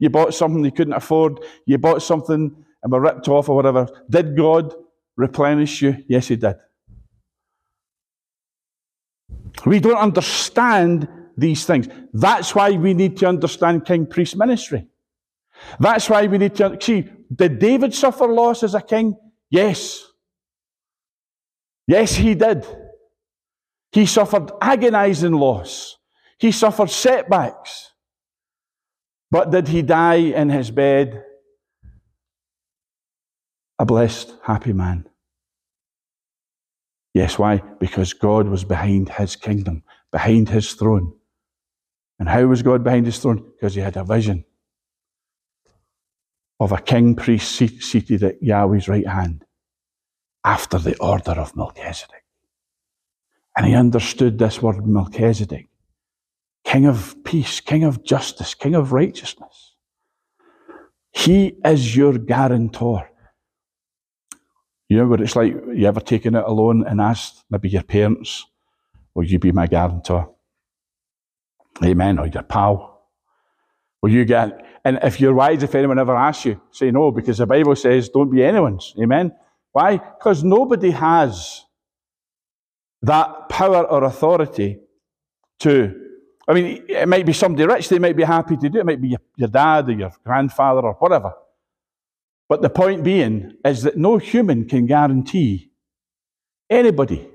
You 0.00 0.10
bought 0.10 0.34
something 0.34 0.64
you 0.64 0.72
couldn't 0.72 0.94
afford, 0.94 1.38
you 1.64 1.78
bought 1.78 2.02
something 2.02 2.64
and 2.82 2.92
were 2.92 3.02
ripped 3.02 3.28
off 3.28 3.48
or 3.48 3.54
whatever. 3.54 3.86
Did 4.10 4.36
God 4.36 4.74
replenish 5.16 5.80
you? 5.80 6.04
Yes, 6.08 6.26
He 6.26 6.34
did. 6.34 6.56
We 9.64 9.78
don't 9.78 9.96
understand 9.96 11.06
these 11.36 11.64
things. 11.64 11.86
That's 12.12 12.52
why 12.52 12.72
we 12.72 12.94
need 12.94 13.16
to 13.18 13.28
understand 13.28 13.84
king 13.84 14.06
priest 14.06 14.36
ministry. 14.36 14.88
That's 15.78 16.08
why 16.08 16.26
we 16.26 16.38
need 16.38 16.54
to 16.56 16.76
see 16.80 17.08
did 17.34 17.58
David 17.58 17.94
suffer 17.94 18.26
loss 18.26 18.62
as 18.62 18.74
a 18.74 18.80
king? 18.80 19.16
Yes. 19.50 20.04
Yes, 21.86 22.14
he 22.14 22.34
did. 22.34 22.66
He 23.92 24.06
suffered 24.06 24.50
agonizing 24.60 25.32
loss. 25.32 25.96
He 26.38 26.52
suffered 26.52 26.90
setbacks. 26.90 27.92
But 29.30 29.50
did 29.50 29.68
he 29.68 29.82
die 29.82 30.14
in 30.14 30.48
his 30.48 30.70
bed 30.70 31.22
a 33.78 33.84
blessed, 33.84 34.34
happy 34.42 34.72
man? 34.72 35.08
Yes, 37.14 37.38
why? 37.38 37.62
Because 37.80 38.12
God 38.12 38.48
was 38.48 38.64
behind 38.64 39.08
his 39.10 39.36
kingdom, 39.36 39.82
behind 40.12 40.48
his 40.48 40.72
throne. 40.74 41.12
And 42.18 42.28
how 42.28 42.44
was 42.46 42.62
God 42.62 42.84
behind 42.84 43.06
his 43.06 43.18
throne? 43.18 43.44
Because 43.52 43.74
he 43.74 43.80
had 43.80 43.96
a 43.96 44.04
vision 44.04 44.44
of 46.60 46.72
a 46.72 46.80
king 46.80 47.14
priest 47.14 47.52
seated 47.52 48.22
at 48.22 48.42
Yahweh's 48.42 48.88
right 48.88 49.06
hand 49.06 49.44
after 50.44 50.78
the 50.78 50.96
order 50.98 51.32
of 51.32 51.56
Melchizedek. 51.56 52.24
And 53.56 53.66
he 53.66 53.74
understood 53.74 54.38
this 54.38 54.62
word 54.62 54.86
Melchizedek 54.86 55.68
King 56.64 56.86
of 56.86 57.16
peace, 57.24 57.60
King 57.60 57.84
of 57.84 58.04
justice, 58.04 58.54
King 58.54 58.74
of 58.74 58.92
righteousness. 58.92 59.74
He 61.12 61.54
is 61.64 61.96
your 61.96 62.18
guarantor. 62.18 63.08
You 64.88 64.98
know 64.98 65.06
what 65.06 65.20
it's 65.22 65.36
like? 65.36 65.54
You 65.74 65.86
ever 65.86 66.00
taken 66.00 66.34
it 66.34 66.44
alone 66.44 66.86
and 66.86 67.00
asked 67.00 67.44
maybe 67.50 67.70
your 67.70 67.82
parents, 67.82 68.44
Will 69.14 69.24
you 69.24 69.40
be 69.40 69.50
my 69.50 69.66
guarantor? 69.66 70.32
Amen. 71.84 72.20
Or 72.20 72.28
your 72.28 72.44
pal. 72.44 73.02
Will 74.00 74.12
you 74.12 74.24
get, 74.24 74.64
and 74.84 74.98
if 75.02 75.20
you're 75.20 75.34
wise, 75.34 75.62
if 75.62 75.74
anyone 75.74 75.98
ever 75.98 76.16
asks 76.16 76.44
you, 76.44 76.60
say 76.70 76.90
no, 76.90 77.10
because 77.10 77.38
the 77.38 77.46
Bible 77.46 77.76
says 77.76 78.08
don't 78.08 78.30
be 78.30 78.44
anyone's. 78.44 78.94
Amen. 79.00 79.32
Why? 79.72 79.98
Because 79.98 80.42
nobody 80.44 80.90
has 80.90 81.64
that 83.02 83.48
power 83.48 83.84
or 83.84 84.04
authority 84.04 84.80
to 85.60 86.08
I 86.48 86.54
mean, 86.54 86.84
it 86.88 87.06
might 87.06 87.26
be 87.26 87.34
somebody 87.34 87.66
rich, 87.66 87.90
they 87.90 87.98
might 87.98 88.16
be 88.16 88.24
happy 88.24 88.56
to 88.56 88.68
do 88.70 88.78
it. 88.78 88.80
It 88.80 88.86
might 88.86 89.02
be 89.02 89.08
your, 89.08 89.20
your 89.36 89.48
dad 89.48 89.86
or 89.90 89.92
your 89.92 90.10
grandfather 90.24 90.80
or 90.80 90.94
whatever. 90.94 91.34
But 92.48 92.62
the 92.62 92.70
point 92.70 93.04
being 93.04 93.52
is 93.62 93.82
that 93.82 93.98
no 93.98 94.16
human 94.16 94.66
can 94.66 94.86
guarantee 94.86 95.70
anybody. 96.70 97.28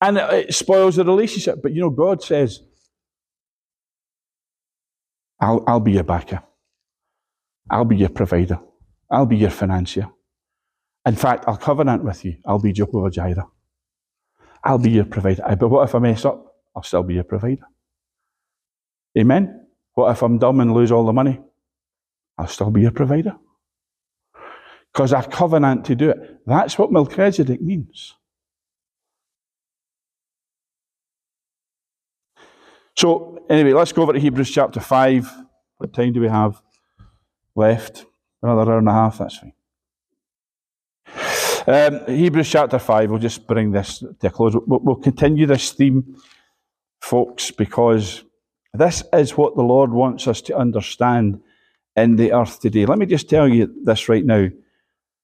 And 0.00 0.18
it 0.18 0.54
spoils 0.54 0.94
the 0.94 1.04
relationship. 1.04 1.60
But 1.60 1.72
you 1.72 1.80
know, 1.80 1.90
God 1.90 2.22
says, 2.22 2.60
I'll, 5.40 5.62
I'll 5.66 5.80
be 5.80 5.92
your 5.92 6.04
backer. 6.04 6.42
I'll 7.70 7.84
be 7.84 7.96
your 7.96 8.08
provider. 8.08 8.60
I'll 9.10 9.26
be 9.26 9.36
your 9.36 9.50
financier. 9.50 10.08
In 11.06 11.16
fact, 11.16 11.44
I'll 11.46 11.56
covenant 11.56 12.04
with 12.04 12.24
you. 12.24 12.36
I'll 12.46 12.58
be 12.58 12.72
Jehovah 12.72 13.10
Jireh. 13.10 13.46
I'll 14.64 14.78
be 14.78 14.90
your 14.90 15.04
provider. 15.04 15.42
But 15.58 15.68
what 15.68 15.88
if 15.88 15.94
I 15.94 15.98
mess 16.00 16.24
up? 16.24 16.54
I'll 16.74 16.82
still 16.82 17.02
be 17.02 17.14
your 17.14 17.24
provider. 17.24 17.62
Amen? 19.18 19.66
What 19.94 20.10
if 20.10 20.22
I'm 20.22 20.38
dumb 20.38 20.60
and 20.60 20.74
lose 20.74 20.92
all 20.92 21.06
the 21.06 21.12
money? 21.12 21.40
I'll 22.36 22.46
still 22.46 22.70
be 22.70 22.82
your 22.82 22.90
provider. 22.90 23.36
Because 24.92 25.12
I 25.12 25.22
covenant 25.22 25.84
to 25.86 25.94
do 25.94 26.10
it. 26.10 26.40
That's 26.46 26.78
what 26.78 26.92
Melchizedek 26.92 27.60
means. 27.60 28.14
So, 32.98 33.38
anyway, 33.48 33.74
let's 33.74 33.92
go 33.92 34.02
over 34.02 34.12
to 34.12 34.18
Hebrews 34.18 34.50
chapter 34.50 34.80
5. 34.80 35.32
What 35.76 35.94
time 35.94 36.12
do 36.12 36.20
we 36.20 36.26
have 36.26 36.60
left? 37.54 38.06
Another 38.42 38.72
hour 38.72 38.78
and 38.78 38.88
a 38.88 38.92
half, 38.92 39.18
that's 39.18 39.38
fine. 39.38 39.52
Um, 41.68 42.00
Hebrews 42.08 42.50
chapter 42.50 42.80
5, 42.80 43.08
we'll 43.08 43.20
just 43.20 43.46
bring 43.46 43.70
this 43.70 44.00
to 44.00 44.26
a 44.26 44.30
close. 44.30 44.56
We'll, 44.66 44.80
we'll 44.80 44.96
continue 44.96 45.46
this 45.46 45.70
theme, 45.70 46.16
folks, 47.00 47.52
because 47.52 48.24
this 48.74 49.04
is 49.12 49.36
what 49.36 49.54
the 49.54 49.62
Lord 49.62 49.92
wants 49.92 50.26
us 50.26 50.40
to 50.42 50.56
understand 50.56 51.40
in 51.94 52.16
the 52.16 52.32
earth 52.32 52.58
today. 52.58 52.84
Let 52.84 52.98
me 52.98 53.06
just 53.06 53.30
tell 53.30 53.46
you 53.46 53.72
this 53.84 54.08
right 54.08 54.26
now. 54.26 54.48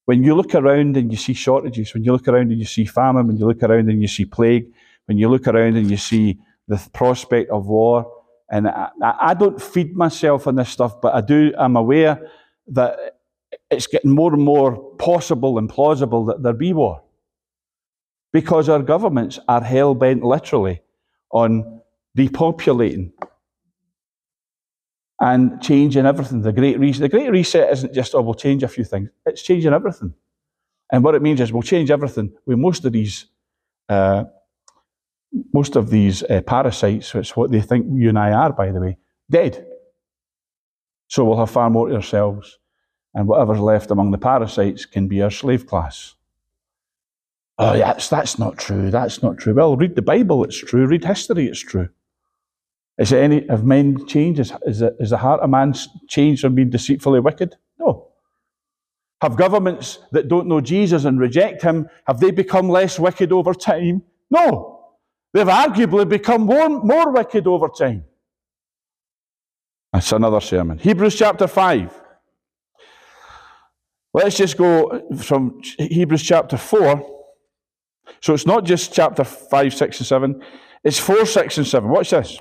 When 0.05 0.22
you 0.22 0.37
look 0.37 0.55
around 0.55 0.97
and 0.97 1.11
you 1.11 1.18
see 1.18 1.35
shortages, 1.35 1.93
when 1.93 2.05
you 2.05 2.12
look 2.12 2.29
around 2.29 2.53
and 2.53 2.61
you 2.61 2.66
see 2.66 2.85
famine, 2.85 3.27
when 3.27 3.37
you 3.37 3.47
look 3.47 3.64
around 3.64 3.91
and 3.91 4.01
you 4.01 4.07
see 4.07 4.27
plague, 4.27 4.66
when 5.07 5.18
you 5.18 5.29
look 5.29 5.49
around 5.49 5.77
and 5.77 5.91
you 5.91 5.97
see 5.97 6.39
the 6.68 6.80
prospect 6.92 7.50
of 7.50 7.66
war, 7.66 8.10
and 8.50 8.68
I, 8.68 8.90
I 9.02 9.34
don't 9.34 9.60
feed 9.60 9.96
myself 9.96 10.46
on 10.46 10.56
this 10.56 10.68
stuff, 10.68 11.00
but 11.00 11.14
I 11.14 11.20
do, 11.20 11.52
I'm 11.58 11.76
aware 11.76 12.30
that 12.68 12.98
it's 13.70 13.86
getting 13.86 14.10
more 14.10 14.32
and 14.32 14.42
more 14.42 14.94
possible 14.96 15.58
and 15.58 15.68
plausible 15.68 16.24
that 16.26 16.42
there 16.42 16.52
be 16.52 16.72
war. 16.72 17.02
Because 18.32 18.68
our 18.68 18.82
governments 18.82 19.38
are 19.46 19.62
hell 19.62 19.94
bent 19.94 20.24
literally 20.24 20.82
on 21.30 21.80
depopulating 22.16 23.12
and 25.20 25.62
changing 25.62 26.06
everything. 26.06 26.42
The 26.42 26.52
Great 26.52 26.78
Reset, 26.78 27.00
the 27.00 27.08
Great 27.08 27.30
Reset 27.30 27.72
isn't 27.72 27.94
just, 27.94 28.14
oh, 28.14 28.22
we'll 28.22 28.34
change 28.34 28.62
a 28.62 28.68
few 28.68 28.84
things. 28.84 29.08
It's 29.24 29.42
changing 29.42 29.72
everything. 29.72 30.14
And 30.92 31.04
what 31.04 31.14
it 31.14 31.22
means 31.22 31.40
is 31.40 31.52
we'll 31.52 31.62
change 31.62 31.90
everything 31.90 32.32
with 32.44 32.58
most 32.58 32.84
of 32.84 32.92
these, 32.92 33.26
uh, 33.88 34.24
most 35.53 35.76
of 35.76 35.91
these 35.91 36.22
uh, 36.24 36.41
parasites, 36.43 37.12
which 37.14 37.30
is 37.30 37.37
what 37.37 37.51
they 37.51 37.61
think 37.61 37.87
you 37.91 38.09
and 38.09 38.18
I 38.18 38.32
are, 38.32 38.53
by 38.53 38.70
the 38.70 38.80
way, 38.80 38.99
dead. 39.30 39.66
So 41.09 41.24
we'll 41.24 41.39
have 41.39 41.51
far 41.51 41.70
more 41.70 41.89
to 41.89 41.97
ourselves 41.97 42.59
and 43.14 43.28
whatever's 43.28 43.61
left 43.61 43.91
among 43.91 44.11
the 44.11 44.18
parasites 44.18 44.87
can 44.87 45.07
be 45.09 45.22
our 45.22 45.30
slave 45.30 45.66
class. 45.66 46.16
Oh, 47.57 47.78
that's, 47.78 48.09
that's 48.09 48.39
not 48.39 48.59
true. 48.59 48.91
That's 48.91 49.22
not 49.22 49.39
true. 49.39 49.55
Well, 49.55 49.76
read 49.76 49.95
the 49.95 50.03
Bible, 50.03 50.43
it's 50.43 50.59
true. 50.59 50.87
Read 50.87 51.05
history, 51.05 51.47
it's 51.47 51.61
true. 51.61 51.89
Is 52.99 53.12
it 53.12 53.18
any, 53.18 53.47
have 53.49 53.64
men 53.64 54.07
changed? 54.07 54.41
Is, 54.41 54.53
is, 54.66 54.82
is 54.99 55.11
the 55.11 55.16
heart 55.18 55.41
of 55.41 55.51
man 55.51 55.74
changed 56.09 56.45
and 56.45 56.57
been 56.57 56.70
deceitfully 56.70 57.20
wicked? 57.20 57.57
No. 57.78 58.09
Have 59.20 59.37
governments 59.37 60.01
that 60.11 60.28
don't 60.28 60.49
know 60.49 60.61
Jesus 60.61 61.05
and 61.05 61.20
reject 61.20 61.62
him, 61.62 61.89
have 62.07 62.18
they 62.18 62.32
become 62.32 62.68
less 62.68 62.99
wicked 62.99 63.32
over 63.32 63.55
time? 63.55 64.03
No. 64.30 64.74
They've 65.35 65.47
arguably 65.47 66.09
become 66.09 66.43
more, 66.43 66.68
more 66.68 67.11
wicked 67.11 67.49
over 67.49 67.68
time. 67.68 68.05
That's 69.93 70.12
another 70.12 70.41
sermon. 70.41 70.78
Hebrews 70.78 71.16
chapter 71.16 71.49
5. 71.49 72.01
Let's 74.14 74.37
just 74.37 74.57
go 74.57 75.03
from 75.18 75.61
Hebrews 75.76 76.22
chapter 76.22 76.57
4. 76.57 77.11
So 78.20 78.32
it's 78.32 78.47
not 78.47 78.64
just 78.64 78.95
chapter 78.95 79.24
5, 79.24 79.74
6, 79.74 79.99
and 79.99 80.07
7, 80.07 80.43
it's 80.85 81.01
4, 81.01 81.26
6, 81.26 81.59
and 81.59 81.66
7. 81.66 81.91
Watch 81.91 82.11
this. 82.11 82.41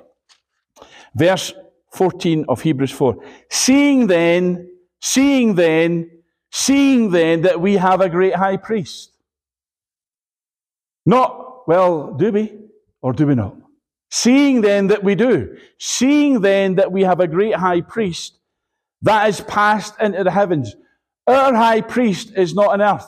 Verse 1.16 1.52
14 1.94 2.46
of 2.48 2.62
Hebrews 2.62 2.91
4. 2.91 3.16
Seeing 3.50 4.06
then, 4.06 4.70
seeing 5.02 5.56
then, 5.56 6.12
seeing 6.52 7.10
then 7.10 7.41
that 7.41 7.60
we 7.60 7.74
have 7.78 8.02
a 8.02 8.10
great 8.10 8.36
high 8.36 8.58
priest. 8.58 9.12
Not, 11.08 11.68
well, 11.68 12.14
do 12.14 12.32
we 12.32 12.62
or 13.04 13.14
do 13.14 13.28
we 13.28 13.36
not? 13.36 13.56
Seeing 14.10 14.62
then 14.62 14.88
that 14.88 15.04
we 15.04 15.14
do. 15.14 15.56
Seeing 15.80 16.41
then 16.41 16.76
that 16.76 16.91
we 16.91 17.04
have 17.04 17.20
a 17.20 17.28
great 17.28 17.54
high 17.54 17.82
priest 17.82 18.39
that 19.04 19.30
is 19.30 19.41
passed 19.41 19.93
into 19.99 20.24
the 20.24 20.32
heavens 20.32 20.76
our 21.28 21.54
high 21.54 21.82
priest 21.82 22.34
is 22.36 22.54
not 22.54 22.70
on 22.70 22.82
earth. 22.82 23.08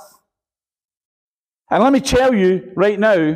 And 1.69 1.83
let 1.83 1.91
me 1.91 1.99
tell 1.99 2.33
you 2.33 2.71
right 2.75 2.99
now 2.99 3.35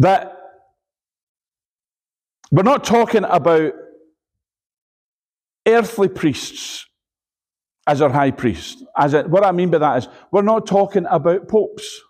that 0.00 0.36
we're 2.50 2.62
not 2.62 2.84
talking 2.84 3.24
about 3.24 3.72
earthly 5.66 6.08
priests 6.08 6.86
as 7.86 8.02
our 8.02 8.10
high 8.10 8.30
priest. 8.30 8.84
As 8.96 9.14
what 9.14 9.44
I 9.44 9.52
mean 9.52 9.70
by 9.70 9.78
that 9.78 9.98
is, 9.98 10.08
we're 10.30 10.42
not 10.42 10.66
talking 10.66 11.06
about 11.08 11.48
popes 11.48 12.00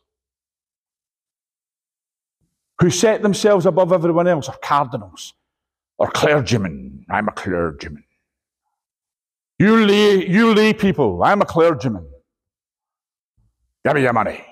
who 2.80 2.90
set 2.90 3.22
themselves 3.22 3.66
above 3.66 3.92
everyone 3.92 4.28
else, 4.28 4.48
are 4.48 4.58
cardinals, 4.62 5.34
or 5.98 6.10
clergymen. 6.10 7.04
I'm 7.10 7.28
a 7.28 7.32
clergyman. 7.32 8.04
You 9.58 9.84
lay, 9.84 10.26
you 10.26 10.54
lay 10.54 10.72
people, 10.72 11.22
I'm 11.24 11.42
a 11.42 11.44
clergyman. 11.44 12.08
Give 13.84 13.94
me 13.94 14.02
your 14.02 14.12
money. 14.12 14.44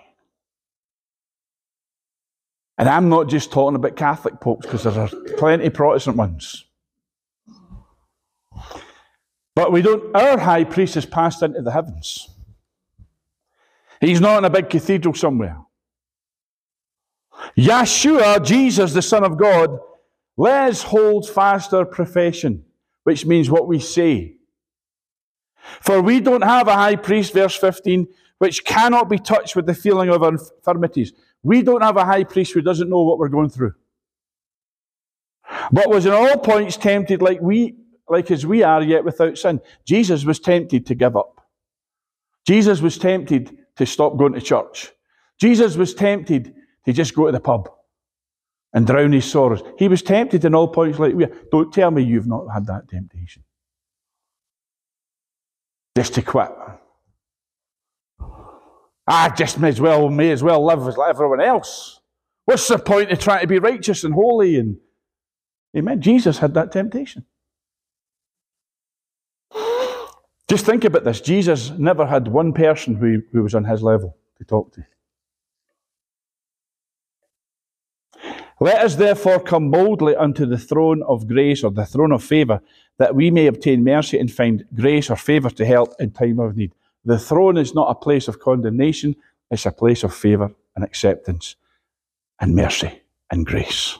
And 2.79 2.89
I'm 2.89 3.09
not 3.09 3.29
just 3.29 3.53
talking 3.53 3.77
about 3.77 3.97
Catholic 3.97 4.41
popes, 4.41 4.67
because 4.67 4.83
there 4.85 4.99
are 4.99 5.09
plenty 5.39 5.67
of 5.67 5.75
Protestant 5.75 6.17
ones. 6.17 6.65
But 9.55 9.73
we 9.73 9.81
don't, 9.81 10.15
our 10.15 10.39
high 10.39 10.65
priest 10.65 10.97
is 10.97 11.07
passed 11.07 11.43
into 11.43 11.63
the 11.63 11.71
heavens. 11.71 12.29
He's 14.01 14.21
not 14.21 14.39
in 14.39 14.45
a 14.45 14.51
big 14.51 14.69
cathedral 14.69 15.15
somewhere. 15.15 15.59
Yeshua, 17.57 18.45
Jesus, 18.45 18.93
the 18.93 19.03
Son 19.03 19.25
of 19.25 19.37
God, 19.37 19.79
let's 20.37 20.83
hold 20.83 21.29
fast 21.29 21.73
our 21.73 21.85
profession, 21.85 22.65
which 23.05 23.27
means 23.27 23.51
what 23.51 23.69
we 23.69 23.79
say. 23.79 24.37
For 25.81 26.01
we 26.01 26.21
don't 26.21 26.45
have 26.45 26.69
a 26.69 26.75
high 26.75 26.97
priest, 26.97 27.33
verse 27.33 27.57
15, 27.57 28.07
which 28.39 28.65
cannot 28.65 29.09
be 29.09 29.19
touched 29.19 29.57
with 29.57 29.67
the 29.67 29.75
feeling 29.75 30.11
of 30.11 30.23
infirmities. 30.23 31.13
We 31.43 31.63
don't 31.63 31.83
have 31.83 31.97
a 31.97 32.05
high 32.05 32.25
priest 32.25 32.53
who 32.53 32.63
doesn't 32.63 32.89
know 32.89 33.03
what 33.03 33.19
we're 33.19 33.29
going 33.29 33.51
through. 33.51 33.75
But 35.71 35.89
was 35.89 36.07
in 36.07 36.13
all 36.13 36.39
points 36.39 36.77
tempted 36.77 37.23
like 37.23 37.41
we, 37.41 37.77
like 38.09 38.31
as 38.31 38.47
we 38.47 38.63
are, 38.63 38.83
yet 38.83 39.05
without 39.05 39.39
sin. 39.39 39.61
Jesus 39.85 40.25
was 40.25 40.39
tempted 40.39 40.87
to 40.87 40.95
give 40.95 41.17
up. 41.17 41.41
Jesus 42.47 42.81
was 42.81 42.99
tempted 42.99 43.57
to 43.77 43.87
stop 43.87 44.17
going 44.17 44.33
to 44.33 44.41
church. 44.41 44.93
Jesus 45.39 45.77
was 45.77 45.95
tempted 45.95 46.55
to 46.87 46.93
just 46.93 47.15
go 47.15 47.27
to 47.27 47.33
the 47.33 47.41
pub 47.41 47.69
and 48.73 48.87
drown 48.87 49.13
his 49.13 49.31
sorrows. 49.31 49.63
He 49.79 49.89
was 49.89 50.03
tempted 50.03 50.45
in 50.45 50.55
all 50.55 50.69
points 50.69 50.99
like 50.99 51.15
we 51.15 51.25
are. 51.25 51.33
Don't 51.51 51.73
tell 51.73 51.91
me 51.91 52.03
you've 52.03 52.27
not 52.27 52.47
had 52.53 52.67
that 52.67 52.89
temptation. 52.89 53.43
Just 55.97 56.15
to 56.15 56.23
quit. 56.23 56.51
I 59.09 59.29
just 59.31 59.59
may 59.59 59.69
as 59.69 59.81
well 59.81 60.09
may 60.09 60.31
as 60.31 60.43
well 60.43 60.65
live 60.65 60.87
as 60.87 60.97
like 60.97 61.11
everyone 61.11 61.41
else. 61.41 62.01
What's 62.45 62.67
the 62.69 62.79
point 62.79 63.11
of 63.13 63.19
trying 63.19 63.43
to 63.43 63.47
be 63.47 63.59
righteous 63.59 64.05
and 64.05 64.15
holy? 64.15 64.57
And 64.57 64.79
Amen. 65.77 66.01
Jesus 66.01 66.39
had 66.39 66.55
that 66.55 66.73
temptation. 66.73 67.25
Just 70.49 70.65
think 70.65 70.85
about 70.85 71.05
this. 71.05 71.21
Jesus 71.21 71.71
never 71.71 72.07
had 72.07 72.29
one 72.29 72.53
person 72.53 72.95
who, 72.95 73.21
who 73.33 73.43
was 73.43 73.55
on 73.55 73.65
his 73.65 73.83
level 73.83 74.17
to 74.39 74.45
talk 74.45 74.73
to. 74.75 74.87
Let 78.59 78.81
us 78.81 78.97
therefore 78.97 79.41
come 79.41 79.71
boldly 79.71 80.17
unto 80.17 80.47
the 80.47 80.57
throne 80.57 81.03
of 81.03 81.29
grace 81.29 81.63
or 81.63 81.71
the 81.71 81.85
throne 81.85 82.13
of 82.13 82.25
favour, 82.25 82.61
that 82.99 83.15
we 83.15 83.31
may 83.31 83.47
obtain 83.47 83.85
mercy 83.85 84.19
and 84.19 84.33
find 84.33 84.65
grace 84.75 85.11
or 85.11 85.17
favour 85.17 85.51
to 85.51 85.65
help 85.67 85.95
in 85.99 86.11
time 86.11 86.39
of 86.39 86.57
need. 86.57 86.73
The 87.05 87.19
throne 87.19 87.59
is 87.59 87.75
not 87.75 87.91
a 87.91 87.95
place 87.95 88.29
of 88.29 88.41
condemnation, 88.41 89.15
it's 89.51 89.67
a 89.67 89.73
place 89.73 90.03
of 90.03 90.15
favour 90.15 90.53
and 90.75 90.85
acceptance 90.85 91.57
and 92.41 92.55
mercy 92.55 93.03
and 93.31 93.45
grace. 93.45 93.99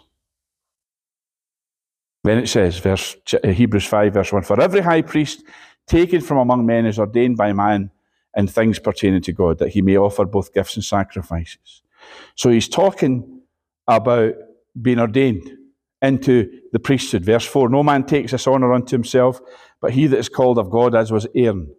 Then 2.25 2.39
it 2.39 2.49
says, 2.49 2.79
verse, 2.79 3.17
Hebrews 3.45 3.87
5, 3.87 4.15
verse 4.15 4.33
1 4.33 4.43
For 4.43 4.61
every 4.61 4.81
high 4.81 5.03
priest 5.03 5.45
taken 5.87 6.21
from 6.21 6.39
among 6.39 6.67
men 6.67 6.87
is 6.87 6.99
ordained 6.99 7.37
by 7.37 7.53
man 7.53 7.91
in 8.37 8.49
things 8.49 8.79
pertaining 8.79 9.23
to 9.23 9.33
God, 9.33 9.59
that 9.59 9.69
he 9.69 9.83
may 9.83 9.97
offer 9.97 10.25
both 10.25 10.53
gifts 10.53 10.77
and 10.77 10.85
sacrifices. 10.85 11.83
So 12.35 12.51
he's 12.51 12.69
talking 12.69 13.43
about 13.87 14.35
being 14.81 14.99
ordained 14.99 15.51
into 16.03 16.61
the 16.73 16.79
priesthood. 16.79 17.25
Verse 17.25 17.45
4 17.45 17.69
No 17.69 17.83
man 17.83 18.05
takes 18.05 18.33
this 18.33 18.47
honour 18.47 18.73
unto 18.73 18.95
himself, 18.95 19.41
but 19.81 19.93
he 19.93 20.07
that 20.07 20.19
is 20.19 20.29
called 20.29 20.59
of 20.59 20.71
God, 20.71 20.95
as 20.95 21.11
was 21.11 21.27
Aaron. 21.35 21.75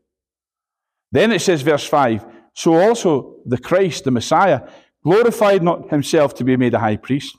Then 1.12 1.32
it 1.32 1.40
says, 1.40 1.62
verse 1.62 1.86
5 1.86 2.26
So 2.54 2.76
also 2.76 3.38
the 3.46 3.58
Christ, 3.58 4.04
the 4.04 4.12
Messiah, 4.12 4.62
glorified 5.04 5.64
not 5.64 5.90
himself 5.90 6.36
to 6.36 6.44
be 6.44 6.58
made 6.58 6.74
a 6.74 6.80
high 6.80 6.98
priest, 6.98 7.38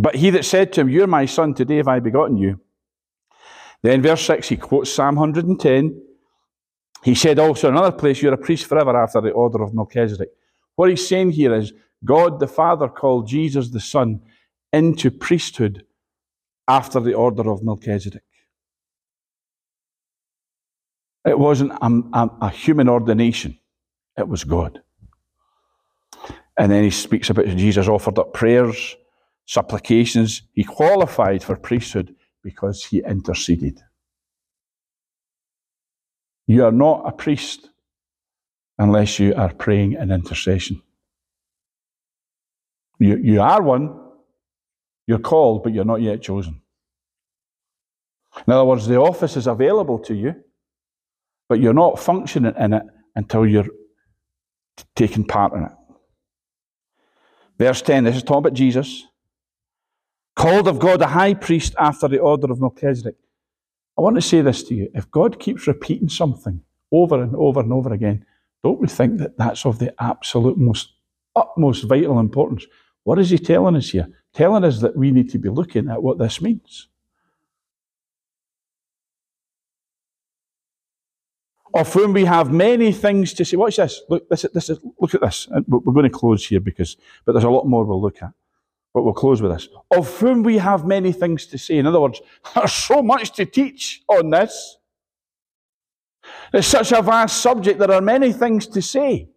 but 0.00 0.14
he 0.14 0.30
that 0.30 0.44
said 0.44 0.72
to 0.74 0.82
him, 0.82 0.88
You're 0.88 1.06
my 1.06 1.26
son, 1.26 1.54
today 1.54 1.76
have 1.76 1.88
I 1.88 2.00
begotten 2.00 2.36
you. 2.36 2.60
Then, 3.82 4.02
verse 4.02 4.22
6, 4.22 4.48
he 4.48 4.56
quotes 4.56 4.92
Psalm 4.92 5.16
110. 5.16 6.02
He 7.04 7.14
said 7.14 7.38
also 7.38 7.68
in 7.68 7.74
another 7.76 7.96
place, 7.96 8.20
You're 8.20 8.34
a 8.34 8.38
priest 8.38 8.66
forever 8.66 9.00
after 9.00 9.20
the 9.20 9.30
order 9.30 9.62
of 9.62 9.74
Melchizedek. 9.74 10.28
What 10.74 10.90
he's 10.90 11.06
saying 11.06 11.30
here 11.30 11.54
is 11.54 11.72
God 12.04 12.40
the 12.40 12.46
Father 12.46 12.88
called 12.88 13.28
Jesus 13.28 13.70
the 13.70 13.80
Son 13.80 14.20
into 14.72 15.10
priesthood 15.10 15.84
after 16.68 17.00
the 17.00 17.14
order 17.14 17.50
of 17.50 17.62
Melchizedek. 17.62 18.22
It 21.24 21.38
wasn't 21.38 21.72
a, 21.72 22.02
a, 22.12 22.30
a, 22.42 22.50
human 22.50 22.88
ordination, 22.88 23.58
it 24.16 24.28
was 24.28 24.44
God. 24.44 24.80
And 26.56 26.70
then 26.70 26.84
he 26.84 26.90
speaks 26.90 27.30
about 27.30 27.46
Jesus 27.56 27.88
offered 27.88 28.18
up 28.18 28.32
prayers, 28.32 28.96
supplications. 29.46 30.42
He 30.52 30.64
qualified 30.64 31.42
for 31.42 31.56
priesthood 31.56 32.14
because 32.42 32.84
he 32.84 33.02
interceded. 33.02 33.80
You 36.46 36.64
are 36.64 36.72
not 36.72 37.02
a 37.06 37.12
priest 37.12 37.68
unless 38.78 39.18
you 39.18 39.34
are 39.34 39.52
praying 39.52 39.94
in 39.94 40.12
intercession. 40.12 40.80
You, 42.98 43.16
you 43.16 43.40
are 43.40 43.62
one, 43.62 44.00
you're 45.06 45.18
called, 45.18 45.62
but 45.62 45.72
you're 45.72 45.84
not 45.84 46.02
yet 46.02 46.22
chosen. 46.22 46.60
In 48.46 48.52
other 48.52 48.64
words, 48.64 48.86
the 48.86 48.98
office 49.00 49.36
is 49.36 49.46
available 49.46 49.98
to 50.00 50.14
you, 50.14 50.34
but 51.48 51.60
you're 51.60 51.72
not 51.72 51.98
functioning 51.98 52.54
in 52.58 52.72
it 52.72 52.82
until 53.14 53.46
you're 53.46 53.68
taking 54.94 55.24
part 55.24 55.54
in 55.54 55.64
it. 55.64 55.72
Verse 57.58 57.80
10, 57.80 58.04
this 58.04 58.16
is 58.16 58.22
talking 58.22 58.38
about 58.38 58.52
Jesus, 58.54 59.04
called 60.34 60.68
of 60.68 60.78
God 60.78 61.00
a 61.00 61.06
high 61.06 61.32
priest 61.32 61.74
after 61.78 62.08
the 62.08 62.18
order 62.18 62.52
of 62.52 62.60
Melchizedek. 62.60 63.14
I 63.96 64.02
want 64.02 64.16
to 64.16 64.22
say 64.22 64.42
this 64.42 64.62
to 64.64 64.74
you. 64.74 64.90
If 64.94 65.10
God 65.10 65.40
keeps 65.40 65.66
repeating 65.66 66.10
something 66.10 66.60
over 66.92 67.22
and 67.22 67.34
over 67.34 67.60
and 67.60 67.72
over 67.72 67.94
again, 67.94 68.26
don't 68.62 68.80
we 68.80 68.88
think 68.88 69.18
that 69.18 69.38
that's 69.38 69.64
of 69.64 69.78
the 69.78 69.94
absolute 70.02 70.58
most, 70.58 70.92
utmost 71.34 71.84
vital 71.84 72.18
importance? 72.20 72.66
What 73.06 73.20
is 73.20 73.30
he 73.30 73.38
telling 73.38 73.76
us 73.76 73.90
here? 73.90 74.08
Telling 74.34 74.64
us 74.64 74.80
that 74.80 74.96
we 74.96 75.12
need 75.12 75.30
to 75.30 75.38
be 75.38 75.48
looking 75.48 75.88
at 75.88 76.02
what 76.02 76.18
this 76.18 76.40
means. 76.42 76.88
Of 81.72 81.92
whom 81.92 82.14
we 82.14 82.24
have 82.24 82.52
many 82.52 82.90
things 82.90 83.32
to 83.34 83.44
say. 83.44 83.56
Watch 83.56 83.76
this. 83.76 84.02
Look, 84.08 84.28
this, 84.28 84.44
this 84.52 84.70
is, 84.70 84.80
look 84.98 85.14
at 85.14 85.20
this. 85.20 85.46
We're 85.68 85.92
going 85.92 86.02
to 86.02 86.10
close 86.10 86.44
here 86.44 86.58
because, 86.58 86.96
but 87.24 87.30
there's 87.30 87.44
a 87.44 87.48
lot 87.48 87.68
more 87.68 87.84
we'll 87.84 88.02
look 88.02 88.20
at. 88.24 88.32
But 88.92 89.04
we'll 89.04 89.14
close 89.14 89.40
with 89.40 89.52
this. 89.52 89.68
Of 89.92 90.18
whom 90.18 90.42
we 90.42 90.58
have 90.58 90.84
many 90.84 91.12
things 91.12 91.46
to 91.46 91.58
say. 91.58 91.78
In 91.78 91.86
other 91.86 92.00
words, 92.00 92.20
there's 92.56 92.72
so 92.72 93.04
much 93.04 93.30
to 93.34 93.46
teach 93.46 94.02
on 94.08 94.30
this. 94.30 94.78
It's 96.52 96.66
such 96.66 96.90
a 96.90 97.02
vast 97.02 97.40
subject, 97.40 97.78
there 97.78 97.92
are 97.92 98.00
many 98.00 98.32
things 98.32 98.66
to 98.66 98.82
say. 98.82 99.28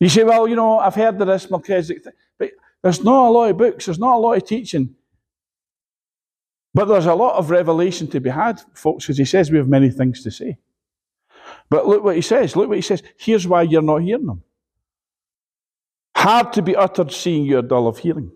You 0.00 0.08
say, 0.08 0.24
well, 0.24 0.48
you 0.48 0.56
know, 0.56 0.78
I've 0.78 0.94
heard 0.94 1.20
of 1.20 1.26
this 1.28 1.50
Melchizedek 1.50 2.02
thing. 2.02 2.14
But 2.38 2.50
there's 2.82 3.04
not 3.04 3.28
a 3.28 3.30
lot 3.30 3.50
of 3.50 3.58
books, 3.58 3.84
there's 3.84 3.98
not 3.98 4.16
a 4.16 4.18
lot 4.18 4.38
of 4.38 4.46
teaching. 4.46 4.96
But 6.72 6.86
there's 6.86 7.06
a 7.06 7.14
lot 7.14 7.36
of 7.36 7.50
revelation 7.50 8.08
to 8.08 8.20
be 8.20 8.30
had, 8.30 8.60
folks, 8.74 9.04
because 9.04 9.18
he 9.18 9.24
says 9.24 9.50
we 9.50 9.58
have 9.58 9.68
many 9.68 9.90
things 9.90 10.22
to 10.22 10.30
say. 10.30 10.56
But 11.68 11.86
look 11.86 12.02
what 12.02 12.16
he 12.16 12.22
says. 12.22 12.56
Look 12.56 12.68
what 12.68 12.78
he 12.78 12.82
says. 12.82 13.02
Here's 13.18 13.46
why 13.46 13.62
you're 13.62 13.82
not 13.82 14.02
hearing 14.02 14.26
them. 14.26 14.42
Hard 16.16 16.52
to 16.54 16.62
be 16.62 16.76
uttered, 16.76 17.12
seeing 17.12 17.44
you're 17.44 17.62
dull 17.62 17.88
of 17.88 17.98
hearing. 17.98 18.30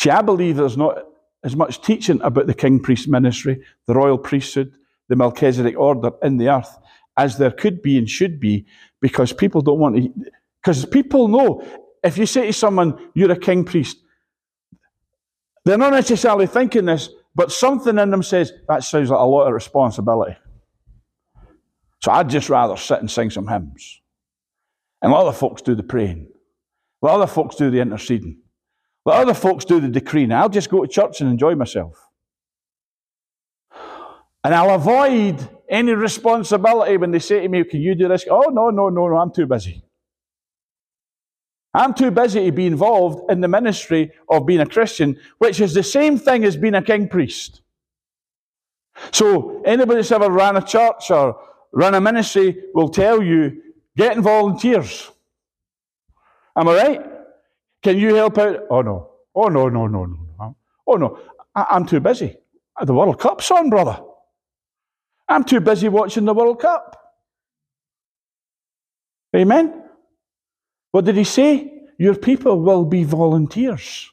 See, 0.00 0.10
I 0.10 0.22
believe 0.22 0.56
there's 0.56 0.76
not 0.76 0.98
as 1.42 1.56
much 1.56 1.80
teaching 1.82 2.20
about 2.22 2.46
the 2.46 2.54
king 2.54 2.80
priest 2.80 3.08
ministry, 3.08 3.62
the 3.86 3.94
royal 3.94 4.18
priesthood, 4.18 4.72
the 5.08 5.16
Melchizedek 5.16 5.78
order 5.78 6.10
in 6.22 6.36
the 6.36 6.48
earth 6.48 6.78
as 7.16 7.38
there 7.38 7.50
could 7.50 7.82
be 7.82 7.98
and 7.98 8.08
should 8.08 8.40
be 8.40 8.66
because 9.00 9.32
people 9.32 9.60
don't 9.60 9.78
want 9.78 9.96
to. 9.96 10.12
Because 10.62 10.84
people 10.86 11.28
know 11.28 11.62
if 12.02 12.18
you 12.18 12.26
say 12.26 12.46
to 12.46 12.52
someone, 12.52 13.10
you're 13.14 13.32
a 13.32 13.38
king 13.38 13.64
priest, 13.64 13.98
they're 15.64 15.78
not 15.78 15.92
necessarily 15.92 16.46
thinking 16.46 16.84
this, 16.84 17.08
but 17.34 17.50
something 17.50 17.98
in 17.98 18.10
them 18.10 18.22
says, 18.22 18.52
that 18.68 18.84
sounds 18.84 19.10
like 19.10 19.18
a 19.18 19.24
lot 19.24 19.46
of 19.46 19.54
responsibility. 19.54 20.36
So 22.02 22.12
I'd 22.12 22.28
just 22.28 22.50
rather 22.50 22.76
sit 22.76 23.00
and 23.00 23.10
sing 23.10 23.30
some 23.30 23.48
hymns. 23.48 24.00
And 25.00 25.12
let 25.12 25.20
other 25.20 25.32
folks 25.32 25.62
do 25.62 25.74
the 25.74 25.82
praying. 25.82 26.28
Let 27.00 27.14
other 27.14 27.26
folks 27.26 27.56
do 27.56 27.70
the 27.70 27.80
interceding. 27.80 28.38
Let 29.04 29.20
other 29.20 29.34
folks 29.34 29.64
do 29.64 29.80
the 29.80 29.88
decreeing. 29.88 30.32
I'll 30.32 30.48
just 30.48 30.70
go 30.70 30.82
to 30.82 30.88
church 30.90 31.20
and 31.20 31.30
enjoy 31.30 31.54
myself. 31.54 31.98
And 34.42 34.54
I'll 34.54 34.74
avoid 34.74 35.48
any 35.68 35.92
responsibility 35.92 36.92
eh, 36.92 36.96
when 36.96 37.10
they 37.10 37.18
say 37.18 37.40
to 37.40 37.48
me, 37.48 37.64
Can 37.64 37.80
you 37.80 37.94
do 37.94 38.08
this? 38.08 38.24
Oh, 38.30 38.50
no, 38.50 38.70
no, 38.70 38.88
no, 38.88 39.08
no, 39.08 39.16
I'm 39.16 39.32
too 39.32 39.46
busy. 39.46 39.82
I'm 41.74 41.92
too 41.94 42.10
busy 42.12 42.44
to 42.46 42.52
be 42.52 42.66
involved 42.66 43.30
in 43.30 43.40
the 43.40 43.48
ministry 43.48 44.12
of 44.28 44.46
being 44.46 44.60
a 44.60 44.66
Christian, 44.66 45.18
which 45.38 45.60
is 45.60 45.74
the 45.74 45.82
same 45.82 46.18
thing 46.18 46.44
as 46.44 46.56
being 46.56 46.74
a 46.74 46.82
king 46.82 47.08
priest. 47.08 47.62
So, 49.10 49.62
anybody 49.64 49.96
that's 49.96 50.12
ever 50.12 50.30
ran 50.30 50.56
a 50.56 50.62
church 50.62 51.10
or 51.10 51.40
run 51.72 51.94
a 51.94 52.00
ministry 52.00 52.56
will 52.74 52.88
tell 52.88 53.22
you 53.22 53.60
getting 53.96 54.22
volunteers. 54.22 55.10
Am 56.56 56.68
I 56.68 56.76
right? 56.76 57.06
Can 57.82 57.98
you 57.98 58.14
help 58.14 58.38
out? 58.38 58.60
Oh, 58.70 58.82
no. 58.82 59.10
Oh, 59.34 59.48
no, 59.48 59.68
no, 59.68 59.88
no, 59.88 60.04
no. 60.04 60.56
Oh, 60.86 60.94
no. 60.96 61.18
I- 61.54 61.76
am 61.76 61.86
too 61.86 62.00
busy. 62.00 62.36
The 62.84 62.94
World 62.94 63.18
Cup's 63.18 63.50
on, 63.50 63.70
brother. 63.70 64.00
I'm 65.28 65.44
too 65.44 65.60
busy 65.60 65.88
watching 65.88 66.24
the 66.24 66.34
World 66.34 66.60
Cup. 66.60 66.96
Amen? 69.34 69.82
What 70.92 71.04
did 71.04 71.16
he 71.16 71.24
say? 71.24 71.72
Your 71.98 72.14
people 72.14 72.60
will 72.60 72.84
be 72.84 73.04
volunteers 73.04 74.10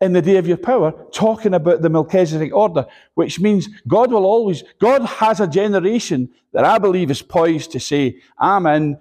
in 0.00 0.12
the 0.12 0.22
day 0.22 0.36
of 0.36 0.46
your 0.46 0.56
power, 0.56 0.92
talking 1.12 1.54
about 1.54 1.80
the 1.80 1.88
Melchizedek 1.88 2.52
order, 2.54 2.86
which 3.14 3.40
means 3.40 3.68
God 3.86 4.12
will 4.12 4.26
always, 4.26 4.62
God 4.80 5.02
has 5.02 5.40
a 5.40 5.46
generation 5.46 6.28
that 6.52 6.64
I 6.64 6.78
believe 6.78 7.10
is 7.10 7.22
poised 7.22 7.72
to 7.72 7.80
say, 7.80 8.20
I'm 8.38 8.66
in, 8.66 8.98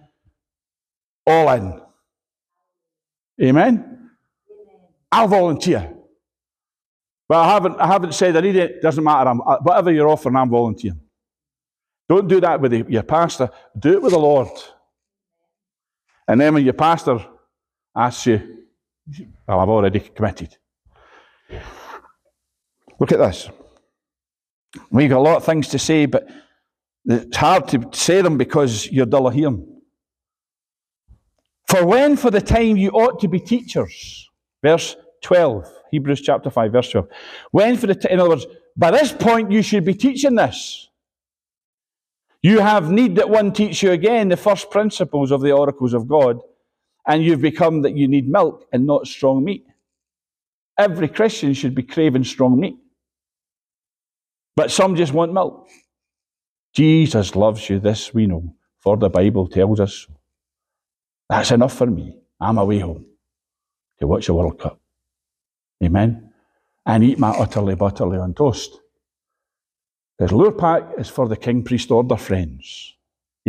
all 1.25 1.49
in. 1.49 1.81
Amen? 3.41 4.11
I'll 5.11 5.27
volunteer. 5.27 5.93
But 7.27 7.37
I 7.37 7.53
haven't, 7.53 7.79
I 7.79 7.87
haven't 7.87 8.13
said 8.13 8.37
I 8.37 8.41
need 8.41 8.55
it, 8.55 8.81
doesn't 8.81 9.03
matter. 9.03 9.29
I'm, 9.29 9.41
uh, 9.41 9.57
whatever 9.61 9.91
you're 9.91 10.09
offering, 10.09 10.35
I'm 10.35 10.49
volunteering. 10.49 11.02
Don't 12.13 12.27
do 12.27 12.39
that 12.41 12.61
with 12.61 12.73
your 12.89 13.01
pastor, 13.01 13.49
do 13.79 13.93
it 13.93 14.01
with 14.03 14.11
the 14.11 14.19
Lord. 14.19 14.47
And 16.27 16.39
then 16.39 16.53
when 16.53 16.63
your 16.63 16.73
pastor 16.73 17.25
asks 17.95 18.27
you, 18.27 18.65
well, 19.47 19.59
I've 19.59 19.69
already 19.69 19.99
committed. 19.99 20.55
Look 22.99 23.11
at 23.11 23.17
this. 23.17 23.49
We've 24.91 25.09
got 25.09 25.17
a 25.17 25.21
lot 25.21 25.37
of 25.37 25.43
things 25.43 25.69
to 25.69 25.79
say, 25.79 26.05
but 26.05 26.29
it's 27.05 27.35
hard 27.35 27.67
to 27.69 27.89
say 27.93 28.21
them 28.21 28.37
because 28.37 28.85
you're 28.91 29.07
dull 29.07 29.25
of 29.25 29.33
hearing. 29.33 29.81
For 31.67 31.83
when 31.83 32.15
for 32.15 32.29
the 32.29 32.41
time 32.41 32.77
you 32.77 32.91
ought 32.91 33.19
to 33.21 33.27
be 33.27 33.39
teachers. 33.39 34.29
Verse 34.61 34.95
12, 35.23 35.67
Hebrews 35.89 36.21
chapter 36.21 36.51
5, 36.51 36.71
verse 36.71 36.89
12. 36.91 37.07
When 37.49 37.75
for 37.75 37.87
the 37.87 37.95
t- 37.95 38.11
in 38.11 38.19
other 38.19 38.29
words, 38.29 38.45
by 38.77 38.91
this 38.91 39.11
point 39.11 39.51
you 39.51 39.63
should 39.63 39.83
be 39.83 39.95
teaching 39.95 40.35
this. 40.35 40.91
You 42.43 42.59
have 42.59 42.91
need 42.91 43.15
that 43.17 43.29
one 43.29 43.53
teach 43.53 43.83
you 43.83 43.91
again 43.91 44.29
the 44.29 44.37
first 44.37 44.71
principles 44.71 45.31
of 45.31 45.41
the 45.41 45.53
oracles 45.53 45.93
of 45.93 46.07
God, 46.07 46.41
and 47.07 47.23
you've 47.23 47.41
become 47.41 47.83
that 47.83 47.97
you 47.97 48.07
need 48.07 48.29
milk 48.29 48.65
and 48.73 48.85
not 48.85 49.07
strong 49.07 49.43
meat. 49.45 49.65
Every 50.77 51.09
Christian 51.09 51.53
should 51.55 51.75
be 51.75 51.83
craving 51.83 52.25
strong 52.25 52.59
meat. 52.59 52.77
But 54.55 54.71
some 54.71 54.95
just 54.95 55.13
want 55.13 55.33
milk. 55.33 55.69
Jesus 56.73 57.35
loves 57.35 57.69
you, 57.69 57.79
this 57.79 58.13
we 58.13 58.27
know, 58.27 58.55
for 58.81 58.97
the 58.97 59.09
Bible 59.09 59.47
tells 59.47 59.79
us 59.79 60.07
That's 61.29 61.51
enough 61.51 61.73
for 61.73 61.87
me. 61.87 62.17
I'm 62.39 62.57
away 62.59 62.79
home 62.79 63.05
to 63.99 64.07
watch 64.07 64.27
the 64.27 64.33
World 64.35 64.59
Cup. 64.59 64.79
Amen. 65.83 66.33
And 66.85 67.03
eat 67.03 67.19
my 67.19 67.31
utterly 67.31 67.75
butterly 67.75 68.17
on 68.19 68.33
toast. 68.35 68.79
Because 70.17 70.31
Lurpak 70.31 70.99
is 70.99 71.09
for 71.09 71.27
the 71.27 71.35
King 71.35 71.63
Priest 71.63 71.91
Order 71.91 72.17
friends. 72.17 72.93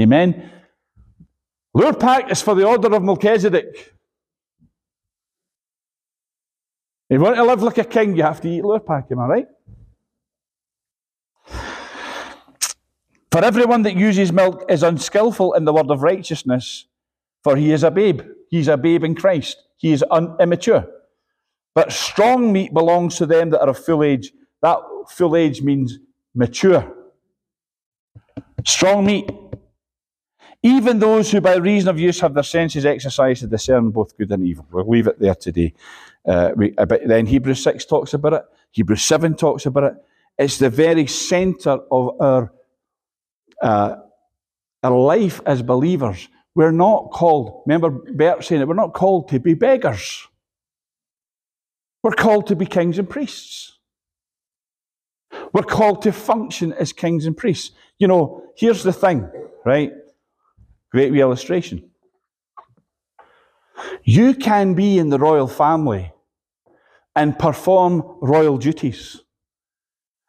Amen. 0.01 0.51
Lurpak 1.77 2.31
is 2.31 2.41
for 2.41 2.55
the 2.55 2.65
order 2.65 2.95
of 2.95 3.03
Melchizedek. 3.03 3.95
If 7.11 7.19
you 7.19 7.21
want 7.21 7.37
to 7.37 7.45
live 7.45 7.63
like 7.63 7.79
a 7.79 7.85
king, 7.85 8.17
you 8.17 8.23
have 8.23 8.41
to 8.41 8.49
eat 8.49 8.63
Lurpak, 8.63 9.11
am 9.13 9.21
I 9.21 9.27
right? 9.27 9.49
For 13.31 13.45
everyone 13.45 13.83
that 13.83 13.97
uses 13.97 14.33
milk 14.33 14.65
is 14.69 14.85
unskillful 14.85 15.55
in 15.55 15.65
the 15.65 15.73
word 15.73 15.91
of 15.91 16.03
righteousness, 16.03 16.87
for 17.43 17.57
he 17.57 17.73
is 17.73 17.83
a 17.83 17.91
babe. 17.91 18.23
He's 18.49 18.69
a 18.69 18.77
babe 18.77 19.03
in 19.03 19.17
Christ. 19.17 19.57
He 19.77 19.93
is 19.93 20.05
un- 20.11 20.37
immature. 20.41 20.87
But 21.75 21.93
strong 21.93 22.53
meat 22.53 22.73
belongs 22.73 23.17
to 23.17 23.27
them 23.27 23.51
that 23.51 23.61
are 23.61 23.71
of 23.71 23.85
full 23.85 24.05
age. 24.05 24.33
That 24.63 24.79
full 25.09 25.35
age 25.35 25.63
means 25.63 25.99
mature. 26.35 26.93
Strong 28.65 29.07
meat. 29.07 29.31
Even 30.63 30.99
those 30.99 31.31
who 31.31 31.43
by 31.43 31.57
reason 31.57 31.91
of 31.91 32.01
use 32.01 32.21
have 32.21 32.33
their 32.33 32.43
senses 32.43 32.87
exercised 32.87 33.43
to 33.43 33.47
discern 33.47 33.91
both 33.91 34.17
good 34.17 34.31
and 34.33 34.47
evil. 34.47 34.67
We'll 34.71 34.89
leave 34.89 35.07
it 35.07 35.21
there 35.21 35.35
today. 35.35 35.75
Uh, 36.27 36.53
we, 36.57 36.71
but 36.71 37.07
then 37.07 37.27
Hebrews 37.27 37.63
6 37.63 37.85
talks 37.85 38.15
about 38.15 38.33
it. 38.33 38.43
Hebrews 38.71 39.03
7 39.03 39.35
talks 39.35 39.67
about 39.67 39.85
it. 39.85 39.95
It's 40.39 40.59
the 40.59 40.71
very 40.71 41.07
centre 41.07 41.79
of 41.91 42.21
our, 42.21 42.53
uh, 43.63 43.97
our 44.83 44.99
life 44.99 45.41
as 45.45 45.63
believers. 45.63 46.29
We're 46.55 46.73
not 46.73 47.11
called, 47.11 47.63
remember 47.67 47.91
Bert 47.91 48.43
saying 48.43 48.63
it, 48.63 48.69
we're 48.69 48.75
not 48.75 48.95
called 48.95 49.29
to 49.29 49.41
be 49.41 49.55
beggars. 49.55 50.27
We're 52.03 52.13
called 52.13 52.47
to 52.47 52.57
be 52.57 52.67
kings 52.67 52.99
and 52.99 53.09
priests. 53.09 53.74
We're 55.53 55.63
called 55.63 56.03
to 56.03 56.13
function 56.13 56.73
as 56.73 56.93
kings 56.93 57.27
and 57.27 57.37
priests. 57.37 57.73
You 57.99 58.09
know, 58.09 58.45
here's 58.57 58.83
the 58.83 58.93
thing, 58.93 59.31
right? 59.65 59.93
Great 60.91 61.15
illustration. 61.15 61.91
You 64.05 64.35
can 64.35 64.75
be 64.75 64.99
in 64.99 65.09
the 65.09 65.19
royal 65.19 65.49
family 65.49 66.13
and 67.17 67.39
perform 67.39 68.03
royal 68.21 68.59
duties 68.59 69.21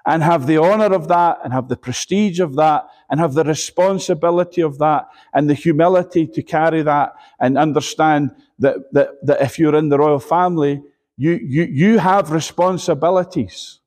and 0.06 0.22
have 0.22 0.46
the 0.46 0.58
honor 0.58 0.94
of 0.94 1.08
that 1.08 1.40
and 1.44 1.52
have 1.52 1.68
the 1.68 1.76
prestige 1.76 2.40
of 2.40 2.56
that 2.56 2.88
and 3.10 3.20
have 3.20 3.34
the 3.34 3.44
responsibility 3.44 4.62
of 4.62 4.78
that 4.78 5.08
and 5.34 5.50
the 5.50 5.54
humility 5.54 6.28
to 6.28 6.44
carry 6.44 6.84
that 6.84 7.14
and 7.40 7.58
understand 7.58 8.32
that, 8.60 8.76
that, 8.94 9.10
that 9.24 9.42
if 9.42 9.58
you're 9.58 9.76
in 9.76 9.90
the 9.90 9.98
royal 9.98 10.20
family, 10.20 10.82
you, 11.18 11.32
you, 11.32 11.64
you 11.64 11.98
have 11.98 12.32
responsibilities. 12.32 13.80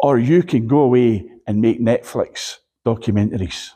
Or 0.00 0.18
you 0.18 0.42
can 0.42 0.66
go 0.66 0.80
away 0.80 1.28
and 1.46 1.60
make 1.60 1.80
Netflix 1.80 2.58
documentaries 2.86 3.70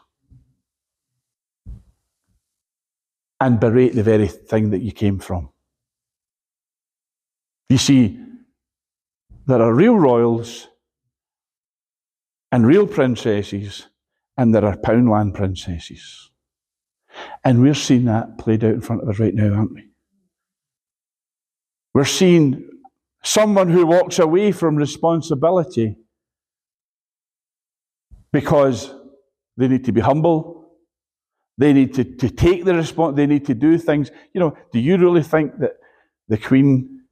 and 3.40 3.58
berate 3.58 3.94
the 3.94 4.04
very 4.04 4.28
thing 4.28 4.70
that 4.70 4.82
you 4.82 4.92
came 4.92 5.18
from. 5.18 5.50
You 7.68 7.78
see, 7.78 8.18
there 9.46 9.60
are 9.60 9.74
real 9.74 9.96
royals 9.96 10.68
and 12.52 12.66
real 12.66 12.86
princesses, 12.86 13.88
and 14.36 14.54
there 14.54 14.64
are 14.64 14.76
Poundland 14.76 15.34
princesses. 15.34 16.30
And 17.44 17.60
we're 17.60 17.74
seeing 17.74 18.04
that 18.04 18.38
played 18.38 18.62
out 18.62 18.74
in 18.74 18.80
front 18.80 19.02
of 19.02 19.08
us 19.08 19.18
right 19.18 19.34
now, 19.34 19.54
aren't 19.54 19.74
we? 19.74 19.88
We're 21.94 22.04
seeing 22.04 22.68
someone 23.24 23.70
who 23.70 23.86
walks 23.86 24.18
away 24.18 24.52
from 24.52 24.76
responsibility 24.76 25.96
because 28.32 28.92
they 29.56 29.68
need 29.68 29.84
to 29.84 29.92
be 29.92 30.00
humble. 30.00 30.70
They 31.58 31.72
need 31.72 31.94
to, 31.94 32.04
to 32.04 32.30
take 32.30 32.64
the 32.64 32.74
response. 32.74 33.16
They 33.16 33.26
need 33.26 33.44
to 33.46 33.54
do 33.54 33.78
things. 33.78 34.10
You 34.32 34.40
know, 34.40 34.56
do 34.72 34.80
you 34.80 34.96
really 34.96 35.22
think 35.22 35.58
that 35.58 35.72
the 36.28 36.38
Queen, 36.38 37.02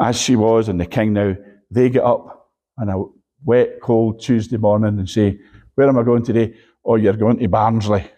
as 0.00 0.20
she 0.20 0.36
was, 0.36 0.68
and 0.68 0.78
the 0.78 0.86
King 0.86 1.14
now, 1.14 1.34
they 1.70 1.88
get 1.88 2.04
up 2.04 2.50
on 2.78 2.88
a 2.88 3.02
wet, 3.44 3.80
cold 3.82 4.20
Tuesday 4.20 4.58
morning 4.58 4.98
and 4.98 5.08
say, 5.08 5.38
Where 5.74 5.88
am 5.88 5.98
I 5.98 6.02
going 6.02 6.24
today? 6.24 6.54
Oh, 6.84 6.96
you're 6.96 7.14
going 7.14 7.38
to 7.38 7.48
Barnsley. 7.48 8.10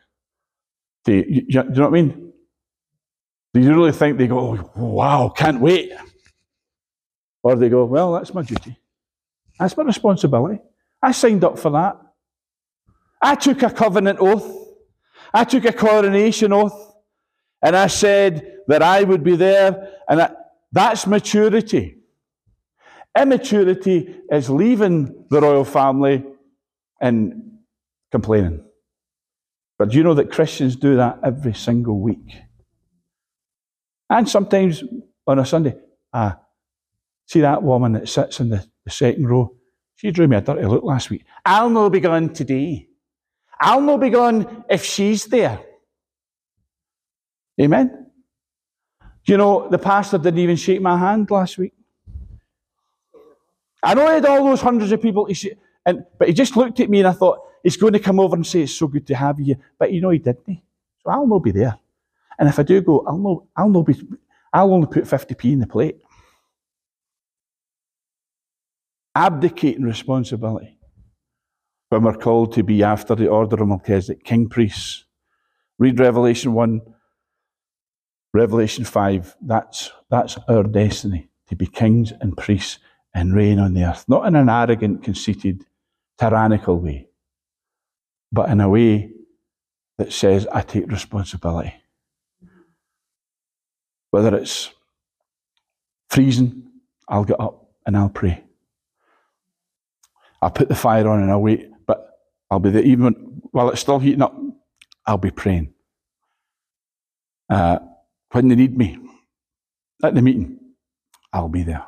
To, 1.07 1.13
you, 1.13 1.47
you, 1.49 1.63
do 1.63 1.69
you 1.69 1.75
know 1.77 1.89
what 1.89 1.99
I 1.99 2.03
mean? 2.03 2.33
Do 3.55 3.61
you 3.61 3.75
really 3.75 3.93
think 3.93 4.19
they 4.19 4.27
go, 4.27 4.71
Wow, 4.77 5.33
can't 5.35 5.61
wait? 5.61 5.93
Or 7.43 7.55
they 7.55 7.69
go, 7.69 7.85
Well, 7.85 8.13
that's 8.13 8.35
my 8.35 8.43
duty. 8.43 8.77
That's 9.59 9.77
my 9.77 9.85
responsibility. 9.85 10.61
I 11.03 11.13
signed 11.13 11.45
up 11.45 11.59
for 11.59 11.71
that. 11.71 11.97
I 13.21 13.35
took 13.35 13.63
a 13.63 13.71
covenant 13.71 14.19
oath. 14.21 14.57
I 15.33 15.45
took 15.45 15.65
a 15.65 15.73
coronation 15.73 16.53
oath. 16.53 16.95
And 17.63 17.77
I 17.77 17.87
said 17.89 18.59
that 18.69 18.83
I 18.83 19.03
would 19.03 19.23
be 19.23 19.37
there. 19.37 19.93
And 20.09 20.23
I, 20.23 20.31
that's 20.73 21.07
maturity. 21.07 21.97
Immaturity 23.19 24.15
is 24.31 24.49
leaving 24.49 25.27
the 25.31 25.41
royal 25.41 25.65
family 25.65 26.25
and 27.01 27.59
complaining. 28.13 28.65
But 29.79 29.91
do 29.91 29.97
you 29.97 30.05
know 30.05 30.15
that 30.15 30.31
Christians 30.31 30.77
do 30.77 30.97
that 30.97 31.21
every 31.25 31.55
single 31.55 31.99
week? 32.01 32.35
And 34.11 34.29
sometimes 34.29 34.85
on 35.27 35.39
a 35.39 35.47
Sunday, 35.47 35.75
ah, 36.13 36.39
see 37.27 37.41
that 37.41 37.63
woman 37.63 37.93
that 37.93 38.09
sits 38.09 38.41
in 38.41 38.51
the, 38.51 38.67
the 38.85 38.91
second 38.91 39.27
row? 39.27 39.55
She 40.01 40.11
drew 40.11 40.27
me 40.27 40.37
a 40.37 40.41
dirty 40.41 40.65
look 40.65 40.83
last 40.83 41.11
week. 41.11 41.27
I'll 41.45 41.69
not 41.69 41.91
be 41.91 42.01
gone 42.01 42.31
today. 42.31 42.89
I'll 43.61 43.83
not 43.83 44.01
be 44.01 44.09
gone 44.09 44.65
if 44.71 44.83
she's 44.83 45.27
there. 45.27 45.61
Amen. 47.61 48.07
You 49.27 49.37
know 49.37 49.69
the 49.69 49.77
pastor 49.77 50.17
didn't 50.17 50.41
even 50.41 50.57
shake 50.57 50.81
my 50.81 50.97
hand 50.97 51.31
last 51.31 51.59
week? 51.59 51.75
I 53.83 53.93
know 53.93 54.07
he 54.07 54.15
had 54.15 54.25
all 54.25 54.43
those 54.43 54.63
hundreds 54.63 54.91
of 54.91 55.03
people, 55.03 55.29
and, 55.85 56.07
but 56.19 56.29
he 56.29 56.33
just 56.33 56.57
looked 56.57 56.81
at 56.81 56.89
me 56.89 57.01
and 57.01 57.09
I 57.09 57.13
thought, 57.13 57.41
he's 57.63 57.77
going 57.77 57.93
to 57.93 57.99
come 57.99 58.19
over 58.19 58.37
and 58.37 58.47
say, 58.47 58.63
it's 58.63 58.73
so 58.73 58.87
good 58.87 59.07
to 59.09 59.15
have 59.15 59.39
you. 59.39 59.57
But 59.79 59.93
you 59.93 60.01
know, 60.01 60.09
he 60.09 60.19
didn't. 60.19 60.49
Eh? 60.49 60.57
So 61.05 61.11
I'll 61.11 61.27
not 61.27 61.41
be 61.41 61.51
there. 61.51 61.79
And 62.39 62.49
if 62.49 62.59
I 62.59 62.63
do 62.63 62.81
go, 62.81 63.05
I'll 63.07 63.19
not, 63.19 63.45
I'll 63.55 63.69
not 63.69 63.83
be, 63.85 63.95
I'll 64.51 64.73
only 64.73 64.87
put 64.87 65.05
50p 65.05 65.53
in 65.53 65.59
the 65.59 65.67
plate. 65.67 66.01
Abdicating 69.15 69.83
responsibility 69.83 70.79
when 71.91 72.05
we're 72.05 72.15
called 72.15 72.53
to 72.55 72.63
be 72.63 72.83
after 72.83 73.15
the 73.15 73.29
order 73.29 73.61
of 73.61 73.69
Melchizedek, 73.69 74.25
king 74.25 74.49
priests. 74.49 75.05
Read 75.79 75.99
Revelation 75.99 76.53
1, 76.53 76.81
Revelation 78.33 78.85
5. 78.85 79.37
That's, 79.43 79.91
that's 80.09 80.39
our 80.49 80.63
destiny, 80.63 81.29
to 81.49 81.57
be 81.57 81.67
kings 81.67 82.13
and 82.21 82.37
priests 82.37 82.79
and 83.13 83.35
reign 83.35 83.59
on 83.59 83.75
the 83.75 83.85
earth. 83.85 84.05
Not 84.09 84.27
in 84.27 84.37
an 84.37 84.49
arrogant, 84.49 85.03
conceited, 85.03 85.65
tyrannical 86.19 86.79
way, 86.79 87.09
but 88.31 88.49
in 88.51 88.61
a 88.61 88.69
way 88.69 89.11
that 89.99 90.13
says, 90.13 90.47
I 90.53 90.61
take 90.61 90.91
responsibility. 90.91 91.75
Whether 94.13 94.37
it's 94.37 94.71
freezing, 96.09 96.71
I'll 97.09 97.25
get 97.25 97.41
up 97.41 97.71
and 97.85 97.97
I'll 97.97 98.09
pray. 98.09 98.45
I'll 100.43 100.51
put 100.51 100.69
the 100.69 100.75
fire 100.75 101.09
on 101.09 101.23
and 101.23 101.31
I'll 101.31 101.43
wait 101.43 101.71
but 101.87 102.19
I'll 102.51 102.61
be 102.61 102.71
there 102.71 102.83
even 102.83 103.13
while 103.51 103.71
it's 103.71 103.81
still 103.81 103.99
heating 103.99 104.23
up. 104.23 104.35
I'll 105.07 105.19
be 105.19 105.31
praying. 105.31 105.73
Uh, 107.49 107.81
when 108.33 108.49
they 108.49 108.55
need 108.55 108.77
me 108.77 108.99
at 110.05 110.15
the 110.15 110.23
meeting, 110.23 110.59
I'll 111.33 111.49
be 111.49 111.63
there. 111.63 111.85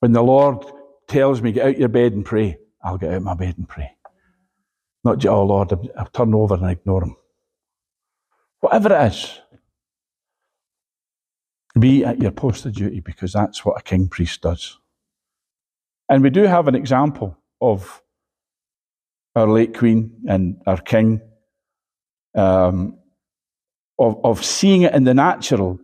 When 0.00 0.12
the 0.12 0.22
Lord 0.22 0.64
tells 1.08 1.40
me, 1.40 1.52
get 1.52 1.66
out 1.66 1.78
your 1.78 1.88
bed 1.88 2.12
and 2.12 2.24
pray, 2.24 2.58
I'll 2.82 2.98
get 2.98 3.14
out 3.14 3.22
my 3.22 3.34
bed 3.34 3.54
and 3.56 3.68
pray. 3.68 3.90
Not 5.02 5.18
just, 5.18 5.32
oh 5.32 5.44
Lord, 5.44 5.72
I'll 5.96 6.06
turn 6.06 6.34
over 6.34 6.54
and 6.54 6.70
ignore 6.70 7.04
him. 7.04 7.16
Whatever 8.60 8.94
it 8.94 9.12
is, 9.12 9.40
be 11.78 12.04
at 12.04 12.20
your 12.20 12.30
post 12.30 12.66
of 12.66 12.74
duty 12.74 13.00
because 13.00 13.32
that's 13.32 13.64
what 13.64 13.78
a 13.78 13.82
king 13.82 14.08
priest 14.08 14.42
does. 14.42 14.78
And 16.08 16.22
we 16.22 16.30
do 16.30 16.42
have 16.42 16.68
an 16.68 16.74
example 16.74 17.38
of 17.60 18.02
our 19.34 19.48
late 19.48 19.76
Queen 19.76 20.12
and 20.28 20.60
our 20.66 20.80
King, 20.80 21.20
um, 22.34 22.98
of, 23.98 24.24
of 24.24 24.44
seeing 24.44 24.82
it 24.82 24.94
in 24.94 25.04
the 25.04 25.14
natural, 25.14 25.80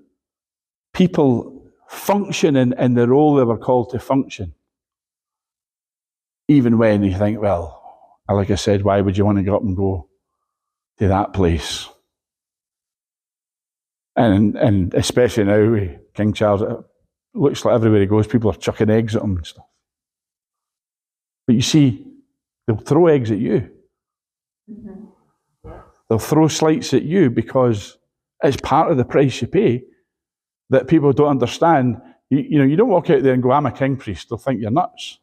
people 0.92 1.72
function 1.88 2.56
in, 2.56 2.94
the 2.94 3.08
role 3.08 3.34
they 3.34 3.44
were 3.44 3.58
called 3.58 3.90
to 3.90 3.98
function. 3.98 4.54
Even 6.48 6.78
when 6.78 7.02
you 7.02 7.16
think, 7.16 7.40
well, 7.40 7.76
like 8.28 8.50
I 8.50 8.56
said, 8.56 8.82
why 8.82 9.00
would 9.00 9.16
you 9.16 9.24
want 9.24 9.38
to 9.38 9.44
get 9.44 9.54
up 9.54 9.62
and 9.62 9.76
go 9.76 10.08
to 10.98 11.08
that 11.08 11.32
place? 11.32 11.88
And, 14.16 14.56
and 14.56 14.94
especially 14.94 15.44
now 15.44 15.96
King 16.14 16.32
Charles, 16.32 16.84
looks 17.34 17.64
like 17.64 17.74
everywhere 17.74 18.00
he 18.00 18.06
goes, 18.06 18.26
people 18.26 18.50
are 18.50 18.56
chucking 18.56 18.90
eggs 18.90 19.16
at 19.16 19.22
him 19.22 19.36
and 19.36 19.46
stuff. 19.46 19.64
But 21.50 21.56
you 21.56 21.62
see, 21.62 22.10
They'll 22.70 22.78
throw 22.78 23.08
eggs 23.08 23.32
at 23.32 23.38
you. 23.38 23.68
Mm-hmm. 24.70 25.70
They'll 26.08 26.20
throw 26.20 26.46
slights 26.46 26.94
at 26.94 27.02
you 27.02 27.28
because 27.28 27.98
it's 28.44 28.58
part 28.62 28.92
of 28.92 28.96
the 28.96 29.04
price 29.04 29.42
you 29.42 29.48
pay 29.48 29.82
that 30.68 30.86
people 30.86 31.12
don't 31.12 31.30
understand. 31.30 32.00
You, 32.28 32.38
you 32.38 32.58
know, 32.58 32.64
you 32.64 32.76
don't 32.76 32.90
walk 32.90 33.10
out 33.10 33.24
there 33.24 33.34
and 33.34 33.42
go, 33.42 33.50
I'm 33.50 33.66
a 33.66 33.72
king 33.72 33.96
priest. 33.96 34.28
They'll 34.28 34.38
think 34.38 34.60
you're 34.60 34.70
nuts. 34.70 35.18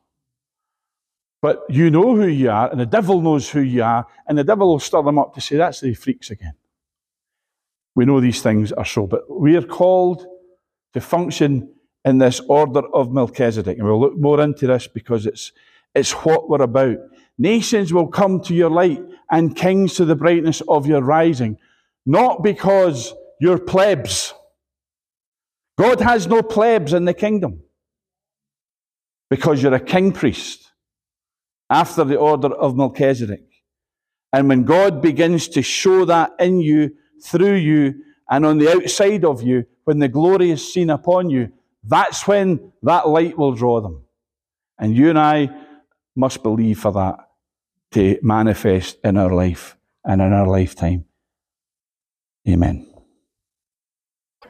But 1.42 1.62
you 1.70 1.90
know 1.90 2.18
who 2.18 2.28
you 2.28 2.50
are, 2.50 2.70
and 2.70 2.82
the 2.82 2.86
devil 2.86 3.22
knows 3.22 3.50
who 3.50 3.62
you 3.62 3.84
are, 3.84 4.06
and 4.28 4.38
the 4.38 4.44
devil 4.44 4.68
will 4.68 4.80
stir 4.80 5.04
them 5.04 5.18
up 5.18 5.34
to 5.36 5.40
say, 5.40 5.56
that's 5.56 5.80
the 5.80 5.94
freaks 5.94 6.32
again. 6.32 6.56
We 7.96 8.04
know 8.04 8.20
these 8.20 8.42
things 8.42 8.74
are 8.74 8.84
so, 8.84 9.08
but 9.08 9.22
we 9.30 9.56
are 9.56 9.62
called 9.62 10.26
to 10.94 11.00
function 11.00 11.72
in 12.04 12.18
this 12.18 12.42
order 12.42 12.82
of 12.94 13.14
Melchizedek. 13.14 13.78
And 13.78 13.88
we'll 13.88 14.02
look 14.02 14.18
more 14.18 14.42
into 14.42 14.68
this 14.68 14.88
because 14.88 15.26
it's, 15.26 15.54
it's 15.98 16.12
what 16.12 16.50
we're 16.50 16.62
about. 16.62 16.98
Nations 17.38 17.94
will 17.94 18.08
come 18.08 18.42
to 18.42 18.54
your 18.54 18.70
light 18.70 19.02
and 19.32 19.56
kings 19.56 19.96
to 19.96 20.06
the 20.06 20.16
brightness 20.16 20.62
of 20.68 20.88
your 20.88 21.02
rising. 21.02 21.58
Not 22.06 22.44
because 22.44 23.14
you're 23.40 23.60
plebs. 23.60 24.34
God 25.78 26.02
has 26.02 26.28
no 26.28 26.42
plebs 26.42 26.94
in 26.94 27.06
the 27.06 27.14
kingdom. 27.14 27.62
Because 29.30 29.62
you're 29.62 29.74
a 29.74 29.80
king 29.80 30.12
priest 30.12 30.72
after 31.70 32.04
the 32.04 32.18
order 32.18 32.48
of 32.48 32.76
Melchizedek. 32.76 33.44
And 34.32 34.48
when 34.48 34.64
God 34.64 35.02
begins 35.02 35.48
to 35.50 35.62
show 35.62 36.06
that 36.06 36.32
in 36.40 36.60
you, 36.62 36.96
through 37.24 37.56
you, 37.56 37.96
and 38.30 38.46
on 38.46 38.58
the 38.58 38.72
outside 38.72 39.26
of 39.26 39.42
you, 39.42 39.66
when 39.84 40.00
the 40.00 40.08
glory 40.08 40.52
is 40.52 40.74
seen 40.74 40.90
upon 40.90 41.30
you, 41.30 41.52
that's 41.84 42.28
when 42.28 42.72
that 42.84 43.08
light 43.08 43.38
will 43.38 43.54
draw 43.54 43.82
them. 43.82 44.04
And 44.80 44.96
you 44.96 45.10
and 45.10 45.20
I 45.20 45.50
must 46.18 46.44
believe 46.44 46.80
for 46.80 46.92
that 46.92 47.16
to 47.92 48.20
manifest 48.22 48.98
in 49.04 49.18
our 49.18 49.34
life 49.34 49.78
and 50.04 50.22
in 50.22 50.34
our 50.34 50.48
lifetime. 50.48 51.06
Amen. 52.48 52.97